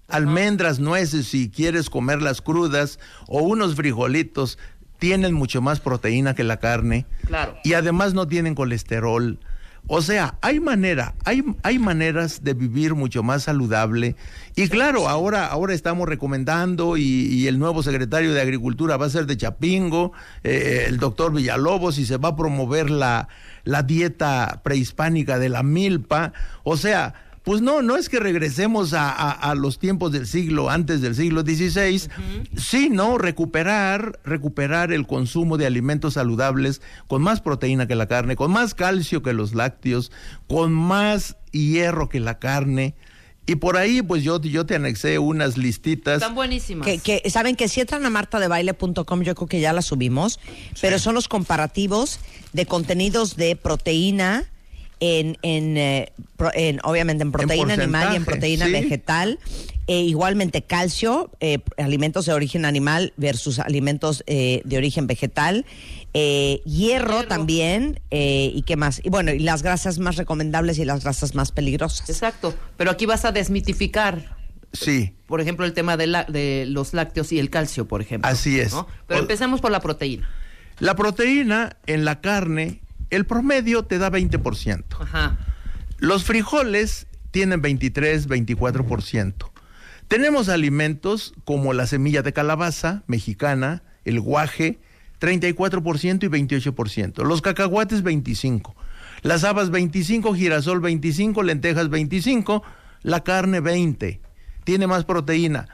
almendras, 0.07 0.79
nueces, 0.79 1.27
si 1.27 1.49
quieres 1.49 1.89
comerlas 1.89 2.41
crudas, 2.41 2.99
o 3.27 3.41
unos 3.41 3.75
frijolitos, 3.75 4.57
tienen 5.01 5.33
mucho 5.33 5.63
más 5.63 5.79
proteína 5.79 6.35
que 6.35 6.43
la 6.43 6.57
carne. 6.57 7.07
Claro. 7.25 7.57
Y 7.63 7.73
además 7.73 8.13
no 8.13 8.27
tienen 8.27 8.53
colesterol. 8.53 9.39
O 9.87 10.03
sea, 10.03 10.35
hay 10.41 10.59
manera, 10.59 11.15
hay, 11.25 11.43
hay 11.63 11.79
maneras 11.79 12.43
de 12.43 12.53
vivir 12.53 12.93
mucho 12.93 13.23
más 13.23 13.41
saludable. 13.41 14.15
Y 14.55 14.69
claro, 14.69 15.09
ahora, 15.09 15.47
ahora 15.47 15.73
estamos 15.73 16.07
recomendando 16.07 16.97
y, 16.97 17.03
y 17.03 17.47
el 17.47 17.57
nuevo 17.57 17.81
secretario 17.81 18.31
de 18.31 18.41
Agricultura 18.41 18.95
va 18.95 19.07
a 19.07 19.09
ser 19.09 19.25
de 19.25 19.37
Chapingo, 19.37 20.13
eh, 20.43 20.85
el 20.87 20.99
doctor 20.99 21.33
Villalobos, 21.33 21.97
y 21.97 22.05
se 22.05 22.17
va 22.17 22.29
a 22.29 22.35
promover 22.35 22.91
la, 22.91 23.27
la 23.63 23.81
dieta 23.81 24.61
prehispánica 24.63 25.39
de 25.39 25.49
la 25.49 25.63
milpa. 25.63 26.31
O 26.61 26.77
sea, 26.77 27.15
pues 27.43 27.61
no, 27.61 27.81
no 27.81 27.95
es 27.97 28.07
que 28.09 28.19
regresemos 28.19 28.93
a, 28.93 29.09
a- 29.09 29.31
a 29.31 29.55
los 29.55 29.79
tiempos 29.79 30.11
del 30.11 30.27
siglo, 30.27 30.69
antes 30.69 31.01
del 31.01 31.15
siglo 31.15 31.41
XVI, 31.41 32.07
sino 32.55 33.17
recuperar, 33.17 34.19
recuperar 34.23 34.91
el 34.91 35.07
consumo 35.07 35.57
de 35.57 35.65
alimentos 35.65 36.13
saludables 36.15 36.81
con 37.07 37.21
más 37.21 37.41
proteína 37.41 37.87
que 37.87 37.95
la 37.95 38.07
carne, 38.07 38.35
con 38.35 38.51
más 38.51 38.73
calcio 38.75 39.21
que 39.23 39.33
los 39.33 39.53
lácteos, 39.55 40.11
con 40.47 40.71
más 40.71 41.37
hierro 41.51 42.09
que 42.09 42.19
la 42.19 42.37
carne. 42.39 42.95
Y 43.47 43.55
por 43.55 43.75
ahí, 43.75 44.03
pues 44.03 44.23
yo, 44.23 44.39
yo 44.39 44.67
te 44.67 44.75
anexé 44.75 45.17
unas 45.17 45.57
listitas. 45.57 46.21
Están 46.21 46.35
buenísimas. 46.35 46.85
Que, 46.87 46.99
que 46.99 47.27
saben 47.31 47.55
que 47.55 47.67
si 47.67 47.81
entran 47.81 48.05
a 48.05 48.09
martadebaile.com, 48.11 49.23
yo 49.23 49.33
creo 49.35 49.47
que 49.47 49.59
ya 49.59 49.73
la 49.73 49.81
subimos, 49.81 50.39
pero 50.79 50.99
son 50.99 51.15
los 51.15 51.27
comparativos 51.27 52.19
de 52.53 52.67
contenidos 52.67 53.35
de 53.35 53.55
proteína 53.55 54.45
en, 55.01 55.37
en, 55.41 55.75
eh, 55.77 56.13
pro- 56.37 56.51
en, 56.53 56.79
obviamente 56.83 57.23
en 57.23 57.33
proteína 57.33 57.73
animal 57.73 58.13
y 58.13 58.15
en 58.15 58.23
proteína 58.23 58.67
sí. 58.67 58.71
vegetal. 58.71 59.39
E 59.87 60.01
igualmente 60.01 60.61
calcio, 60.61 61.31
eh, 61.41 61.57
alimentos 61.75 62.25
de 62.27 62.31
origen 62.33 62.63
animal 62.63 63.11
versus 63.17 63.59
alimentos 63.59 64.23
eh, 64.27 64.61
de 64.63 64.77
origen 64.77 65.05
vegetal. 65.07 65.65
Eh, 66.13 66.61
hierro, 66.65 67.15
Hierro. 67.15 67.27
también. 67.27 67.99
eh, 68.11 68.51
¿Y 68.53 68.61
qué 68.61 68.77
más? 68.77 69.01
Y 69.03 69.09
bueno, 69.09 69.31
y 69.33 69.39
las 69.39 69.63
grasas 69.63 69.97
más 69.99 70.15
recomendables 70.15 70.77
y 70.77 70.85
las 70.85 71.03
grasas 71.03 71.35
más 71.35 71.51
peligrosas. 71.51 72.09
Exacto. 72.09 72.53
Pero 72.77 72.91
aquí 72.91 73.05
vas 73.05 73.25
a 73.25 73.31
desmitificar. 73.31 74.37
Sí. 74.71 75.13
Por 75.25 75.41
ejemplo, 75.41 75.65
el 75.65 75.73
tema 75.73 75.97
de, 75.97 76.07
la- 76.07 76.23
de 76.25 76.65
los 76.67 76.93
lácteos 76.93 77.31
y 77.33 77.39
el 77.39 77.49
calcio, 77.49 77.87
por 77.87 78.01
ejemplo. 78.01 78.29
Así 78.31 78.59
es. 78.59 78.71
¿no? 78.71 78.87
Pero 79.07 79.19
O- 79.19 79.23
empecemos 79.23 79.59
por 79.59 79.71
la 79.71 79.81
proteína. 79.81 80.29
La 80.79 80.95
proteína 80.95 81.75
en 81.87 82.05
la 82.05 82.21
carne, 82.21 82.80
el 83.11 83.25
promedio 83.25 83.83
te 83.83 83.99
da 83.99 84.09
20%. 84.09 84.83
Ajá. 84.99 85.37
Los 85.99 86.23
frijoles 86.23 87.07
tienen 87.29 87.61
23, 87.61 88.27
24%. 88.27 89.51
Tenemos 90.07 90.49
alimentos 90.49 91.33
como 91.45 91.73
la 91.73 91.85
semilla 91.87 92.21
de 92.21 92.33
calabaza 92.33 93.03
mexicana, 93.07 93.83
el 94.03 94.19
guaje, 94.19 94.79
34% 95.21 96.23
y 96.23 96.27
28%. 96.27 97.23
Los 97.23 97.41
cacahuates, 97.41 98.03
25%. 98.03 98.73
Las 99.21 99.43
habas, 99.43 99.71
25%, 99.71 100.35
girasol, 100.35 100.81
25%, 100.81 101.43
lentejas, 101.43 101.89
25%, 101.89 102.63
la 103.03 103.23
carne, 103.23 103.61
20%. 103.61 104.19
Tiene 104.63 104.87
más 104.87 105.05
proteína. 105.05 105.67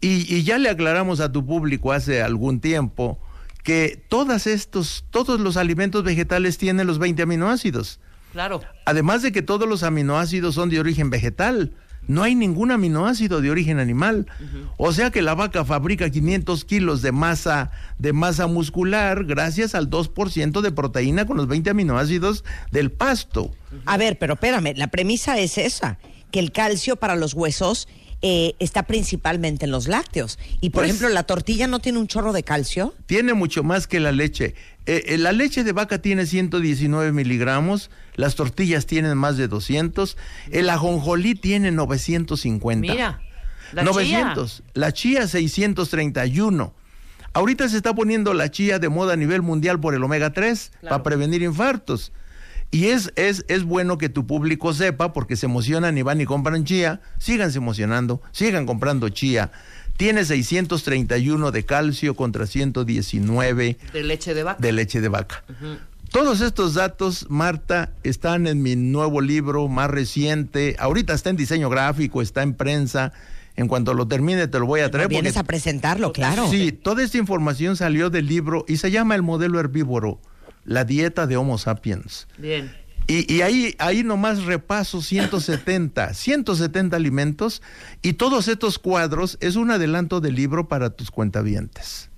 Y, 0.00 0.34
y 0.34 0.42
ya 0.42 0.58
le 0.58 0.70
aclaramos 0.70 1.20
a 1.20 1.30
tu 1.30 1.46
público 1.46 1.92
hace 1.92 2.22
algún 2.22 2.60
tiempo 2.60 3.18
que 3.64 4.00
todas 4.08 4.46
estos, 4.46 5.04
todos 5.10 5.40
los 5.40 5.56
alimentos 5.56 6.04
vegetales 6.04 6.58
tienen 6.58 6.86
los 6.86 7.00
20 7.00 7.22
aminoácidos. 7.22 7.98
Claro. 8.32 8.60
Además 8.84 9.22
de 9.22 9.32
que 9.32 9.42
todos 9.42 9.68
los 9.68 9.82
aminoácidos 9.82 10.54
son 10.54 10.68
de 10.68 10.78
origen 10.78 11.08
vegetal, 11.10 11.72
no 12.06 12.22
hay 12.22 12.34
ningún 12.34 12.70
aminoácido 12.70 13.40
de 13.40 13.50
origen 13.50 13.78
animal. 13.78 14.26
O 14.76 14.92
sea 14.92 15.10
que 15.10 15.22
la 15.22 15.34
vaca 15.34 15.64
fabrica 15.64 16.10
500 16.10 16.64
kilos 16.66 17.00
de 17.00 17.12
masa, 17.12 17.70
de 17.98 18.12
masa 18.12 18.46
muscular 18.46 19.24
gracias 19.24 19.74
al 19.74 19.88
2% 19.88 20.60
de 20.60 20.70
proteína 20.70 21.26
con 21.26 21.38
los 21.38 21.48
20 21.48 21.70
aminoácidos 21.70 22.44
del 22.70 22.90
pasto. 22.90 23.50
A 23.86 23.96
ver, 23.96 24.18
pero 24.18 24.34
espérame, 24.34 24.74
la 24.76 24.88
premisa 24.88 25.38
es 25.38 25.56
esa, 25.56 25.98
que 26.30 26.40
el 26.40 26.52
calcio 26.52 26.96
para 26.96 27.16
los 27.16 27.32
huesos 27.32 27.88
eh, 28.26 28.54
está 28.58 28.84
principalmente 28.84 29.66
en 29.66 29.70
los 29.70 29.86
lácteos. 29.86 30.38
Y 30.62 30.70
por 30.70 30.80
Pues- 30.84 30.88
ejemplo, 30.94 31.10
la 31.10 31.24
tortilla 31.24 31.66
no 31.66 31.78
tiene 31.80 31.98
un 31.98 32.06
chorro 32.06 32.32
de 32.32 32.42
calcio. 32.42 32.94
Tiene 33.04 33.34
mucho 33.34 33.62
más 33.62 33.86
que 33.86 34.00
la 34.00 34.12
leche. 34.12 34.54
Eh, 34.86 35.04
eh, 35.08 35.18
la 35.18 35.32
leche 35.32 35.62
de 35.62 35.72
vaca 35.72 36.00
tiene 36.00 36.24
119 36.24 37.12
miligramos, 37.12 37.90
las 38.14 38.34
tortillas 38.34 38.86
tienen 38.86 39.18
más 39.18 39.36
de 39.36 39.46
200, 39.46 40.16
el 40.50 40.70
ajonjolí 40.70 41.34
tiene 41.34 41.70
950. 41.70 42.90
Mira, 42.94 43.20
la 43.74 43.82
900. 43.82 44.62
La 44.72 44.92
chía 44.92 45.28
631. 45.28 46.72
Ahorita 47.34 47.68
se 47.68 47.76
está 47.76 47.92
poniendo 47.94 48.32
la 48.32 48.50
chía 48.50 48.78
de 48.78 48.88
moda 48.88 49.12
a 49.12 49.16
nivel 49.16 49.42
mundial 49.42 49.80
por 49.80 49.94
el 49.94 50.02
omega 50.02 50.32
3 50.32 50.70
Claro. 50.80 50.88
para 50.94 51.02
prevenir 51.02 51.42
infartos. 51.42 52.10
Y 52.74 52.86
es, 52.88 53.12
es, 53.14 53.44
es 53.46 53.62
bueno 53.62 53.98
que 53.98 54.08
tu 54.08 54.26
público 54.26 54.74
sepa, 54.74 55.12
porque 55.12 55.36
se 55.36 55.46
emocionan 55.46 55.96
y 55.96 56.02
van 56.02 56.20
y 56.20 56.24
compran 56.26 56.64
chía, 56.64 57.00
síganse 57.18 57.58
emocionando, 57.58 58.20
sigan 58.32 58.66
comprando 58.66 59.08
chía. 59.10 59.52
Tiene 59.96 60.24
631 60.24 61.52
de 61.52 61.64
calcio 61.64 62.16
contra 62.16 62.46
119 62.46 63.78
De 63.92 64.02
leche 64.02 64.34
de 64.34 64.42
vaca. 64.42 64.58
de 64.60 64.72
leche 64.72 65.00
de 65.00 65.08
vaca. 65.08 65.44
Todos 66.10 66.40
estos 66.40 66.74
datos, 66.74 67.26
Marta, 67.28 67.92
están 68.02 68.46
en 68.48 68.60
mi 68.62 68.74
nuevo 68.76 69.20
libro 69.20 69.68
más 69.68 69.88
reciente. 69.90 70.74
Ahorita 70.78 71.12
está 71.14 71.30
en 71.30 71.36
diseño 71.36 71.70
gráfico, 71.70 72.22
está 72.22 72.42
en 72.42 72.54
prensa. 72.54 73.12
En 73.56 73.68
cuanto 73.68 73.94
lo 73.94 74.08
termine, 74.08 74.48
te 74.48 74.58
lo 74.58 74.66
voy 74.66 74.80
a 74.80 74.90
traer. 74.90 75.08
Vienes 75.08 75.34
porque- 75.34 75.38
a 75.40 75.44
presentarlo, 75.44 76.12
claro. 76.12 76.48
Sí, 76.50 76.72
toda 76.72 77.04
esta 77.04 77.18
información 77.18 77.76
salió 77.76 78.10
del 78.10 78.26
libro 78.26 78.64
y 78.66 78.78
se 78.78 78.90
llama 78.90 79.14
El 79.14 79.22
modelo 79.22 79.60
herbívoro, 79.60 80.18
la 80.64 80.84
dieta 80.84 81.26
de 81.26 81.36
Homo 81.36 81.58
sapiens. 81.58 82.26
Bien. 82.38 82.72
Y, 83.06 83.32
y 83.32 83.42
ahí, 83.42 83.74
ahí 83.78 84.02
nomás 84.02 84.44
repaso 84.44 85.02
170, 85.02 86.14
170 86.14 86.96
alimentos 86.96 87.60
y 88.00 88.14
todos 88.14 88.48
estos 88.48 88.78
cuadros 88.78 89.36
es 89.40 89.56
un 89.56 89.70
adelanto 89.70 90.20
del 90.20 90.34
libro 90.34 90.68
para 90.68 90.90
tus 90.90 91.10
cuentavientes. 91.10 92.08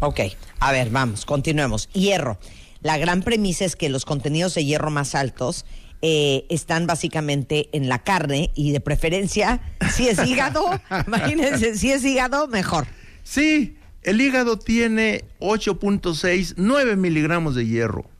Ok, 0.00 0.20
a 0.58 0.72
ver, 0.72 0.90
vamos, 0.90 1.24
continuemos. 1.24 1.88
Hierro. 1.92 2.38
La 2.80 2.98
gran 2.98 3.22
premisa 3.22 3.64
es 3.64 3.76
que 3.76 3.88
los 3.88 4.04
contenidos 4.04 4.54
de 4.54 4.64
hierro 4.64 4.90
más 4.90 5.14
altos 5.14 5.64
eh, 6.04 6.46
están 6.48 6.88
básicamente 6.88 7.68
en 7.70 7.88
la 7.88 8.00
carne 8.00 8.50
y 8.56 8.72
de 8.72 8.80
preferencia, 8.80 9.60
si 9.94 10.08
es 10.08 10.18
hígado, 10.26 10.64
imagínense, 11.06 11.76
si 11.78 11.92
es 11.92 12.04
hígado, 12.04 12.48
mejor. 12.48 12.88
Sí, 13.22 13.76
el 14.02 14.20
hígado 14.20 14.58
tiene 14.58 15.24
8.6, 15.40 16.54
9 16.56 16.96
miligramos 16.96 17.54
de 17.54 17.66
hierro. 17.66 18.10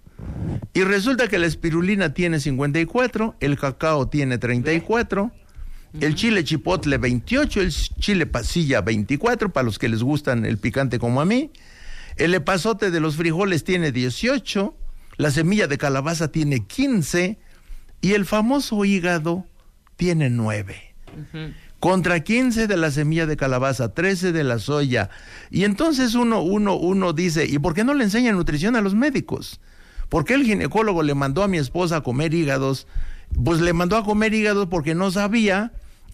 Y 0.74 0.84
resulta 0.84 1.28
que 1.28 1.38
la 1.38 1.46
espirulina 1.46 2.14
tiene 2.14 2.40
54, 2.40 3.36
el 3.40 3.58
cacao 3.58 4.08
tiene 4.08 4.38
34, 4.38 5.32
el 6.00 6.14
chile 6.14 6.44
chipotle 6.44 6.98
28, 6.98 7.60
el 7.60 7.70
chile 7.70 8.26
pasilla 8.26 8.80
24, 8.80 9.52
para 9.52 9.64
los 9.64 9.78
que 9.78 9.88
les 9.88 10.02
gustan 10.02 10.44
el 10.46 10.58
picante 10.58 10.98
como 10.98 11.20
a 11.20 11.24
mí. 11.24 11.50
El 12.16 12.34
epazote 12.34 12.90
de 12.90 13.00
los 13.00 13.16
frijoles 13.16 13.64
tiene 13.64 13.90
18, 13.92 14.74
la 15.16 15.30
semilla 15.30 15.66
de 15.66 15.78
calabaza 15.78 16.28
tiene 16.28 16.64
15 16.66 17.38
y 18.00 18.12
el 18.12 18.24
famoso 18.24 18.84
hígado 18.84 19.46
tiene 19.96 20.30
9 20.30 20.94
contra 21.82 22.20
15 22.20 22.68
de 22.68 22.76
la 22.76 22.92
semilla 22.92 23.26
de 23.26 23.36
calabaza, 23.36 23.92
13 23.92 24.30
de 24.30 24.44
la 24.44 24.60
soya. 24.60 25.10
Y 25.50 25.64
entonces 25.64 26.14
uno, 26.14 26.40
uno, 26.40 26.76
uno 26.76 27.12
dice, 27.12 27.44
¿y 27.44 27.58
por 27.58 27.74
qué 27.74 27.82
no 27.82 27.92
le 27.92 28.04
enseñan 28.04 28.36
nutrición 28.36 28.76
a 28.76 28.80
los 28.80 28.94
médicos? 28.94 29.60
¿Por 30.08 30.24
qué 30.24 30.34
el 30.34 30.44
ginecólogo 30.44 31.02
le 31.02 31.16
mandó 31.16 31.42
a 31.42 31.48
mi 31.48 31.58
esposa 31.58 31.96
a 31.96 32.00
comer 32.04 32.34
hígados? 32.34 32.86
Pues 33.44 33.60
le 33.60 33.72
mandó 33.72 33.96
a 33.96 34.04
comer 34.04 34.32
hígados 34.32 34.68
porque 34.70 34.94
no 34.94 35.10
sabía 35.10 35.72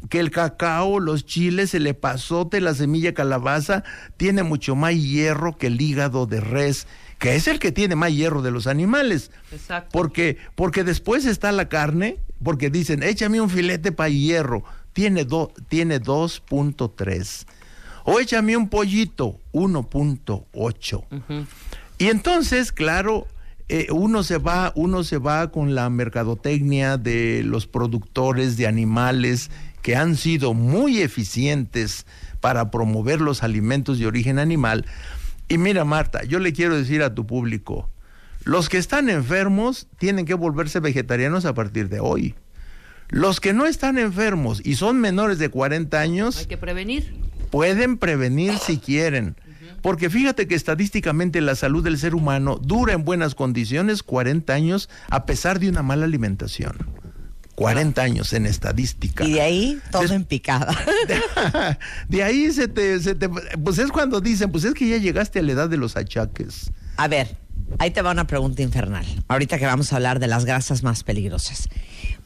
que 0.08 0.20
el 0.20 0.30
cacao, 0.30 1.00
los 1.00 1.26
chiles, 1.26 1.74
el 1.74 1.86
epazote, 1.86 2.62
la 2.62 2.72
semilla 2.72 3.10
de 3.10 3.14
calabaza, 3.14 3.84
tiene 4.16 4.44
mucho 4.44 4.74
más 4.74 4.94
hierro 4.94 5.58
que 5.58 5.66
el 5.66 5.78
hígado 5.78 6.24
de 6.24 6.40
res, 6.40 6.86
que 7.18 7.36
es 7.36 7.46
el 7.46 7.58
que 7.58 7.72
tiene 7.72 7.94
más 7.94 8.14
hierro 8.14 8.40
de 8.40 8.52
los 8.52 8.66
animales. 8.66 9.30
Exacto. 9.52 9.90
Porque, 9.92 10.38
porque 10.54 10.82
después 10.82 11.26
está 11.26 11.52
la 11.52 11.68
carne, 11.68 12.16
porque 12.42 12.70
dicen, 12.70 13.02
échame 13.02 13.42
un 13.42 13.50
filete 13.50 13.92
para 13.92 14.08
hierro, 14.08 14.64
tiene, 14.98 15.24
do- 15.24 15.52
tiene 15.68 16.00
2.3. 16.02 17.46
O 18.02 18.18
échame 18.18 18.56
un 18.56 18.68
pollito, 18.68 19.38
1.8. 19.52 21.04
Y 21.98 22.06
entonces, 22.08 22.72
claro, 22.72 23.28
eh, 23.68 23.86
uno 23.92 24.24
se 24.24 24.38
va, 24.38 24.72
uno 24.74 25.04
se 25.04 25.18
va 25.18 25.52
con 25.52 25.76
la 25.76 25.88
mercadotecnia 25.88 26.96
de 26.96 27.42
los 27.44 27.68
productores 27.68 28.56
de 28.56 28.66
animales 28.66 29.52
que 29.82 29.94
han 29.94 30.16
sido 30.16 30.52
muy 30.52 31.00
eficientes 31.00 32.04
para 32.40 32.72
promover 32.72 33.20
los 33.20 33.44
alimentos 33.44 34.00
de 34.00 34.06
origen 34.08 34.40
animal. 34.40 34.84
Y 35.48 35.58
mira, 35.58 35.84
Marta, 35.84 36.24
yo 36.24 36.40
le 36.40 36.52
quiero 36.52 36.76
decir 36.76 37.04
a 37.04 37.14
tu 37.14 37.24
público, 37.24 37.88
los 38.42 38.68
que 38.68 38.78
están 38.78 39.08
enfermos 39.10 39.86
tienen 39.98 40.24
que 40.24 40.34
volverse 40.34 40.80
vegetarianos 40.80 41.44
a 41.44 41.54
partir 41.54 41.88
de 41.88 42.00
hoy. 42.00 42.34
Los 43.08 43.40
que 43.40 43.52
no 43.52 43.66
están 43.66 43.98
enfermos 43.98 44.60
y 44.64 44.74
son 44.76 45.00
menores 45.00 45.38
de 45.38 45.48
40 45.48 45.98
años 46.00 46.38
Hay 46.38 46.46
que 46.46 46.56
prevenir. 46.58 47.14
pueden 47.50 47.96
prevenir 47.98 48.54
si 48.58 48.78
quieren. 48.78 49.36
Porque 49.82 50.10
fíjate 50.10 50.48
que 50.48 50.54
estadísticamente 50.56 51.40
la 51.40 51.54
salud 51.54 51.84
del 51.84 51.98
ser 51.98 52.14
humano 52.14 52.58
dura 52.60 52.92
en 52.94 53.04
buenas 53.04 53.34
condiciones 53.34 54.02
40 54.02 54.52
años 54.52 54.90
a 55.08 55.24
pesar 55.24 55.60
de 55.60 55.68
una 55.68 55.82
mala 55.82 56.04
alimentación. 56.04 56.76
40 57.54 58.02
años 58.02 58.32
en 58.34 58.46
estadística. 58.46 59.24
Y 59.24 59.32
de 59.32 59.40
ahí 59.40 59.78
todo 59.90 60.12
en 60.14 60.24
picada. 60.24 60.76
De 62.08 62.22
ahí 62.22 62.50
se 62.52 62.68
te, 62.68 63.00
se 63.00 63.14
te- 63.14 63.28
Pues 63.28 63.78
es 63.78 63.90
cuando 63.90 64.20
dicen, 64.20 64.50
pues 64.52 64.64
es 64.64 64.74
que 64.74 64.88
ya 64.88 64.96
llegaste 64.98 65.38
a 65.38 65.42
la 65.42 65.52
edad 65.52 65.68
de 65.68 65.76
los 65.76 65.96
achaques. 65.96 66.70
A 66.96 67.08
ver, 67.08 67.36
ahí 67.78 67.90
te 67.90 68.00
va 68.02 68.12
una 68.12 68.26
pregunta 68.26 68.62
infernal. 68.62 69.04
Ahorita 69.28 69.58
que 69.58 69.66
vamos 69.66 69.92
a 69.92 69.96
hablar 69.96 70.18
de 70.20 70.26
las 70.28 70.44
grasas 70.44 70.82
más 70.84 71.02
peligrosas. 71.02 71.68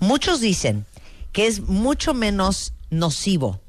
Muchos 0.02 0.40
dicen 0.40 0.84
que 1.30 1.46
es 1.46 1.60
mucho 1.60 2.12
menos 2.12 2.74
nocivo 2.90 3.60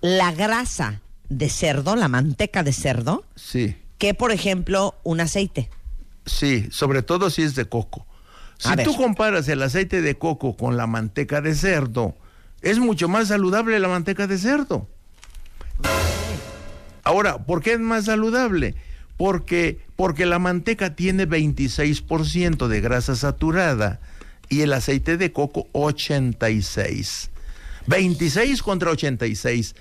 la 0.00 0.30
grasa 0.30 1.02
de 1.28 1.48
cerdo, 1.48 1.96
la 1.96 2.06
manteca 2.06 2.62
de 2.62 2.72
cerdo, 2.72 3.24
Sí, 3.34 3.76
que 3.98 4.14
por 4.14 4.30
ejemplo 4.30 4.94
un 5.02 5.20
aceite. 5.20 5.68
sí, 6.26 6.68
sobre 6.70 7.02
todo 7.02 7.28
si 7.28 7.42
es 7.42 7.56
de 7.56 7.64
coco. 7.64 8.06
Si 8.58 8.76
tú 8.84 8.94
comparas 8.96 9.48
el 9.48 9.60
aceite 9.64 10.00
de 10.00 10.16
coco 10.16 10.56
con 10.56 10.76
la 10.76 10.86
manteca 10.86 11.40
de 11.40 11.56
cerdo, 11.56 12.14
es 12.62 12.78
mucho 12.78 13.08
más 13.08 13.26
saludable 13.26 13.80
la 13.80 13.88
manteca 13.88 14.28
de 14.28 14.38
cerdo. 14.38 14.86
Ahora, 17.02 17.38
¿por 17.38 17.62
qué 17.62 17.72
es 17.72 17.80
más 17.80 18.04
saludable? 18.04 18.76
Porque, 19.16 19.80
porque 19.96 20.24
la 20.24 20.38
manteca 20.38 20.94
tiene 20.94 21.28
26% 21.28 22.68
de 22.68 22.80
grasa 22.80 23.16
saturada 23.16 23.98
y 24.48 24.60
el 24.62 24.72
aceite 24.72 25.16
de 25.16 25.32
coco 25.32 25.66
86. 25.72 27.30
26 27.86 28.62
contra 28.62 28.90
86. 28.90 29.74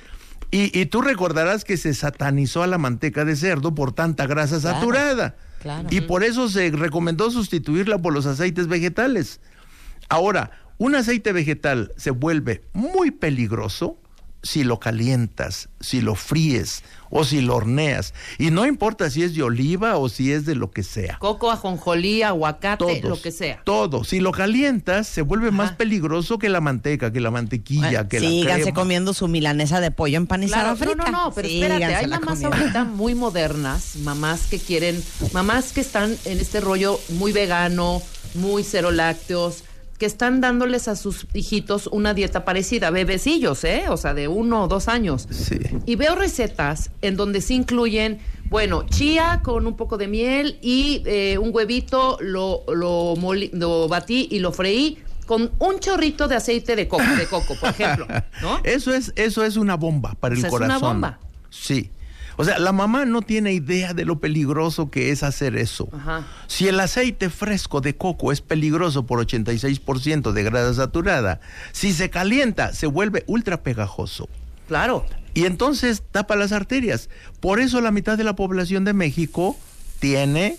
Y, 0.52 0.78
y 0.80 0.86
tú 0.86 1.02
recordarás 1.02 1.64
que 1.66 1.76
se 1.78 1.94
satanizó 1.94 2.64
a 2.64 2.68
la 2.68 2.78
manteca 2.78 3.26
de 3.26 3.36
cerdo 3.36 3.76
por 3.76 3.92
tanta 3.94 4.26
grasa 4.28 4.60
Claro, 4.60 4.78
saturada. 4.80 5.36
claro. 5.62 5.88
Y 5.92 6.02
por 6.02 6.24
eso 6.24 6.48
se 6.48 6.72
recomendó 6.72 7.30
sustituirla 7.32 7.98
por 7.98 8.14
los 8.14 8.26
aceites 8.26 8.68
vegetales. 8.68 9.42
Ahora, 10.10 10.52
un 10.78 10.96
aceite 10.96 11.34
vegetal 11.34 11.92
se 11.98 12.12
vuelve 12.12 12.62
muy 12.72 13.12
peligroso 13.12 14.00
si 14.48 14.64
lo 14.64 14.80
calientas, 14.80 15.68
si 15.82 16.00
lo 16.00 16.16
fríes 16.16 16.82
o 17.10 17.24
si 17.26 17.42
lo 17.42 17.56
horneas. 17.56 18.14
Y 18.38 18.50
no 18.52 18.66
importa 18.66 19.10
si 19.10 19.24
es 19.24 19.36
de 19.36 19.44
oliva 19.44 19.98
o 19.98 20.08
si 20.10 20.32
es 20.32 20.46
de 20.46 20.56
lo 20.56 20.72
que 20.72 20.84
sea. 20.84 21.18
Coco, 21.20 21.52
ajonjolí, 21.52 22.22
aguacate, 22.24 22.78
Todos, 22.84 23.04
lo 23.04 23.22
que 23.22 23.32
sea. 23.32 23.62
Todo. 23.64 24.04
Si 24.04 24.20
lo 24.20 24.32
calientas, 24.32 25.08
se 25.08 25.22
vuelve 25.22 25.52
más 25.52 25.74
peligroso 25.74 26.38
que 26.40 26.50
la 26.50 26.62
manteca, 26.62 27.12
que 27.12 27.20
la 27.20 27.32
mantequilla, 27.32 28.08
que 28.08 28.20
la 28.22 28.28
Síganse 28.30 28.62
crema. 28.64 28.76
comiendo 28.76 29.14
su 29.14 29.28
milanesa 29.28 29.80
de 29.82 29.92
pollo 29.92 30.18
empanizada 30.18 30.76
Claro, 30.76 30.78
frita. 30.78 30.96
no, 30.96 31.12
no, 31.12 31.26
no, 31.26 31.34
pero 31.34 31.48
espérate, 31.48 31.86
hay 31.96 32.08
mamás 32.08 32.44
ahorita 32.44 32.84
muy 32.86 33.16
modernas, 33.16 33.98
mamás 33.98 34.48
que 34.48 34.60
quieren, 34.60 35.02
mamás 35.34 35.74
que 35.74 35.82
están 35.82 36.16
en 36.26 36.40
este 36.40 36.62
rollo 36.62 37.00
muy 37.10 37.32
vegano, 37.34 38.02
muy 38.34 38.64
cero 38.64 38.92
lácteos, 38.92 39.64
que 39.98 40.06
están 40.06 40.42
dándoles 40.42 40.88
a 40.88 40.96
sus 40.96 41.26
hijitos 41.34 41.88
una 41.88 42.14
dieta 42.14 42.46
parecida, 42.46 42.92
bebecillos, 42.92 43.64
¿eh? 43.64 43.86
O 43.90 43.98
sea, 43.98 44.14
de 44.14 44.28
uno 44.28 44.64
o 44.64 44.68
dos 44.68 44.88
años. 44.88 45.28
Sí. 45.32 45.58
Y 45.86 45.96
veo 45.96 46.16
recetas 46.16 46.92
en 47.02 47.16
donde 47.16 47.42
se 47.42 47.56
incluyen, 47.56 48.20
bueno, 48.50 48.86
chía 48.88 49.42
con 49.44 49.66
un 49.66 49.76
poco 49.76 49.98
de 49.98 50.08
miel 50.08 50.60
y 50.62 51.02
eh, 51.06 51.38
un 51.40 51.50
huevito, 51.54 52.18
lo, 52.22 52.64
lo, 52.68 53.16
moli- 53.16 53.50
lo 53.54 53.88
batí 53.88 54.28
y 54.30 54.40
lo 54.40 54.52
freí 54.52 55.00
con 55.26 55.52
un 55.60 55.80
chorrito 55.80 56.28
de 56.28 56.36
aceite 56.36 56.76
de 56.76 56.88
coco, 56.88 57.04
de 57.18 57.26
coco, 57.26 57.56
por 57.60 57.70
ejemplo, 57.70 58.08
¿no? 58.42 58.60
Eso 58.64 58.94
es, 58.94 59.12
eso 59.18 59.44
es 59.44 59.58
una 59.58 59.76
bomba 59.76 60.14
para 60.20 60.34
O 60.34 60.36
el 60.36 60.42
sea, 60.42 60.48
es 60.50 60.54
una 60.56 60.66
corazón. 60.68 60.90
bomba. 61.02 61.20
Sí. 61.50 61.90
O 62.38 62.44
sea, 62.44 62.60
la 62.60 62.72
mamá 62.72 63.06
no 63.06 63.24
tiene 63.24 63.52
idea 63.52 63.94
de 63.94 64.06
lo 64.06 64.20
peligroso 64.20 64.92
que 64.92 65.12
es 65.12 65.24
hacer 65.24 65.58
eso. 65.58 65.90
Ajá. 65.92 66.26
Si 66.46 66.68
el 66.68 66.80
aceite 66.80 67.30
fresco 67.30 67.82
de 67.82 67.96
coco 67.96 68.32
es 68.32 68.42
peligroso 68.42 69.06
por 69.06 69.20
86% 69.26 70.32
de 70.32 70.44
grasa 70.44 70.74
saturada, 70.76 71.42
si 71.72 71.94
se 71.94 72.10
calienta 72.12 72.74
se 72.74 72.86
vuelve 72.86 73.24
ultra 73.28 73.64
pegajoso. 73.64 74.30
Claro. 74.68 75.06
Y 75.34 75.46
entonces 75.46 76.04
tapa 76.12 76.36
las 76.36 76.52
arterias. 76.52 77.10
Por 77.40 77.60
eso 77.60 77.82
la 77.82 77.92
mitad 77.92 78.18
de 78.18 78.24
la 78.24 78.36
población 78.36 78.86
de 78.86 78.94
México 78.94 79.58
tiene, 80.00 80.58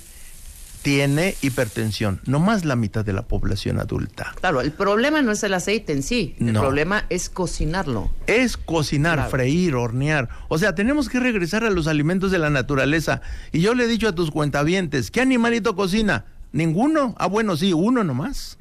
tiene 0.82 1.34
hipertensión. 1.42 2.20
No 2.26 2.38
más 2.40 2.64
la 2.64 2.76
mitad 2.76 3.04
de 3.04 3.12
la 3.12 3.22
población 3.22 3.78
adulta. 3.80 4.34
Claro, 4.40 4.60
el 4.60 4.72
problema 4.72 5.22
no 5.22 5.32
es 5.32 5.42
el 5.42 5.54
aceite 5.54 5.92
en 5.92 6.02
sí, 6.02 6.34
el 6.40 6.52
No. 6.52 6.60
problema 6.60 7.04
es 7.08 7.28
cocinarlo. 7.30 8.10
es 8.26 8.56
cocinar, 8.56 9.14
Claro. 9.16 9.30
freír, 9.30 9.74
hornear. 9.74 10.28
O 10.48 10.58
sea, 10.58 10.74
tenemos 10.74 11.08
que 11.08 11.20
regresar 11.20 11.64
a 11.64 11.70
los 11.70 11.86
alimentos 11.86 12.30
de 12.30 12.38
la 12.38 12.50
naturaleza. 12.50 13.20
Y 13.52 13.60
yo 13.60 13.74
le 13.74 13.84
he 13.84 13.88
dicho 13.88 14.08
a 14.08 14.14
tus 14.14 14.30
cuentavientes, 14.30 15.10
¿qué 15.10 15.20
animalito 15.20 15.74
cocina? 15.76 16.24
¿Ninguno? 16.52 17.14
Ah, 17.18 17.26
bueno, 17.26 17.56
sí, 17.56 17.72
uno 17.72 18.04
nomás. 18.04 18.58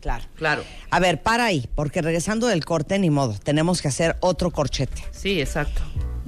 Claro. 0.00 0.24
Claro. 0.36 0.62
A 0.90 1.00
ver, 1.00 1.22
para 1.22 1.46
ahí, 1.46 1.68
porque 1.74 2.00
regresando 2.02 2.46
del 2.46 2.64
corte, 2.64 2.98
ni 2.98 3.10
modo, 3.10 3.34
tenemos 3.42 3.82
que 3.82 3.88
hacer 3.88 4.16
otro 4.20 4.50
corchete. 4.50 5.02
Sí, 5.10 5.40
exacto. 5.40 5.82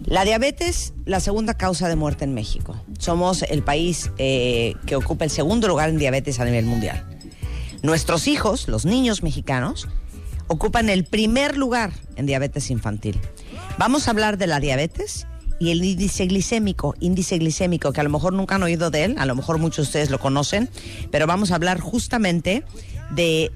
La 0.04 0.24
diabetes, 0.24 0.94
la 1.04 1.20
segunda 1.20 1.54
causa 1.54 1.88
de 1.88 1.96
muerte 1.96 2.24
en 2.24 2.34
México. 2.34 2.80
Somos 2.98 3.42
el 3.42 3.62
país 3.62 4.10
eh, 4.18 4.74
que 4.86 4.96
ocupa 4.96 5.24
el 5.24 5.30
segundo 5.30 5.68
lugar 5.68 5.90
en 5.90 5.98
diabetes 5.98 6.40
a 6.40 6.44
nivel 6.44 6.64
mundial. 6.64 7.04
Nuestros 7.82 8.26
hijos, 8.26 8.68
los 8.68 8.84
niños 8.86 9.22
mexicanos, 9.22 9.88
ocupan 10.48 10.88
el 10.88 11.04
primer 11.04 11.56
lugar 11.56 11.92
en 12.16 12.26
diabetes 12.26 12.70
infantil. 12.70 13.20
Vamos 13.78 14.08
a 14.08 14.10
hablar 14.10 14.38
de 14.38 14.46
la 14.46 14.60
diabetes 14.60 15.26
y 15.60 15.70
el 15.70 15.84
índice 15.84 16.26
glicémico, 16.26 16.94
índice 17.00 17.38
glicémico, 17.38 17.92
que 17.92 18.00
a 18.00 18.04
lo 18.04 18.10
mejor 18.10 18.32
nunca 18.32 18.56
han 18.56 18.62
oído 18.62 18.90
de 18.90 19.04
él, 19.04 19.16
a 19.18 19.26
lo 19.26 19.34
mejor 19.34 19.58
muchos 19.58 19.86
de 19.86 19.88
ustedes 19.88 20.10
lo 20.10 20.18
conocen, 20.18 20.68
pero 21.10 21.26
vamos 21.26 21.50
a 21.50 21.56
hablar 21.56 21.80
justamente 21.80 22.64
de 23.10 23.52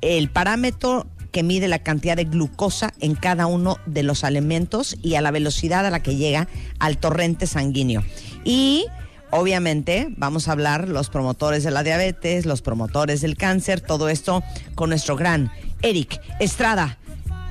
el 0.00 0.30
parámetro 0.30 1.06
que 1.30 1.42
mide 1.42 1.68
la 1.68 1.80
cantidad 1.80 2.16
de 2.16 2.24
glucosa 2.24 2.92
en 3.00 3.14
cada 3.14 3.46
uno 3.46 3.78
de 3.86 4.02
los 4.02 4.24
alimentos 4.24 4.96
y 5.02 5.14
a 5.14 5.20
la 5.20 5.30
velocidad 5.30 5.86
a 5.86 5.90
la 5.90 6.02
que 6.02 6.16
llega 6.16 6.48
al 6.78 6.98
torrente 6.98 7.46
sanguíneo. 7.46 8.02
Y 8.44 8.86
obviamente 9.30 10.08
vamos 10.16 10.48
a 10.48 10.52
hablar 10.52 10.88
los 10.88 11.10
promotores 11.10 11.62
de 11.64 11.70
la 11.70 11.82
diabetes, 11.82 12.46
los 12.46 12.62
promotores 12.62 13.20
del 13.20 13.36
cáncer, 13.36 13.80
todo 13.80 14.08
esto 14.08 14.42
con 14.74 14.90
nuestro 14.90 15.16
gran 15.16 15.50
Eric 15.82 16.20
Estrada 16.40 16.98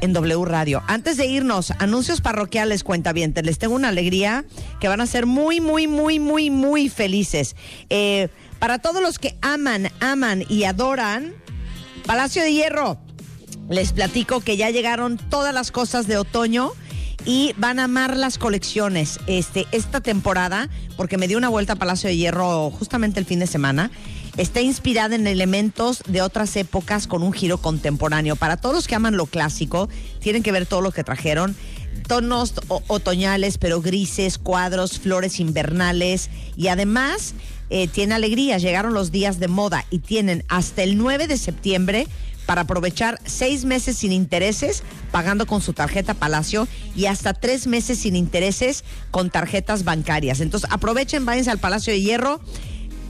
en 0.01 0.13
W 0.13 0.45
Radio. 0.45 0.81
Antes 0.87 1.17
de 1.17 1.25
irnos, 1.25 1.71
anuncios 1.79 2.21
parroquiales, 2.21 2.83
cuentavientes. 2.83 3.45
Les 3.45 3.59
tengo 3.59 3.75
una 3.75 3.89
alegría 3.89 4.45
que 4.79 4.87
van 4.87 5.01
a 5.01 5.05
ser 5.05 5.25
muy, 5.25 5.59
muy, 5.59 5.87
muy, 5.87 6.19
muy, 6.19 6.49
muy 6.49 6.89
felices. 6.89 7.55
Eh, 7.89 8.29
para 8.59 8.79
todos 8.79 9.01
los 9.01 9.19
que 9.19 9.37
aman, 9.41 9.89
aman 9.99 10.43
y 10.47 10.63
adoran, 10.63 11.33
Palacio 12.05 12.43
de 12.43 12.53
Hierro. 12.53 12.97
Les 13.69 13.93
platico 13.93 14.41
que 14.41 14.57
ya 14.57 14.71
llegaron 14.71 15.17
todas 15.17 15.53
las 15.53 15.71
cosas 15.71 16.07
de 16.07 16.17
otoño 16.17 16.71
y 17.25 17.53
van 17.57 17.79
a 17.79 17.83
amar 17.83 18.17
las 18.17 18.39
colecciones 18.39 19.19
este, 19.27 19.67
esta 19.71 20.01
temporada, 20.01 20.69
porque 20.97 21.17
me 21.17 21.27
dio 21.27 21.37
una 21.37 21.49
vuelta 21.49 21.73
a 21.73 21.75
Palacio 21.75 22.09
de 22.09 22.17
Hierro 22.17 22.71
justamente 22.71 23.19
el 23.19 23.27
fin 23.27 23.39
de 23.39 23.47
semana. 23.47 23.91
Está 24.37 24.61
inspirada 24.61 25.15
en 25.15 25.27
elementos 25.27 26.01
de 26.07 26.21
otras 26.21 26.55
épocas 26.55 27.05
con 27.05 27.21
un 27.21 27.31
giro 27.31 27.59
contemporáneo. 27.59 28.35
Para 28.35 28.57
todos 28.57 28.73
los 28.73 28.87
que 28.87 28.95
aman 28.95 29.17
lo 29.17 29.27
clásico, 29.27 29.89
tienen 30.19 30.41
que 30.41 30.51
ver 30.51 30.65
todo 30.65 30.81
lo 30.81 30.91
que 30.91 31.03
trajeron. 31.03 31.55
Tonos 32.07 32.55
otoñales, 32.87 33.59
pero 33.59 33.81
grises, 33.81 34.39
cuadros, 34.39 34.97
flores 34.97 35.39
invernales 35.39 36.31
y 36.55 36.69
además 36.69 37.35
eh, 37.69 37.87
tiene 37.87 38.15
alegrías. 38.15 38.63
Llegaron 38.63 38.95
los 38.95 39.11
días 39.11 39.39
de 39.39 39.47
moda 39.47 39.85
y 39.91 39.99
tienen 39.99 40.43
hasta 40.47 40.81
el 40.81 40.97
9 40.97 41.27
de 41.27 41.37
septiembre 41.37 42.07
para 42.49 42.61
aprovechar 42.61 43.21
seis 43.25 43.63
meses 43.63 43.99
sin 43.99 44.11
intereses 44.11 44.81
pagando 45.11 45.45
con 45.45 45.61
su 45.61 45.73
tarjeta 45.73 46.15
Palacio 46.15 46.67
y 46.95 47.05
hasta 47.05 47.35
tres 47.35 47.67
meses 47.67 47.99
sin 47.99 48.15
intereses 48.15 48.83
con 49.11 49.29
tarjetas 49.29 49.83
bancarias. 49.83 50.39
Entonces 50.39 50.67
aprovechen, 50.73 51.25
váyanse 51.25 51.51
al 51.51 51.59
Palacio 51.59 51.93
de 51.93 52.01
Hierro 52.01 52.41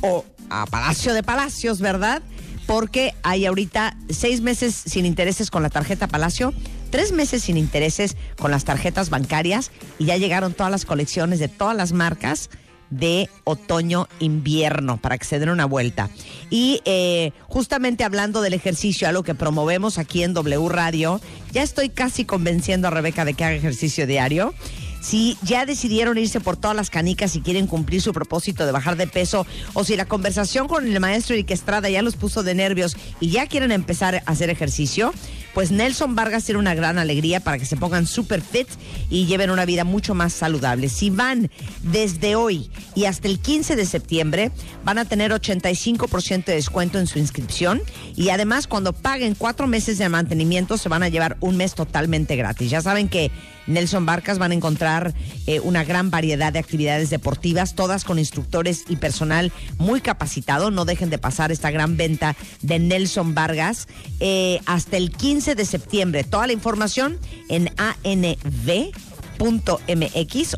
o 0.02 0.26
a 0.50 0.66
Palacio 0.66 1.14
de 1.14 1.24
Palacios, 1.24 1.80
¿verdad? 1.80 2.22
Porque 2.68 3.16
hay 3.24 3.46
ahorita 3.46 3.96
seis 4.10 4.42
meses 4.42 4.76
sin 4.76 5.06
intereses 5.06 5.50
con 5.50 5.64
la 5.64 5.70
tarjeta 5.70 6.08
Palacio, 6.08 6.54
tres 6.90 7.14
meses 7.14 7.44
sin 7.44 7.56
intereses 7.56 8.18
con 8.38 8.52
las 8.52 8.66
tarjetas 8.66 9.10
bancarias 9.10 9.72
y 10.00 10.08
ya 10.08 10.18
llegaron 10.18 10.54
todas 10.54 10.70
las 10.70 10.84
colecciones 10.84 11.40
de 11.40 11.48
todas 11.48 11.78
las 11.78 11.94
marcas 11.94 12.50
de 12.90 13.30
otoño-invierno 13.44 14.98
para 14.98 15.18
que 15.18 15.26
se 15.26 15.40
den 15.40 15.50
una 15.50 15.66
vuelta. 15.66 16.10
Y 16.50 16.82
eh, 16.86 17.32
justamente 17.48 18.04
hablando 18.04 18.42
del 18.42 18.54
ejercicio, 18.54 19.08
algo 19.08 19.24
que 19.24 19.36
promovemos 19.36 19.98
aquí 19.98 20.24
en 20.24 20.34
W 20.34 20.70
Radio, 20.70 21.22
ya 21.52 21.64
estoy 21.64 21.90
casi 21.90 22.26
convenciendo 22.26 22.88
a 22.88 22.92
Rebeca 22.92 23.26
de 23.26 23.34
que 23.34 23.44
haga 23.44 23.56
ejercicio 23.56 24.08
diario. 24.08 24.54
Si 25.02 25.38
ya 25.44 25.66
decidieron 25.66 26.18
irse 26.18 26.42
por 26.42 26.58
todas 26.58 26.76
las 26.76 26.90
canicas 26.90 27.36
y 27.36 27.42
quieren 27.42 27.68
cumplir 27.68 28.02
su 28.02 28.12
propósito 28.12 28.66
de 28.66 28.74
bajar 28.74 28.98
de 28.98 29.08
peso, 29.08 29.48
o 29.74 29.86
si 29.86 29.96
la 29.96 30.06
conversación 30.06 30.68
con 30.68 30.86
el 30.86 31.00
maestro 31.00 31.36
Eric 31.36 31.52
Estrada 31.52 31.90
ya 31.90 32.02
los 32.02 32.18
puso 32.18 32.44
de 32.44 32.54
nervios 32.54 32.98
y 33.22 33.30
ya 33.30 33.48
quieren 33.48 33.72
empezar 33.72 34.16
a 34.16 34.24
hacer 34.26 34.50
ejercicio, 34.50 35.14
pues 35.54 35.72
Nelson 35.72 36.16
Vargas 36.16 36.46
tiene 36.46 36.60
una 36.60 36.76
gran 36.76 36.98
alegría 36.98 37.40
para 37.40 37.58
que 37.58 37.66
se 37.66 37.78
pongan 37.78 38.06
super 38.06 38.42
fit 38.42 38.68
y 39.10 39.26
lleven 39.26 39.50
una 39.50 39.66
vida 39.66 39.84
mucho 39.84 40.16
más 40.16 40.34
saludable. 40.34 40.90
Si 40.90 41.10
van 41.10 41.50
desde 41.84 42.36
hoy 42.36 42.70
y 42.96 43.06
hasta 43.06 43.28
el 43.28 43.40
15 43.40 43.76
de 43.76 43.86
septiembre, 43.86 44.52
van 44.84 44.98
a 44.98 45.06
tener 45.06 45.32
85% 45.32 46.46
de 46.46 46.54
descuento 46.54 47.00
en 47.00 47.08
su 47.08 47.20
inscripción 47.20 47.82
y 48.16 48.30
además 48.30 48.68
cuando 48.68 48.94
paguen 48.94 49.36
cuatro 49.36 49.68
meses 49.68 49.98
de 49.98 50.10
mantenimiento 50.10 50.78
se 50.78 50.90
van 50.90 51.04
a 51.04 51.10
llevar 51.10 51.38
un 51.40 51.58
mes 51.58 51.76
totalmente 51.76 52.36
gratis. 52.36 52.70
Ya 52.70 52.82
saben 52.82 53.10
que 53.10 53.32
Nelson 53.70 54.06
Vargas 54.06 54.40
van 54.40 54.52
a 54.52 54.56
encontrar 54.56 55.14
eh, 55.48 55.60
una 55.60 55.84
gran 55.84 56.10
variedad 56.10 56.52
de 56.52 56.60
actividades 56.60 57.10
deportivas, 57.10 57.76
todas 57.76 58.04
con 58.04 58.20
instructores 58.20 58.84
y 58.90 58.98
personal 58.98 59.52
muy 59.78 60.02
capacitado. 60.02 60.72
No 60.72 60.86
dejen 60.86 61.10
de 61.10 61.18
pasar 61.18 61.52
esta 61.52 61.72
gran 61.72 61.96
venta 61.96 62.36
de 62.62 62.80
Nelson 62.80 63.36
Vargas 63.36 63.88
eh, 64.20 64.60
hasta 64.66 64.98
el 64.98 65.12
15 65.12 65.39
de 65.46 65.66
septiembre. 65.66 66.24
Toda 66.24 66.48
la 66.48 66.54
información 66.54 67.20
en 67.48 67.70
anv.mx 67.78 68.96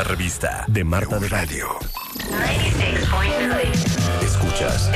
Una 0.00 0.08
revista 0.08 0.64
de 0.66 0.82
Marta 0.82 1.18
de 1.18 1.28
Radio. 1.28 1.66
Escuchas 4.22 4.90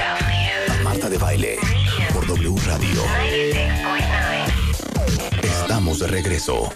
Marta 0.82 1.10
de 1.10 1.18
Baile 1.18 1.58
por 2.14 2.26
W 2.26 2.56
Radio. 2.64 3.02
Estamos 5.42 5.98
de 5.98 6.06
regreso. 6.06 6.72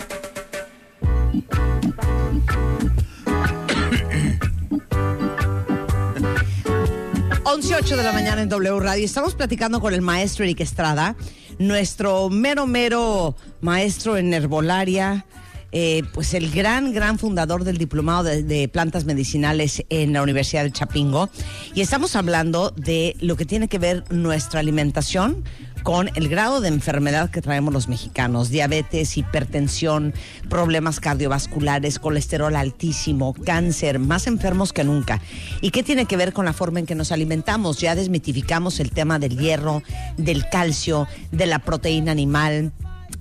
11.08 7.44 7.96
de 7.96 8.02
la 8.02 8.12
mañana 8.12 8.42
en 8.42 8.50
W 8.50 8.78
Radio. 8.78 9.06
Estamos 9.06 9.34
platicando 9.36 9.80
con 9.80 9.94
el 9.94 10.02
maestro 10.02 10.44
Eric 10.44 10.60
Estrada, 10.60 11.16
nuestro 11.58 12.28
mero, 12.28 12.66
mero 12.66 13.36
maestro 13.62 14.18
en 14.18 14.34
herbolaria, 14.34 15.24
eh, 15.72 16.02
pues 16.12 16.34
el 16.34 16.50
gran, 16.50 16.92
gran 16.92 17.18
fundador 17.18 17.64
del 17.64 17.78
diplomado 17.78 18.24
de, 18.24 18.42
de 18.42 18.68
plantas 18.68 19.04
medicinales 19.04 19.84
en 19.90 20.12
la 20.12 20.22
Universidad 20.22 20.64
de 20.64 20.72
Chapingo. 20.72 21.28
Y 21.74 21.80
estamos 21.80 22.16
hablando 22.16 22.70
de 22.76 23.16
lo 23.20 23.36
que 23.36 23.44
tiene 23.44 23.68
que 23.68 23.78
ver 23.78 24.04
nuestra 24.10 24.60
alimentación 24.60 25.44
con 25.82 26.10
el 26.14 26.28
grado 26.28 26.60
de 26.60 26.68
enfermedad 26.68 27.30
que 27.30 27.40
traemos 27.40 27.72
los 27.72 27.88
mexicanos, 27.88 28.50
diabetes, 28.50 29.16
hipertensión, 29.16 30.12
problemas 30.48 31.00
cardiovasculares, 31.00 31.98
colesterol 31.98 32.54
altísimo, 32.56 33.34
cáncer, 33.34 33.98
más 33.98 34.26
enfermos 34.26 34.72
que 34.72 34.84
nunca. 34.84 35.20
¿Y 35.60 35.70
qué 35.70 35.82
tiene 35.82 36.06
que 36.06 36.16
ver 36.16 36.32
con 36.32 36.44
la 36.44 36.52
forma 36.52 36.80
en 36.80 36.86
que 36.86 36.94
nos 36.94 37.12
alimentamos? 37.12 37.78
Ya 37.78 37.94
desmitificamos 37.94 38.80
el 38.80 38.90
tema 38.90 39.18
del 39.18 39.38
hierro, 39.38 39.82
del 40.16 40.48
calcio, 40.48 41.08
de 41.32 41.46
la 41.46 41.60
proteína 41.60 42.12
animal 42.12 42.72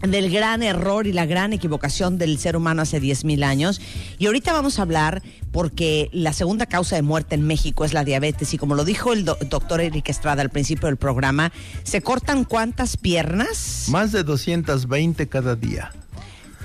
del 0.02 0.30
gran 0.32 0.62
error 0.64 1.08
y 1.08 1.14
la 1.14 1.26
gran 1.26 1.54
equivocación 1.54 2.18
del 2.18 2.38
ser 2.38 2.56
humano 2.56 2.82
hace 2.84 3.02
10.000 3.02 3.44
años. 3.44 3.82
Y 4.20 4.28
ahorita 4.28 4.54
vamos 4.54 4.78
a 4.80 4.84
hablar 4.84 5.24
porque 5.52 6.10
la 6.14 6.34
segunda 6.34 6.66
causa 6.68 6.96
de 6.96 7.02
muerte 7.02 7.36
en 7.36 7.42
México 7.48 7.84
es 7.86 7.94
la 7.94 8.04
diabetes. 8.04 8.54
Y 8.54 8.58
como 8.58 8.76
lo 8.76 8.86
dijo 8.86 9.14
el 9.14 9.26
do- 9.26 9.38
doctor 9.50 9.82
Eric 9.82 10.10
Estrada 10.10 10.42
al 10.42 10.50
principio 10.52 10.88
del 10.88 10.98
programa, 10.98 11.52
¿se 11.84 12.02
cortan 12.02 12.44
cuántas 12.44 12.96
piernas? 12.98 13.86
Más 13.90 14.12
de 14.12 14.24
220 14.24 15.28
cada 15.28 15.56
día. 15.56 15.92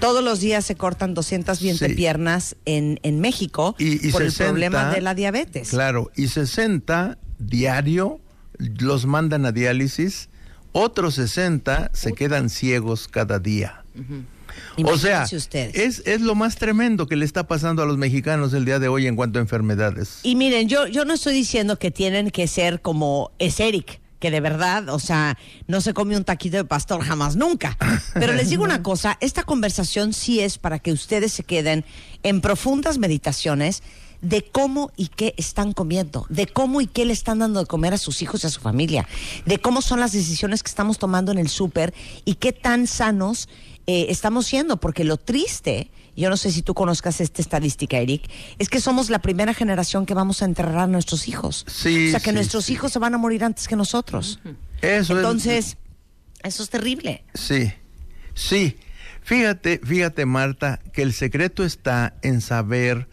Todos 0.01 0.22
los 0.24 0.41
días 0.41 0.64
se 0.66 0.74
cortan 0.74 1.14
220 1.14 1.89
Sí. 1.89 1.95
piernas 1.95 2.57
en, 2.64 2.99
en 3.05 3.20
México 3.20 3.76
Y, 3.78 4.09
y 4.09 4.11
por 4.11 4.22
60, 4.22 4.45
el 4.45 4.51
problema 4.51 4.91
de 4.93 5.01
la 5.01 5.14
diabetes. 5.14 5.70
Claro, 5.70 6.11
y 6.16 6.26
60 6.26 7.18
diario 7.39 8.20
los 8.59 9.07
mandan 9.07 9.47
a 9.47 9.53
diálisis, 9.53 10.28
otros 10.73 11.14
60 11.14 11.91
se 11.93 12.12
quedan 12.12 12.51
ciegos 12.51 13.09
cada 13.09 13.39
día. 13.39 13.85
O 14.85 14.97
sea, 14.97 15.11
Imagínense 15.11 15.37
ustedes. 15.37 15.75
es, 15.75 16.03
es 16.07 16.20
lo 16.20 16.35
más 16.35 16.57
tremendo 16.57 17.07
que 17.07 17.16
le 17.16 17.25
está 17.25 17.47
pasando 17.47 17.83
a 17.83 17.87
los 17.87 17.99
mexicanos 17.99 18.53
el 18.53 18.64
día 18.64 18.79
de 18.79 18.89
hoy 18.89 19.07
en 19.07 19.16
cuanto 19.16 19.39
a 19.39 19.43
enfermedades. 19.43 20.20
Y 20.23 20.37
miren, 20.37 20.68
yo, 20.68 20.87
yo 20.87 21.05
no 21.05 21.14
estoy 21.14 21.35
diciendo 21.35 21.79
que 21.79 21.91
tienen 21.91 22.31
que 22.31 22.47
ser 22.47 22.81
como 22.81 23.33
es 23.39 23.61
Eric, 23.61 24.01
que 24.18 24.31
de 24.31 24.41
verdad, 24.41 24.89
o 24.89 24.99
sea, 24.99 25.37
no 25.66 25.81
se 25.81 25.95
come 25.95 26.16
un 26.16 26.25
taquito 26.25 26.57
de 26.57 26.64
pastor 26.64 27.03
jamás 27.03 27.37
nunca. 27.37 27.77
Pero 28.14 28.33
les 28.33 28.51
digo 28.51 28.62
una 28.64 28.83
cosa, 28.83 29.18
esta 29.20 29.43
conversación 29.45 30.12
sí 30.12 30.41
es 30.41 30.59
para 30.59 30.79
que 30.79 30.93
ustedes 30.93 31.33
se 31.33 31.45
queden 31.45 31.85
en 32.23 32.41
profundas 32.41 32.99
meditaciones 32.99 33.83
de 34.23 34.43
cómo 34.43 34.91
y 34.97 35.09
qué 35.09 35.35
están 35.37 35.73
comiendo, 35.73 36.25
de 36.29 36.47
cómo 36.47 36.81
y 36.81 36.87
qué 36.87 37.05
le 37.05 37.12
están 37.12 37.41
dando 37.41 37.61
de 37.61 37.66
comer 37.66 37.93
a 37.93 37.99
sus 37.99 38.23
hijos 38.23 38.45
y 38.45 38.47
a 38.47 38.51
su 38.51 38.61
familia, 38.61 39.07
de 39.47 39.59
cómo 39.59 39.83
son 39.83 40.01
las 40.01 40.12
decisiones 40.12 40.62
que 40.62 40.68
estamos 40.70 40.99
tomando 40.99 41.33
en 41.33 41.39
el 41.39 41.49
súper 41.49 41.93
y 42.25 42.35
qué 42.37 42.53
tan 42.53 42.87
sanos 42.87 43.49
eh, 43.87 44.07
estamos 44.11 44.47
siendo, 44.47 44.79
porque 44.79 45.03
lo 45.05 45.16
triste, 45.16 45.91
yo 46.16 46.31
no 46.31 46.37
sé 46.37 46.53
si 46.53 46.62
tú 46.62 46.73
conozcas 46.73 47.20
esta 47.20 47.43
estadística, 47.43 47.97
Eric, 47.99 48.31
es 48.59 48.68
que 48.68 48.81
somos 48.81 49.11
la 49.11 49.18
primera 49.20 49.55
generación 49.55 50.07
que 50.07 50.14
vamos 50.14 50.41
a 50.41 50.45
enterrar 50.45 50.79
a 50.79 50.87
nuestros 50.87 51.27
hijos. 51.27 51.64
Sí, 51.66 52.09
o 52.09 52.11
sea, 52.12 52.20
que 52.20 52.31
sí, 52.31 52.35
nuestros 52.37 52.66
sí. 52.66 52.75
hijos 52.75 52.93
se 52.93 52.99
van 53.01 53.14
a 53.14 53.18
morir 53.18 53.43
antes 53.43 53.66
que 53.66 53.75
nosotros. 53.77 54.39
Eso 54.83 55.12
es- 55.14 55.18
Entonces, 55.18 55.77
eso 56.45 56.62
es 56.62 56.70
terrible. 56.70 57.25
Sí, 57.35 57.73
sí. 58.35 58.77
Fíjate, 59.25 59.81
fíjate 59.85 60.27
Marta, 60.27 60.81
que 60.93 61.03
el 61.03 61.12
secreto 61.12 61.64
está 61.64 62.14
en 62.23 62.41
saber 62.41 63.09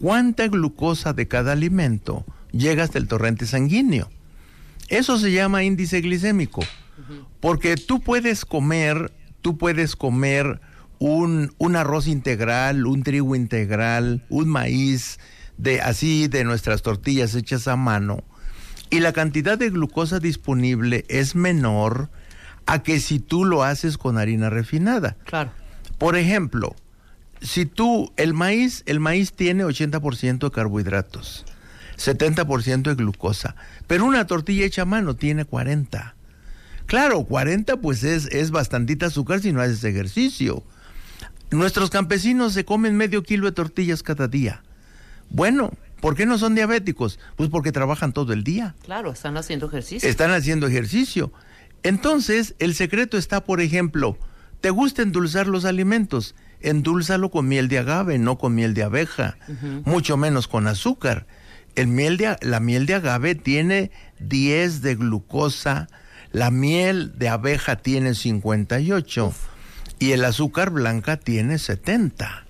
cuánta 0.00 0.48
glucosa 0.48 1.12
de 1.12 1.28
cada 1.28 1.52
alimento 1.52 2.24
llega 2.52 2.84
hasta 2.84 2.98
el 2.98 3.08
torrente 3.08 3.46
sanguíneo. 3.46 4.10
Eso 4.88 5.18
se 5.18 5.32
llama 5.32 5.64
índice 5.64 6.00
glicémico, 6.00 6.64
porque 7.40 7.76
tú 7.76 8.00
puedes 8.00 8.44
comer, 8.44 9.12
tú 9.42 9.58
puedes 9.58 9.96
comer 9.96 10.60
un, 10.98 11.52
un 11.58 11.76
arroz 11.76 12.06
integral, 12.06 12.86
un 12.86 13.02
trigo 13.02 13.36
integral, 13.36 14.24
un 14.30 14.48
maíz, 14.48 15.18
de 15.58 15.80
así 15.80 16.28
de 16.28 16.44
nuestras 16.44 16.82
tortillas 16.82 17.34
hechas 17.34 17.68
a 17.68 17.76
mano, 17.76 18.22
y 18.90 19.00
la 19.00 19.12
cantidad 19.12 19.58
de 19.58 19.70
glucosa 19.70 20.20
disponible 20.20 21.04
es 21.08 21.34
menor 21.34 22.08
a 22.64 22.82
que 22.82 23.00
si 23.00 23.18
tú 23.18 23.44
lo 23.44 23.62
haces 23.64 23.98
con 23.98 24.16
harina 24.16 24.48
refinada. 24.48 25.16
Claro. 25.24 25.50
Por 25.98 26.16
ejemplo, 26.16 26.74
si 27.40 27.66
tú, 27.66 28.12
el 28.16 28.34
maíz, 28.34 28.82
el 28.86 29.00
maíz 29.00 29.32
tiene 29.32 29.64
80% 29.64 30.38
de 30.38 30.50
carbohidratos, 30.50 31.44
70% 31.96 32.82
de 32.82 32.94
glucosa, 32.94 33.56
pero 33.86 34.04
una 34.04 34.26
tortilla 34.26 34.64
hecha 34.64 34.82
a 34.82 34.86
mano 34.86 35.16
tiene 35.16 35.44
40. 35.44 36.14
Claro, 36.86 37.24
40 37.24 37.76
pues 37.78 38.02
es, 38.02 38.26
es 38.26 38.50
bastantita 38.50 39.06
azúcar 39.06 39.40
si 39.40 39.52
no 39.52 39.60
haces 39.60 39.84
ejercicio. 39.84 40.64
Nuestros 41.50 41.90
campesinos 41.90 42.54
se 42.54 42.64
comen 42.64 42.96
medio 42.96 43.22
kilo 43.22 43.46
de 43.46 43.52
tortillas 43.52 44.02
cada 44.02 44.28
día. 44.28 44.62
Bueno, 45.30 45.72
¿por 46.00 46.14
qué 46.14 46.26
no 46.26 46.38
son 46.38 46.54
diabéticos? 46.54 47.18
Pues 47.36 47.50
porque 47.50 47.72
trabajan 47.72 48.12
todo 48.12 48.32
el 48.32 48.44
día. 48.44 48.74
Claro, 48.84 49.12
están 49.12 49.36
haciendo 49.36 49.66
ejercicio. 49.66 50.08
Están 50.08 50.30
haciendo 50.30 50.66
ejercicio. 50.66 51.32
Entonces, 51.82 52.54
el 52.58 52.74
secreto 52.74 53.16
está, 53.16 53.44
por 53.44 53.60
ejemplo, 53.60 54.18
¿te 54.60 54.70
gusta 54.70 55.02
endulzar 55.02 55.46
los 55.46 55.64
alimentos? 55.64 56.34
Endúlzalo 56.60 57.30
con 57.30 57.46
miel 57.48 57.68
de 57.68 57.78
agave, 57.78 58.18
no 58.18 58.38
con 58.38 58.54
miel 58.54 58.74
de 58.74 58.82
abeja, 58.82 59.36
mucho 59.84 60.16
menos 60.16 60.48
con 60.48 60.66
azúcar. 60.66 61.26
El 61.76 61.86
miel 61.86 62.16
de, 62.16 62.36
la 62.40 62.58
miel 62.60 62.86
de 62.86 62.94
agave 62.94 63.34
tiene 63.34 63.92
10 64.18 64.82
de 64.82 64.96
glucosa, 64.96 65.88
la 66.32 66.50
miel 66.50 67.16
de 67.16 67.28
abeja 67.28 67.76
tiene 67.76 68.14
58 68.14 69.32
y 70.00 70.12
el 70.12 70.24
azúcar 70.24 70.70
blanca 70.70 71.16
tiene 71.16 71.58
70. 71.58 72.44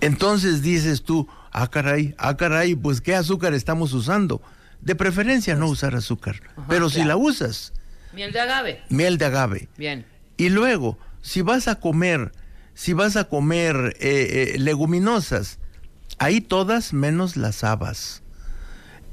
Entonces 0.00 0.62
dices 0.62 1.02
tú, 1.02 1.28
ah 1.52 1.68
caray, 1.68 2.14
ah 2.18 2.36
caray, 2.36 2.74
pues 2.74 3.00
¿qué 3.00 3.14
azúcar 3.14 3.54
estamos 3.54 3.92
usando? 3.92 4.40
De 4.80 4.94
preferencia 4.94 5.56
no 5.56 5.66
usar 5.66 5.94
azúcar, 5.94 6.40
pero 6.68 6.88
si 6.90 7.02
la 7.02 7.16
usas, 7.16 7.72
Miel 8.12 8.32
de 8.32 8.40
agave. 8.40 8.82
miel 8.88 9.18
de 9.18 9.24
agave. 9.24 9.68
Bien. 9.76 10.06
Y 10.36 10.50
luego, 10.50 10.98
si 11.22 11.42
vas 11.42 11.66
a 11.66 11.80
comer, 11.80 12.32
si 12.76 12.92
vas 12.92 13.16
a 13.16 13.24
comer 13.24 13.96
eh, 14.00 14.52
eh, 14.54 14.58
leguminosas, 14.58 15.58
ahí 16.18 16.40
todas 16.42 16.92
menos 16.92 17.36
las 17.36 17.64
habas. 17.64 18.22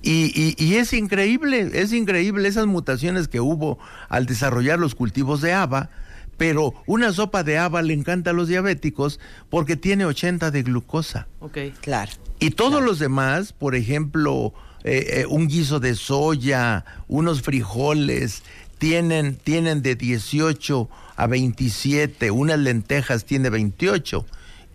Y, 0.01 0.33
y- 0.35 0.55
y 0.61 0.75
es 0.75 0.91
increíble, 0.91 1.69
es 1.73 1.93
increíble 1.93 2.47
esas 2.49 2.65
mutaciones 2.67 3.29
que 3.29 3.39
hubo 3.39 3.79
al 4.09 4.25
desarrollar 4.25 4.77
los 4.79 4.95
cultivos 4.95 5.39
de 5.41 5.53
haba, 5.53 5.89
pero 6.35 6.73
una 6.87 7.13
sopa 7.13 7.43
de 7.43 7.57
haba 7.57 7.81
le 7.81 7.93
encanta 7.93 8.31
a 8.31 8.33
los 8.33 8.49
diabéticos 8.49 9.19
porque 9.49 9.77
tiene 9.77 10.03
80 10.05 10.51
de 10.51 10.63
glucosa. 10.63 11.27
Ok. 11.39 11.57
Claro. 11.79 12.11
Y 12.39 12.49
todos 12.49 12.83
los 12.83 12.99
demás, 12.99 13.53
por 13.53 13.75
ejemplo, 13.75 14.53
eh, 14.83 15.21
eh, 15.21 15.25
un 15.29 15.47
guiso 15.47 15.79
de 15.79 15.95
soya, 15.95 16.83
unos 17.07 17.41
frijoles, 17.41 18.43
tienen, 18.77 19.35
tienen 19.37 19.81
de 19.81 19.95
18 19.95 20.89
a 21.15 21.27
27, 21.27 22.31
unas 22.31 22.59
lentejas 22.59 23.25
tiene 23.25 23.49
28 23.49 24.25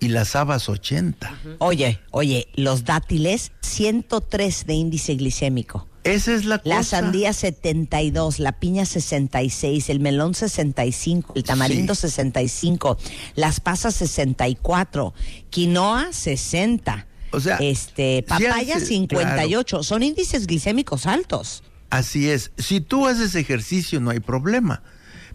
y 0.01 0.09
las 0.09 0.36
habas 0.36 0.68
80. 0.68 1.39
Oye, 1.59 2.01
oye, 2.11 2.49
los 2.55 2.84
dátiles, 2.84 3.53
103 3.62 4.66
de 4.66 4.74
índice 4.74 5.14
glicémico. 5.16 5.86
Esa 6.05 6.32
es 6.34 6.45
la 6.45 6.59
cosa. 6.59 6.68
La 6.76 6.82
sandía 6.84 7.32
72, 7.32 8.39
la 8.39 8.53
piña 8.53 8.86
66, 8.86 9.91
el 9.91 10.01
melón 10.01 10.34
65, 10.34 11.32
el 11.36 11.43
tamarindo 11.43 11.95
65, 11.95 12.97
las 13.34 13.61
pasas 13.61 13.95
64, 13.97 15.12
quinoa 15.51 16.12
60. 16.12 17.07
O 17.30 17.41
sea, 17.41 17.57
este, 17.57 18.18
sí 18.18 18.22
papaya 18.26 18.76
hace- 18.76 18.86
58, 18.86 19.82
son 19.82 20.03
índices 20.03 20.47
glicémicos 20.47 21.05
altos. 21.07 21.62
Así 21.91 22.30
es. 22.30 22.53
Si 22.57 22.80
tú 22.80 23.07
haces 23.07 23.34
ejercicio, 23.34 24.01
no 24.01 24.11
hay 24.11 24.20
problema. 24.20 24.82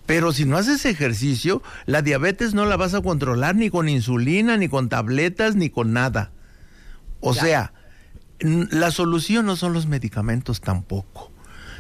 Pero 0.06 0.34
si 0.34 0.46
no 0.46 0.58
haces 0.58 0.86
ejercicio, 0.86 1.62
la 1.86 2.02
diabetes 2.02 2.54
no 2.54 2.66
la 2.66 2.76
vas 2.76 2.94
a 2.94 3.02
controlar 3.02 3.56
ni 3.56 3.70
con 3.70 3.88
insulina, 3.88 4.58
ni 4.58 4.68
con 4.68 4.90
tabletas, 4.90 5.56
ni 5.56 5.70
con 5.70 5.94
nada. 5.94 6.32
O 7.22 7.34
sea, 7.34 7.72
la 8.40 8.92
solución 8.92 9.46
no 9.46 9.56
son 9.56 9.72
los 9.74 9.88
medicamentos 9.88 10.60
tampoco. 10.60 11.32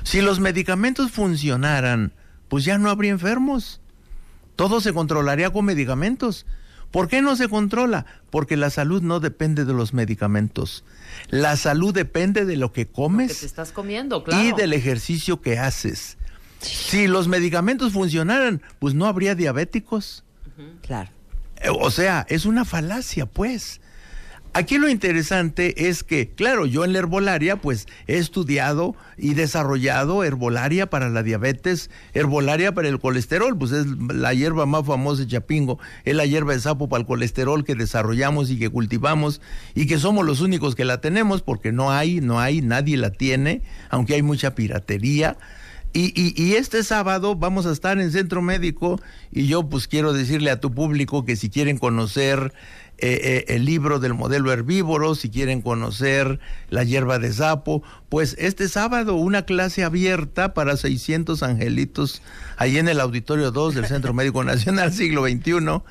Si 0.03 0.21
los 0.21 0.39
medicamentos 0.39 1.11
funcionaran, 1.11 2.13
pues 2.47 2.63
ya 2.63 2.78
no 2.78 2.89
habría 2.89 3.11
enfermos. 3.11 3.82
Todo 4.55 4.80
se 4.80 4.93
controlaría 4.93 5.49
con 5.49 5.65
medicamentos. 5.65 6.45
¿Por 6.91 7.07
qué 7.07 7.21
no 7.21 7.36
se 7.36 7.49
controla? 7.49 8.05
Porque 8.30 8.55
la 8.55 8.69
salud 8.69 9.01
no 9.01 9.19
depende 9.19 9.65
de 9.65 9.74
los 9.74 9.93
medicamentos. 9.93 10.86
La 11.30 11.57
salud 11.57 11.93
depende 11.93 12.45
de 12.45 12.55
lo 12.55 12.71
que 12.71 12.88
comes 12.88 13.34
Que 13.34 13.39
te 13.39 13.45
estás 13.47 13.71
comiendo, 13.71 14.24
claro. 14.24 14.43
y 14.43 14.51
del 14.53 14.74
ejercicio 14.74 15.41
que 15.41 15.57
haces. 15.57 16.17
Si 16.64 17.07
los 17.07 17.28
medicamentos 17.28 17.93
funcionaran, 17.93 18.61
pues 18.80 18.93
no 18.93 19.05
habría 19.05 19.36
diabéticos. 19.36 20.24
Claro. 20.82 21.09
Eh, 21.61 21.70
O 21.70 21.91
sea, 21.91 22.26
es 22.30 22.45
una 22.45 22.66
falacia, 22.66 23.26
pues. 23.26 23.82
Aquí 24.55 24.78
lo 24.78 24.88
interesante 24.88 25.89
es 25.89 26.03
que, 26.03 26.30
claro, 26.30 26.68
yo 26.68 26.86
en 26.86 26.93
la 26.93 26.99
herbolaria, 26.99 27.55
pues 27.55 27.88
he 28.05 28.20
estudiado 28.20 28.95
y 29.18 29.34
desarrollado 29.34 30.24
herbolaria 30.24 30.91
para 30.91 31.09
la 31.09 31.24
diabetes, 31.24 31.89
herbolaria 32.14 32.72
para 32.72 32.88
el 32.88 32.99
colesterol, 32.99 33.57
pues 33.57 33.72
es 33.72 33.88
la 33.88 34.32
hierba 34.36 34.68
más 34.68 34.86
famosa 34.86 35.24
de 35.24 35.28
Chapingo, 35.28 35.80
es 36.05 36.14
la 36.14 36.28
hierba 36.28 36.53
de 36.53 36.59
sapo 36.59 36.88
para 36.88 37.01
el 37.01 37.07
colesterol 37.07 37.66
que 37.66 37.74
desarrollamos 37.74 38.51
y 38.51 38.59
que 38.59 38.70
cultivamos 38.70 39.41
y 39.74 39.88
que 39.88 39.97
somos 39.97 40.24
los 40.24 40.39
únicos 40.39 40.76
que 40.76 40.86
la 40.86 41.01
tenemos 41.01 41.41
porque 41.41 41.72
no 41.72 41.91
hay, 41.91 42.22
no 42.22 42.39
hay, 42.39 42.61
nadie 42.61 42.95
la 42.95 43.09
tiene, 43.09 43.64
aunque 43.89 44.14
hay 44.14 44.22
mucha 44.22 44.53
piratería. 44.53 45.36
Y, 45.93 46.11
y- 46.19 46.33
y 46.41 46.55
este 46.55 46.83
sábado 46.83 47.35
vamos 47.35 47.65
a 47.67 47.71
estar 47.71 47.99
en 47.99 48.11
Centro 48.11 48.41
Médico 48.41 48.99
y 49.31 49.45
yo 49.47 49.69
pues 49.69 49.87
quiero 49.87 50.11
decirle 50.13 50.49
a 50.49 50.59
tu 50.59 50.73
público 50.73 51.23
que 51.23 51.35
si 51.35 51.49
quieren 51.51 51.77
conocer 51.77 52.51
eh, 52.97 53.19
eh, 53.47 53.55
el 53.55 53.65
libro 53.65 53.99
del 53.99 54.13
modelo 54.15 54.51
herbívoro, 54.51 55.13
si 55.13 55.29
quieren 55.29 55.61
conocer 55.61 56.39
la 56.69 56.83
hierba 56.83 57.19
de 57.19 57.31
sapo, 57.31 57.83
pues 58.09 58.35
este 58.39 58.69
sábado 58.69 59.15
una 59.15 59.43
clase 59.43 59.83
abierta 59.83 60.53
para 60.55 60.77
600 60.77 61.43
angelitos 61.43 62.21
ahí 62.57 62.77
en 62.79 62.87
el 62.87 62.99
Auditorio 62.99 63.51
2 63.51 63.75
del 63.75 63.85
Centro 63.85 64.13
Médico 64.15 64.43
Nacional 64.43 64.93
Siglo 64.93 65.27
XXI, 65.27 65.81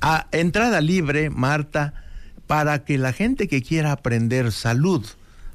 a 0.00 0.26
entrada 0.32 0.80
libre, 0.80 1.28
Marta, 1.30 1.94
para 2.46 2.84
que 2.84 2.98
la 2.98 3.12
gente 3.12 3.48
que 3.48 3.62
quiera 3.62 3.90
aprender 3.92 4.52
salud, 4.52 5.04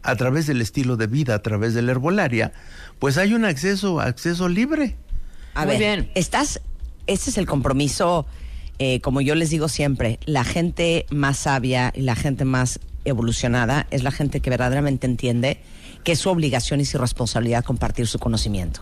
a 0.01 0.15
través 0.15 0.45
del 0.45 0.61
estilo 0.61 0.97
de 0.97 1.07
vida, 1.07 1.33
a 1.33 1.39
través 1.41 1.73
de 1.73 1.81
la 1.81 1.91
herbolaria, 1.91 2.53
pues 2.99 3.17
hay 3.17 3.33
un 3.33 3.45
acceso, 3.45 3.99
acceso 3.99 4.47
libre. 4.47 4.95
A 5.53 5.65
Muy 5.65 5.77
ver, 5.77 6.01
bien. 6.01 6.11
estás, 6.15 6.61
ese 7.07 7.29
es 7.29 7.37
el 7.37 7.45
compromiso, 7.45 8.25
eh, 8.79 8.99
como 9.01 9.21
yo 9.21 9.35
les 9.35 9.49
digo 9.49 9.67
siempre, 9.69 10.19
la 10.25 10.43
gente 10.43 11.05
más 11.09 11.37
sabia 11.37 11.93
y 11.95 12.01
la 12.01 12.15
gente 12.15 12.45
más 12.45 12.79
evolucionada 13.05 13.87
es 13.91 14.03
la 14.03 14.11
gente 14.11 14.39
que 14.39 14.49
verdaderamente 14.49 15.07
entiende 15.07 15.59
que 16.03 16.11
es 16.11 16.19
su 16.19 16.29
obligación 16.29 16.81
y 16.81 16.85
su 16.85 16.97
responsabilidad 16.97 17.63
compartir 17.63 18.07
su 18.07 18.19
conocimiento. 18.19 18.81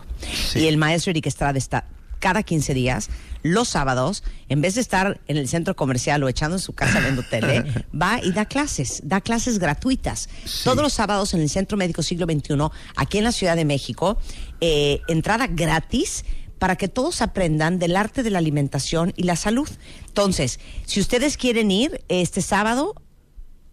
Y 0.54 0.66
el 0.66 0.76
maestro 0.76 1.10
Eric 1.10 1.26
Estrada 1.26 1.58
está 1.58 1.86
cada 2.24 2.42
15 2.42 2.72
días, 2.72 3.10
los 3.42 3.68
sábados, 3.68 4.24
en 4.48 4.62
vez 4.62 4.76
de 4.76 4.80
estar 4.80 5.20
en 5.28 5.36
el 5.36 5.46
centro 5.46 5.76
comercial 5.76 6.22
o 6.22 6.28
echando 6.30 6.56
en 6.56 6.62
su 6.62 6.72
casa 6.72 6.98
viendo 7.00 7.22
tele, 7.30 7.62
va 7.92 8.18
y 8.22 8.32
da 8.32 8.46
clases, 8.46 9.02
da 9.04 9.20
clases 9.20 9.58
gratuitas. 9.58 10.30
Todos 10.64 10.82
los 10.82 10.94
sábados 10.94 11.34
en 11.34 11.42
el 11.42 11.50
Centro 11.50 11.76
Médico 11.76 12.02
Siglo 12.02 12.24
XXI, 12.24 12.54
aquí 12.96 13.18
en 13.18 13.24
la 13.24 13.32
Ciudad 13.32 13.56
de 13.56 13.66
México, 13.66 14.16
eh, 14.62 15.02
entrada 15.06 15.48
gratis 15.48 16.24
para 16.58 16.76
que 16.76 16.88
todos 16.88 17.20
aprendan 17.20 17.78
del 17.78 17.94
arte 17.94 18.22
de 18.22 18.30
la 18.30 18.38
alimentación 18.38 19.12
y 19.16 19.24
la 19.24 19.36
salud. 19.36 19.68
Entonces, 20.06 20.60
si 20.86 21.00
ustedes 21.00 21.36
quieren 21.36 21.70
ir 21.70 22.02
este 22.08 22.40
sábado, 22.40 22.94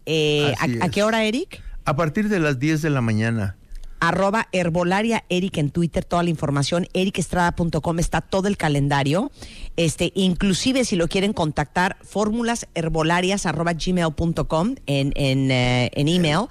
eh, 0.04 0.52
¿a, 0.58 0.84
a 0.84 0.90
qué 0.90 1.02
hora, 1.02 1.24
Eric? 1.24 1.62
A 1.86 1.96
partir 1.96 2.28
de 2.28 2.38
las 2.38 2.58
10 2.58 2.82
de 2.82 2.90
la 2.90 3.00
mañana. 3.00 3.56
Arroba 4.02 4.48
herbolaria 4.50 5.24
Eric 5.28 5.58
en 5.58 5.70
Twitter, 5.70 6.04
toda 6.04 6.24
la 6.24 6.30
información, 6.30 6.88
ericestrada.com 6.92 7.98
está 8.00 8.20
todo 8.20 8.48
el 8.48 8.56
calendario. 8.56 9.30
Este, 9.76 10.10
inclusive 10.16 10.84
si 10.84 10.96
lo 10.96 11.06
quieren 11.06 11.32
contactar, 11.32 11.96
fórmulas 12.02 12.66
herbolarias 12.74 13.46
arroba 13.46 13.74
gmail.com 13.74 14.74
en, 14.86 15.12
en, 15.14 15.50
eh, 15.52 15.92
en 15.94 16.08
email 16.08 16.48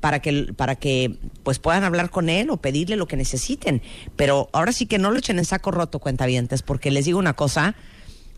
para 0.00 0.20
que, 0.20 0.54
para 0.56 0.76
que 0.76 1.18
pues 1.42 1.58
puedan 1.58 1.84
hablar 1.84 2.08
con 2.08 2.30
él 2.30 2.48
o 2.48 2.56
pedirle 2.56 2.96
lo 2.96 3.06
que 3.06 3.18
necesiten. 3.18 3.82
Pero 4.16 4.48
ahora 4.54 4.72
sí 4.72 4.86
que 4.86 4.98
no 4.98 5.10
lo 5.10 5.18
echen 5.18 5.38
en 5.38 5.44
saco 5.44 5.72
roto, 5.72 5.98
cuentavientes, 5.98 6.62
porque 6.62 6.90
les 6.90 7.04
digo 7.04 7.18
una 7.18 7.34
cosa, 7.34 7.74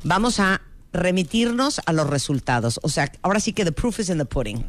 vamos 0.03 0.41
a 0.41 0.61
remitirnos 0.93 1.81
a 1.87 1.93
los 1.93 2.11
resultados. 2.11 2.81
O 2.83 2.89
sea, 2.89 3.13
ahora 3.23 3.39
sí 3.39 3.53
que 3.53 3.65
the 3.65 3.71
proof 3.71 4.01
is 4.01 4.09
in 4.09 4.19
the 4.19 4.25
pudding. 4.25 4.67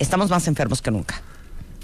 Estamos 0.00 0.28
más 0.28 0.48
enfermos 0.48 0.82
que 0.82 0.90
nunca. 0.90 1.22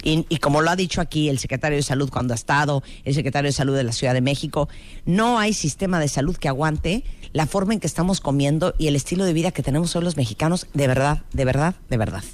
Y, 0.03 0.27
y 0.29 0.39
como 0.39 0.61
lo 0.61 0.71
ha 0.71 0.77
dicho 0.77 1.01
aquí 1.01 1.29
el 1.29 1.39
secretario 1.39 1.77
de 1.77 1.83
Salud 1.83 2.11
cuando 2.11 2.35
ha 2.35 2.37
estado, 2.37 2.83
el 3.05 3.15
secretario 3.15 3.49
de 3.49 3.53
Salud 3.53 3.77
de 3.77 3.85
la 3.85 3.93
Ciudad 3.93 4.15
de 4.15 4.21
México, 4.21 4.69
no 5.07 5.39
hay 5.39 5.53
sistema 5.53 6.01
de 6.01 6.09
salud 6.09 6.37
que 6.37 6.49
aguante 6.49 7.05
la 7.33 7.47
forma 7.47 7.75
en 7.75 7.81
que 7.81 7.87
estamos 7.87 8.21
comiendo 8.21 8.75
y 8.79 8.89
el 8.89 8.97
estilo 8.97 9.25
de 9.25 9.33
vida 9.33 9.51
que 9.51 9.63
tenemos 9.63 9.95
hoy 9.97 10.05
los 10.05 10.17
mexicanos, 10.17 10.67
de 10.75 10.87
verdad, 10.87 11.23
de 11.33 11.45
verdad, 11.45 11.75
de 11.89 11.97
verdad. 11.97 12.25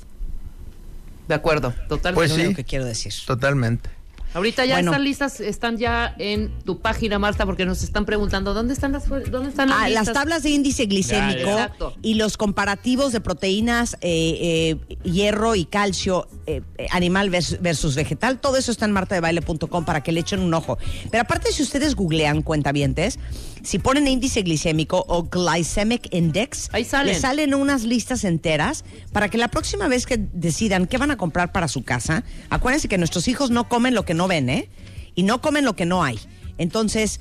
De 1.29 1.35
acuerdo, 1.35 1.75
totalmente. 1.89 2.35
Pues 2.35 2.49
lo 2.49 2.55
que 2.55 2.65
quiero 2.65 2.85
decir. 2.85 3.13
Totalmente. 3.27 3.91
Ahorita 4.35 4.65
ya 4.65 4.75
Bueno. 4.75 4.91
están 4.91 5.05
listas, 5.05 5.41
están 5.41 5.79
ya 5.79 6.15
en 6.19 6.51
tu 6.65 6.81
página, 6.81 7.21
Marta, 7.21 7.47
porque 7.47 7.65
nos 7.65 7.83
están 7.85 8.05
preguntando 8.05 8.53
dónde 8.53 8.75
están 8.75 8.91
las 8.93 9.09
dónde 9.09 9.49
están 9.51 9.69
las 9.69 9.79
Ah, 9.79 9.89
las 9.89 10.07
listas? 10.07 10.13
tablas 10.15 10.43
de 10.43 10.51
índice 10.51 10.87
glicémico 10.87 11.47
Ya, 11.57 11.73
y 12.03 12.15
los 12.15 12.37
comparativos 12.37 13.13
de 13.13 13.21
proteínas, 13.21 13.95
eh, 14.01 14.77
eh, 14.81 14.97
hierro 15.05 15.55
y 15.55 15.65
calcio, 15.65 16.27
eh, 16.47 16.63
animal 16.91 17.31
vers- 17.31 17.59
versus 17.61 17.95
vegetal, 17.95 18.41
todo 18.41 18.57
eso 18.57 18.73
está 18.73 18.87
en 18.87 18.93
martadebaile.com 18.93 19.85
para 19.85 20.03
que 20.03 20.11
le 20.11 20.21
echen 20.21 20.41
un 20.41 20.53
ojo. 20.53 20.79
Pero 21.13 21.23
aparte, 21.23 21.53
si 21.53 21.63
ustedes 21.63 21.95
googlean 21.95 22.43
cuentavientes, 22.43 23.21
si 23.65 23.79
ponen 23.79 24.07
índice 24.07 24.43
glicémico 24.43 25.05
o 25.09 25.25
glycemic 25.25 26.13
index, 26.15 26.69
Ahí 26.73 26.85
salen. 26.85 27.07
les 27.13 27.21
salen 27.23 27.55
unas 27.55 27.85
listas 27.85 28.25
enteras 28.25 28.85
para 29.13 29.29
que 29.29 29.39
la 29.39 29.49
próxima 29.49 29.89
vez 29.89 30.07
que 30.07 30.19
decidan 30.19 30.87
qué 30.87 30.99
van 30.99 31.11
a 31.11 31.17
comprar 31.17 31.51
para 31.51 31.67
su 31.69 31.83
casa, 31.83 32.25
acuérdense 32.51 32.89
que 32.89 32.99
nuestros 32.99 33.27
hijos 33.27 33.51
no 33.51 33.69
comen 33.69 33.95
lo 33.95 34.05
que 34.05 34.15
no 34.15 34.29
ven, 34.29 34.51
¿eh? 34.51 34.69
Y 35.15 35.23
no 35.23 35.41
comen 35.41 35.65
lo 35.65 35.75
que 35.75 35.87
no 35.87 36.05
hay. 36.05 36.19
Entonces, 36.59 37.21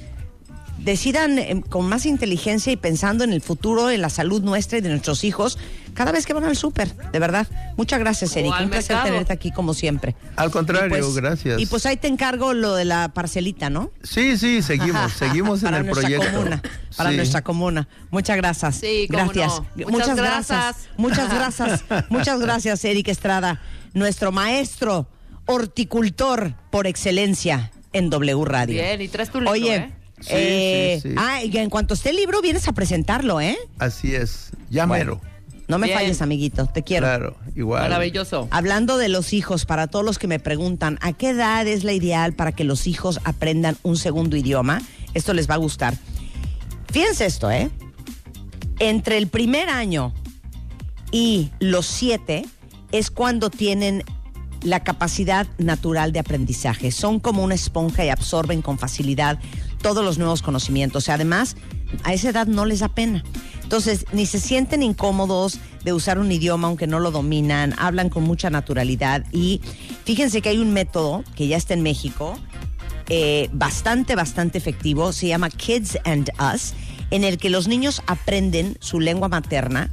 decidan 0.79 1.39
eh, 1.39 1.63
con 1.69 1.87
más 1.87 2.05
inteligencia 2.05 2.71
y 2.71 2.77
pensando 2.77 3.23
en 3.23 3.31
el 3.33 3.41
futuro, 3.41 3.89
en 3.89 4.01
la 4.01 4.09
salud 4.09 4.41
nuestra 4.43 4.77
y 4.77 4.81
de 4.81 4.89
nuestros 4.89 5.23
hijos, 5.23 5.57
cada 5.93 6.11
vez 6.11 6.25
que 6.25 6.33
van 6.33 6.43
al 6.43 6.55
súper, 6.57 6.95
de 6.95 7.19
verdad. 7.19 7.47
Muchas 7.77 7.99
gracias, 7.99 8.35
Eric. 8.35 8.51
Un 8.59 8.69
placer 8.69 8.95
mercado. 8.95 9.03
tenerte 9.11 9.33
aquí 9.33 9.51
como 9.51 9.73
siempre. 9.73 10.15
Al 10.35 10.51
contrario, 10.51 10.87
Y 10.97 11.01
pues- 11.01 11.15
gracias. 11.15 11.59
Y 11.61 11.65
pues 11.65 11.85
ahí 11.85 11.97
te 11.97 12.07
encargo 12.07 12.53
lo 12.53 12.75
de 12.75 12.85
la 12.85 13.09
parcelita, 13.09 13.69
¿no? 13.69 13.91
Sí, 14.03 14.37
sí, 14.37 14.61
seguimos, 14.61 15.11
seguimos 15.17 15.59
en 15.61 15.65
para 15.65 15.77
el 15.77 15.85
nuestra 15.85 16.01
proyecto. 16.09 16.31
comuna, 16.37 16.61
para 16.97 17.09
Sí. 17.11 17.15
nuestra 17.17 17.41
comuna. 17.43 17.87
Muchas 18.11 18.37
gracias. 18.37 18.75
Sí, 18.77 19.07
cómo 19.09 19.31
gracias. 19.31 19.61
no. 19.61 19.67
Muchas, 19.75 19.91
Muchas 19.91 20.17
gracias. 20.17 20.47
gracias. 20.47 20.89
Muchas 20.97 21.29
gracias. 21.33 21.83
Muchas 22.09 22.39
gracias, 22.39 22.85
Eric 22.85 23.07
Estrada, 23.07 23.61
nuestro 23.93 24.31
maestro 24.31 25.07
horticultor 25.45 26.53
por 26.71 26.87
excelencia 26.87 27.71
en 27.93 28.09
W 28.09 28.45
Radio. 28.45 28.81
Bien, 28.81 29.01
y 29.01 29.07
traes 29.07 29.29
tu 29.29 29.39
libro, 29.39 29.51
Oye, 29.51 29.75
¿eh? 29.75 29.91
Sí, 30.19 30.29
eh, 30.31 30.99
sí, 31.01 31.09
sí. 31.09 31.15
ah, 31.17 31.43
y 31.43 31.57
en 31.57 31.69
cuanto 31.69 31.93
esté 31.95 32.11
el 32.11 32.15
libro 32.15 32.41
vienes 32.41 32.67
a 32.67 32.71
presentarlo, 32.73 33.41
¿eh? 33.41 33.57
Así 33.77 34.15
es. 34.15 34.51
Ya 34.69 34.85
Bueno. 34.85 35.19
mero. 35.19 35.32
No 35.67 35.79
me 35.79 35.87
Bien. 35.87 35.99
falles, 35.99 36.21
amiguito. 36.21 36.65
Te 36.67 36.83
quiero. 36.83 37.05
Claro, 37.05 37.37
igual. 37.55 37.83
Maravilloso. 37.83 38.47
Hablando 38.51 38.97
de 38.97 39.09
los 39.09 39.33
hijos, 39.33 39.65
para 39.65 39.87
todos 39.87 40.03
los 40.03 40.19
que 40.19 40.27
me 40.27 40.39
preguntan, 40.39 40.97
¿a 41.01 41.13
qué 41.13 41.29
edad 41.29 41.65
es 41.67 41.83
la 41.83 41.93
ideal 41.93 42.33
para 42.33 42.51
que 42.51 42.63
los 42.63 42.87
hijos 42.87 43.19
aprendan 43.23 43.77
un 43.83 43.97
segundo 43.97 44.35
idioma? 44.35 44.81
Esto 45.13 45.33
les 45.33 45.49
va 45.49 45.55
a 45.55 45.57
gustar. 45.57 45.97
Fíjense 46.91 47.25
esto, 47.25 47.49
¿eh? 47.49 47.71
Entre 48.79 49.17
el 49.17 49.27
primer 49.27 49.69
año 49.69 50.13
y 51.11 51.51
los 51.59 51.85
siete 51.85 52.45
es 52.91 53.09
cuando 53.09 53.49
tienen 53.49 54.03
la 54.63 54.83
capacidad 54.83 55.47
natural 55.57 56.11
de 56.11 56.19
aprendizaje. 56.19 56.91
Son 56.91 57.19
como 57.19 57.43
una 57.43 57.55
esponja 57.55 58.05
y 58.05 58.09
absorben 58.09 58.61
con 58.61 58.77
facilidad 58.77 59.39
todos 59.81 60.03
los 60.03 60.17
nuevos 60.17 60.41
conocimientos. 60.41 61.09
Además, 61.09 61.55
a 62.03 62.13
esa 62.13 62.29
edad 62.29 62.47
no 62.47 62.65
les 62.65 62.79
da 62.79 62.89
pena. 62.89 63.23
Entonces, 63.63 64.05
ni 64.11 64.25
se 64.25 64.39
sienten 64.39 64.83
incómodos, 64.83 65.59
de 65.83 65.93
usar 65.93 66.19
un 66.19 66.31
idioma 66.31 66.67
aunque 66.67 66.87
no 66.87 66.99
lo 66.99 67.11
dominan, 67.11 67.73
hablan 67.77 68.09
con 68.09 68.23
mucha 68.23 68.49
naturalidad 68.49 69.25
y 69.31 69.61
fíjense 70.05 70.41
que 70.41 70.49
hay 70.49 70.57
un 70.57 70.73
método 70.73 71.23
que 71.35 71.47
ya 71.47 71.57
está 71.57 71.73
en 71.73 71.83
México, 71.83 72.37
eh, 73.09 73.49
bastante, 73.51 74.15
bastante 74.15 74.57
efectivo, 74.57 75.11
se 75.11 75.27
llama 75.27 75.49
Kids 75.49 75.97
and 76.05 76.29
Us, 76.53 76.73
en 77.11 77.23
el 77.23 77.37
que 77.37 77.49
los 77.49 77.67
niños 77.67 78.01
aprenden 78.07 78.77
su 78.79 78.99
lengua 78.99 79.27
materna, 79.27 79.89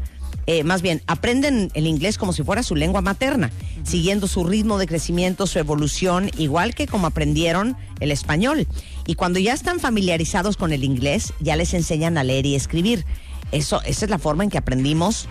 eh, 0.47 0.65
más 0.65 0.83
bien, 0.83 1.03
aprenden 1.07 1.71
el 1.75 1.87
inglés 1.87 2.19
como 2.19 2.33
si 2.33 2.43
fuera 2.43 2.63
su 2.63 2.75
lengua 2.75 3.03
materna, 3.03 3.53
siguiendo 3.85 4.27
su 4.27 4.45
ritmo 4.45 4.79
de 4.79 4.87
crecimiento, 4.89 5.47
su 5.47 5.59
evolución, 5.59 6.31
igual 6.37 6.75
que 6.75 6.87
como 6.87 7.07
aprendieron 7.07 7.77
el 8.01 8.11
español. 8.11 8.67
Y 9.07 9.15
cuando 9.15 9.39
ya 9.39 9.53
están 9.53 9.81
familiarizados 9.81 10.57
con 10.57 10.73
el 10.73 10.85
inglés, 10.85 11.33
ya 11.41 11.57
les 11.57 11.75
enseñan 11.75 12.19
a 12.19 12.25
leer 12.25 12.47
y 12.47 12.55
escribir. 12.55 13.05
Eso, 13.53 13.83
esa 13.83 14.05
es 14.05 14.11
la 14.11 14.19
forma 14.19 14.45
en 14.45 14.51
que 14.51 14.59
aprendimos 14.59 15.29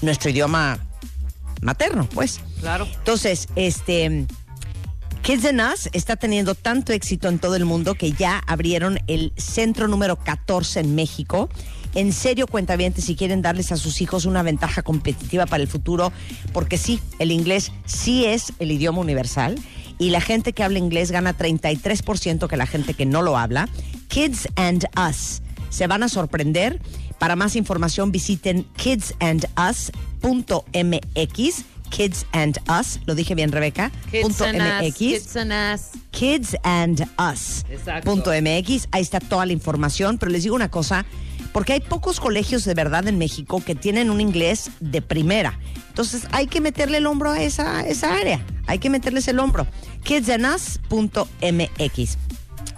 nuestro 0.00 0.30
idioma 0.30 0.78
materno, 1.60 2.08
pues. 2.14 2.40
Claro. 2.60 2.86
Entonces, 2.86 3.48
este 3.56 4.26
Kids 5.22 5.44
and 5.44 5.60
Us 5.60 5.90
está 5.92 6.16
teniendo 6.16 6.54
tanto 6.54 6.92
éxito 6.92 7.28
en 7.28 7.38
todo 7.38 7.56
el 7.56 7.64
mundo 7.64 7.94
que 7.94 8.12
ya 8.12 8.38
abrieron 8.46 8.98
el 9.08 9.32
centro 9.36 9.86
número 9.86 10.16
14 10.16 10.80
en 10.80 10.94
México. 10.94 11.50
En 11.94 12.12
serio, 12.12 12.46
cuentavientes, 12.46 13.04
si 13.04 13.16
quieren 13.16 13.42
darles 13.42 13.72
a 13.72 13.76
sus 13.76 14.00
hijos 14.00 14.24
una 14.24 14.42
ventaja 14.42 14.82
competitiva 14.82 15.46
para 15.46 15.62
el 15.62 15.68
futuro, 15.68 16.12
porque 16.52 16.78
sí, 16.78 17.00
el 17.18 17.32
inglés 17.32 17.72
sí 17.84 18.24
es 18.24 18.52
el 18.58 18.70
idioma 18.70 19.00
universal 19.00 19.56
y 19.98 20.10
la 20.10 20.20
gente 20.20 20.52
que 20.52 20.62
habla 20.62 20.78
inglés 20.78 21.10
gana 21.10 21.36
33% 21.36 22.48
que 22.48 22.56
la 22.56 22.66
gente 22.66 22.94
que 22.94 23.06
no 23.06 23.22
lo 23.22 23.36
habla. 23.36 23.68
Kids 24.08 24.48
and 24.56 24.86
Us. 24.96 25.42
Se 25.70 25.86
van 25.86 26.02
a 26.02 26.08
sorprender. 26.08 26.80
Para 27.18 27.36
más 27.36 27.56
información 27.56 28.12
visiten 28.12 28.64
kidsandus.mx. 28.76 31.64
Kids 31.90 32.26
and 32.32 32.58
Us, 32.68 33.00
lo 33.06 33.14
dije 33.14 33.34
bien, 33.34 33.50
Rebeca. 33.50 33.90
Kids 34.10 34.22
punto 34.22 34.44
and 34.44 34.60
us, 34.60 34.82
MX. 34.82 34.94
kids 34.94 35.36
and 35.36 35.52
us. 35.52 35.80
Kids 36.10 36.56
and 36.62 37.08
Us. 37.18 37.64
Punto 38.04 38.30
MX. 38.30 38.88
Ahí 38.92 39.02
está 39.02 39.20
toda 39.20 39.46
la 39.46 39.52
información. 39.52 40.18
Pero 40.18 40.30
les 40.30 40.42
digo 40.42 40.54
una 40.54 40.70
cosa, 40.70 41.06
porque 41.58 41.72
hay 41.72 41.80
pocos 41.80 42.20
colegios 42.20 42.64
de 42.64 42.72
verdad 42.72 43.08
en 43.08 43.18
México 43.18 43.60
que 43.66 43.74
tienen 43.74 44.10
un 44.10 44.20
inglés 44.20 44.70
de 44.78 45.02
primera. 45.02 45.58
Entonces 45.88 46.28
hay 46.30 46.46
que 46.46 46.60
meterle 46.60 46.98
el 46.98 47.06
hombro 47.06 47.32
a 47.32 47.42
esa, 47.42 47.80
esa 47.80 48.14
área. 48.14 48.46
Hay 48.68 48.78
que 48.78 48.90
meterles 48.90 49.26
el 49.26 49.40
hombro. 49.40 49.66
Kidsandus.mx. 50.04 52.18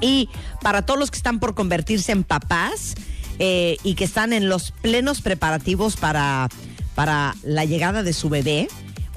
Y 0.01 0.31
para 0.63 0.81
todos 0.81 0.99
los 0.99 1.11
que 1.11 1.19
están 1.19 1.41
por 1.41 1.55
convertirse 1.55 2.13
en 2.13 2.25
papás 2.25 2.95
eh, 3.39 3.77
y 3.85 3.97
que 3.97 4.05
están 4.05 4.33
en 4.33 4.49
los 4.49 4.71
plenos 4.71 5.21
preparativos 5.21 5.97
para, 5.97 6.49
para 6.95 7.35
la 7.43 7.67
llegada 7.67 8.03
de 8.03 8.15
su 8.15 8.31
bebé, 8.31 8.67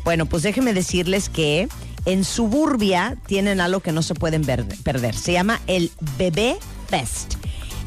bueno, 0.03 0.25
pues 0.25 0.43
déjenme 0.43 0.73
decirles 0.73 1.29
que 1.29 1.69
en 2.03 2.25
Suburbia 2.25 3.15
tienen 3.27 3.61
algo 3.61 3.79
que 3.79 3.93
no 3.93 4.01
se 4.01 4.13
pueden 4.13 4.43
perder. 4.43 5.15
Se 5.15 5.31
llama 5.31 5.61
el 5.67 5.89
Bebé 6.17 6.57
Fest. 6.89 7.35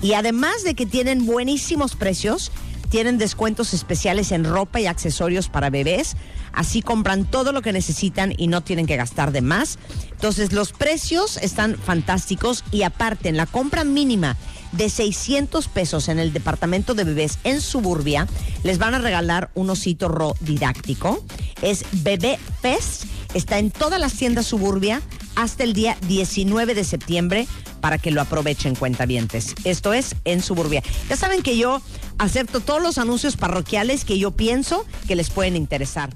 Y 0.03 0.13
además 0.13 0.63
de 0.65 0.75
que 0.75 0.87
tienen 0.87 1.27
buenísimos 1.27 1.97
precios, 1.97 2.53
tienen 2.89 3.19
descuentos 3.19 3.75
especiales 3.75 4.33
en 4.33 4.45
ropa 4.45 4.81
y 4.81 4.87
accesorios 4.87 5.49
para 5.49 5.71
bebés. 5.71 6.17
Así 6.53 6.83
compran 6.83 7.25
todo 7.25 7.53
lo 7.53 7.61
que 7.61 7.73
necesitan 7.73 8.33
y 8.37 8.47
no 8.49 8.63
tienen 8.63 8.87
que 8.87 8.97
gastar 8.97 9.33
de 9.33 9.43
más. 9.43 9.79
Entonces 10.13 10.53
los 10.53 10.73
precios 10.73 11.37
están 11.39 11.77
fantásticos 11.77 12.65
y 12.71 12.83
aparte 12.83 13.29
en 13.29 13.37
la 13.37 13.47
compra 13.47 13.85
mínima 13.85 14.37
de 14.73 14.89
600 14.89 15.69
pesos 15.69 16.09
en 16.09 16.19
el 16.19 16.33
departamento 16.33 16.95
de 16.95 17.05
bebés 17.05 17.39
en 17.45 17.61
Suburbia, 17.61 18.27
les 18.63 18.79
van 18.79 18.95
a 18.95 18.99
regalar 18.99 19.51
un 19.55 19.71
osito 19.71 20.09
ro 20.09 20.35
didáctico. 20.41 21.23
Es 21.63 21.85
Bebé 21.93 22.39
Fest. 22.63 23.05
Está 23.35 23.59
en 23.59 23.71
todas 23.71 24.01
las 24.01 24.15
tiendas 24.15 24.47
Suburbia 24.47 25.03
hasta 25.37 25.63
el 25.63 25.73
día 25.73 25.97
19 26.09 26.75
de 26.75 26.83
septiembre 26.83 27.47
para 27.81 27.99
que 27.99 28.11
lo 28.11 28.21
aprovechen 28.21 28.75
cuentavientes. 28.75 29.55
Esto 29.65 29.93
es 29.93 30.17
en 30.25 30.43
Suburbia. 30.43 30.83
Ya 31.09 31.17
saben 31.17 31.43
que 31.43 31.57
yo 31.57 31.81
acepto 32.19 32.61
todos 32.61 32.83
los 32.83 32.99
anuncios 32.99 33.37
parroquiales 33.37 34.05
que 34.05 34.19
yo 34.19 34.33
pienso 34.33 34.85
que 35.07 35.15
les 35.15 35.31
pueden 35.31 35.55
interesar. 35.55 36.11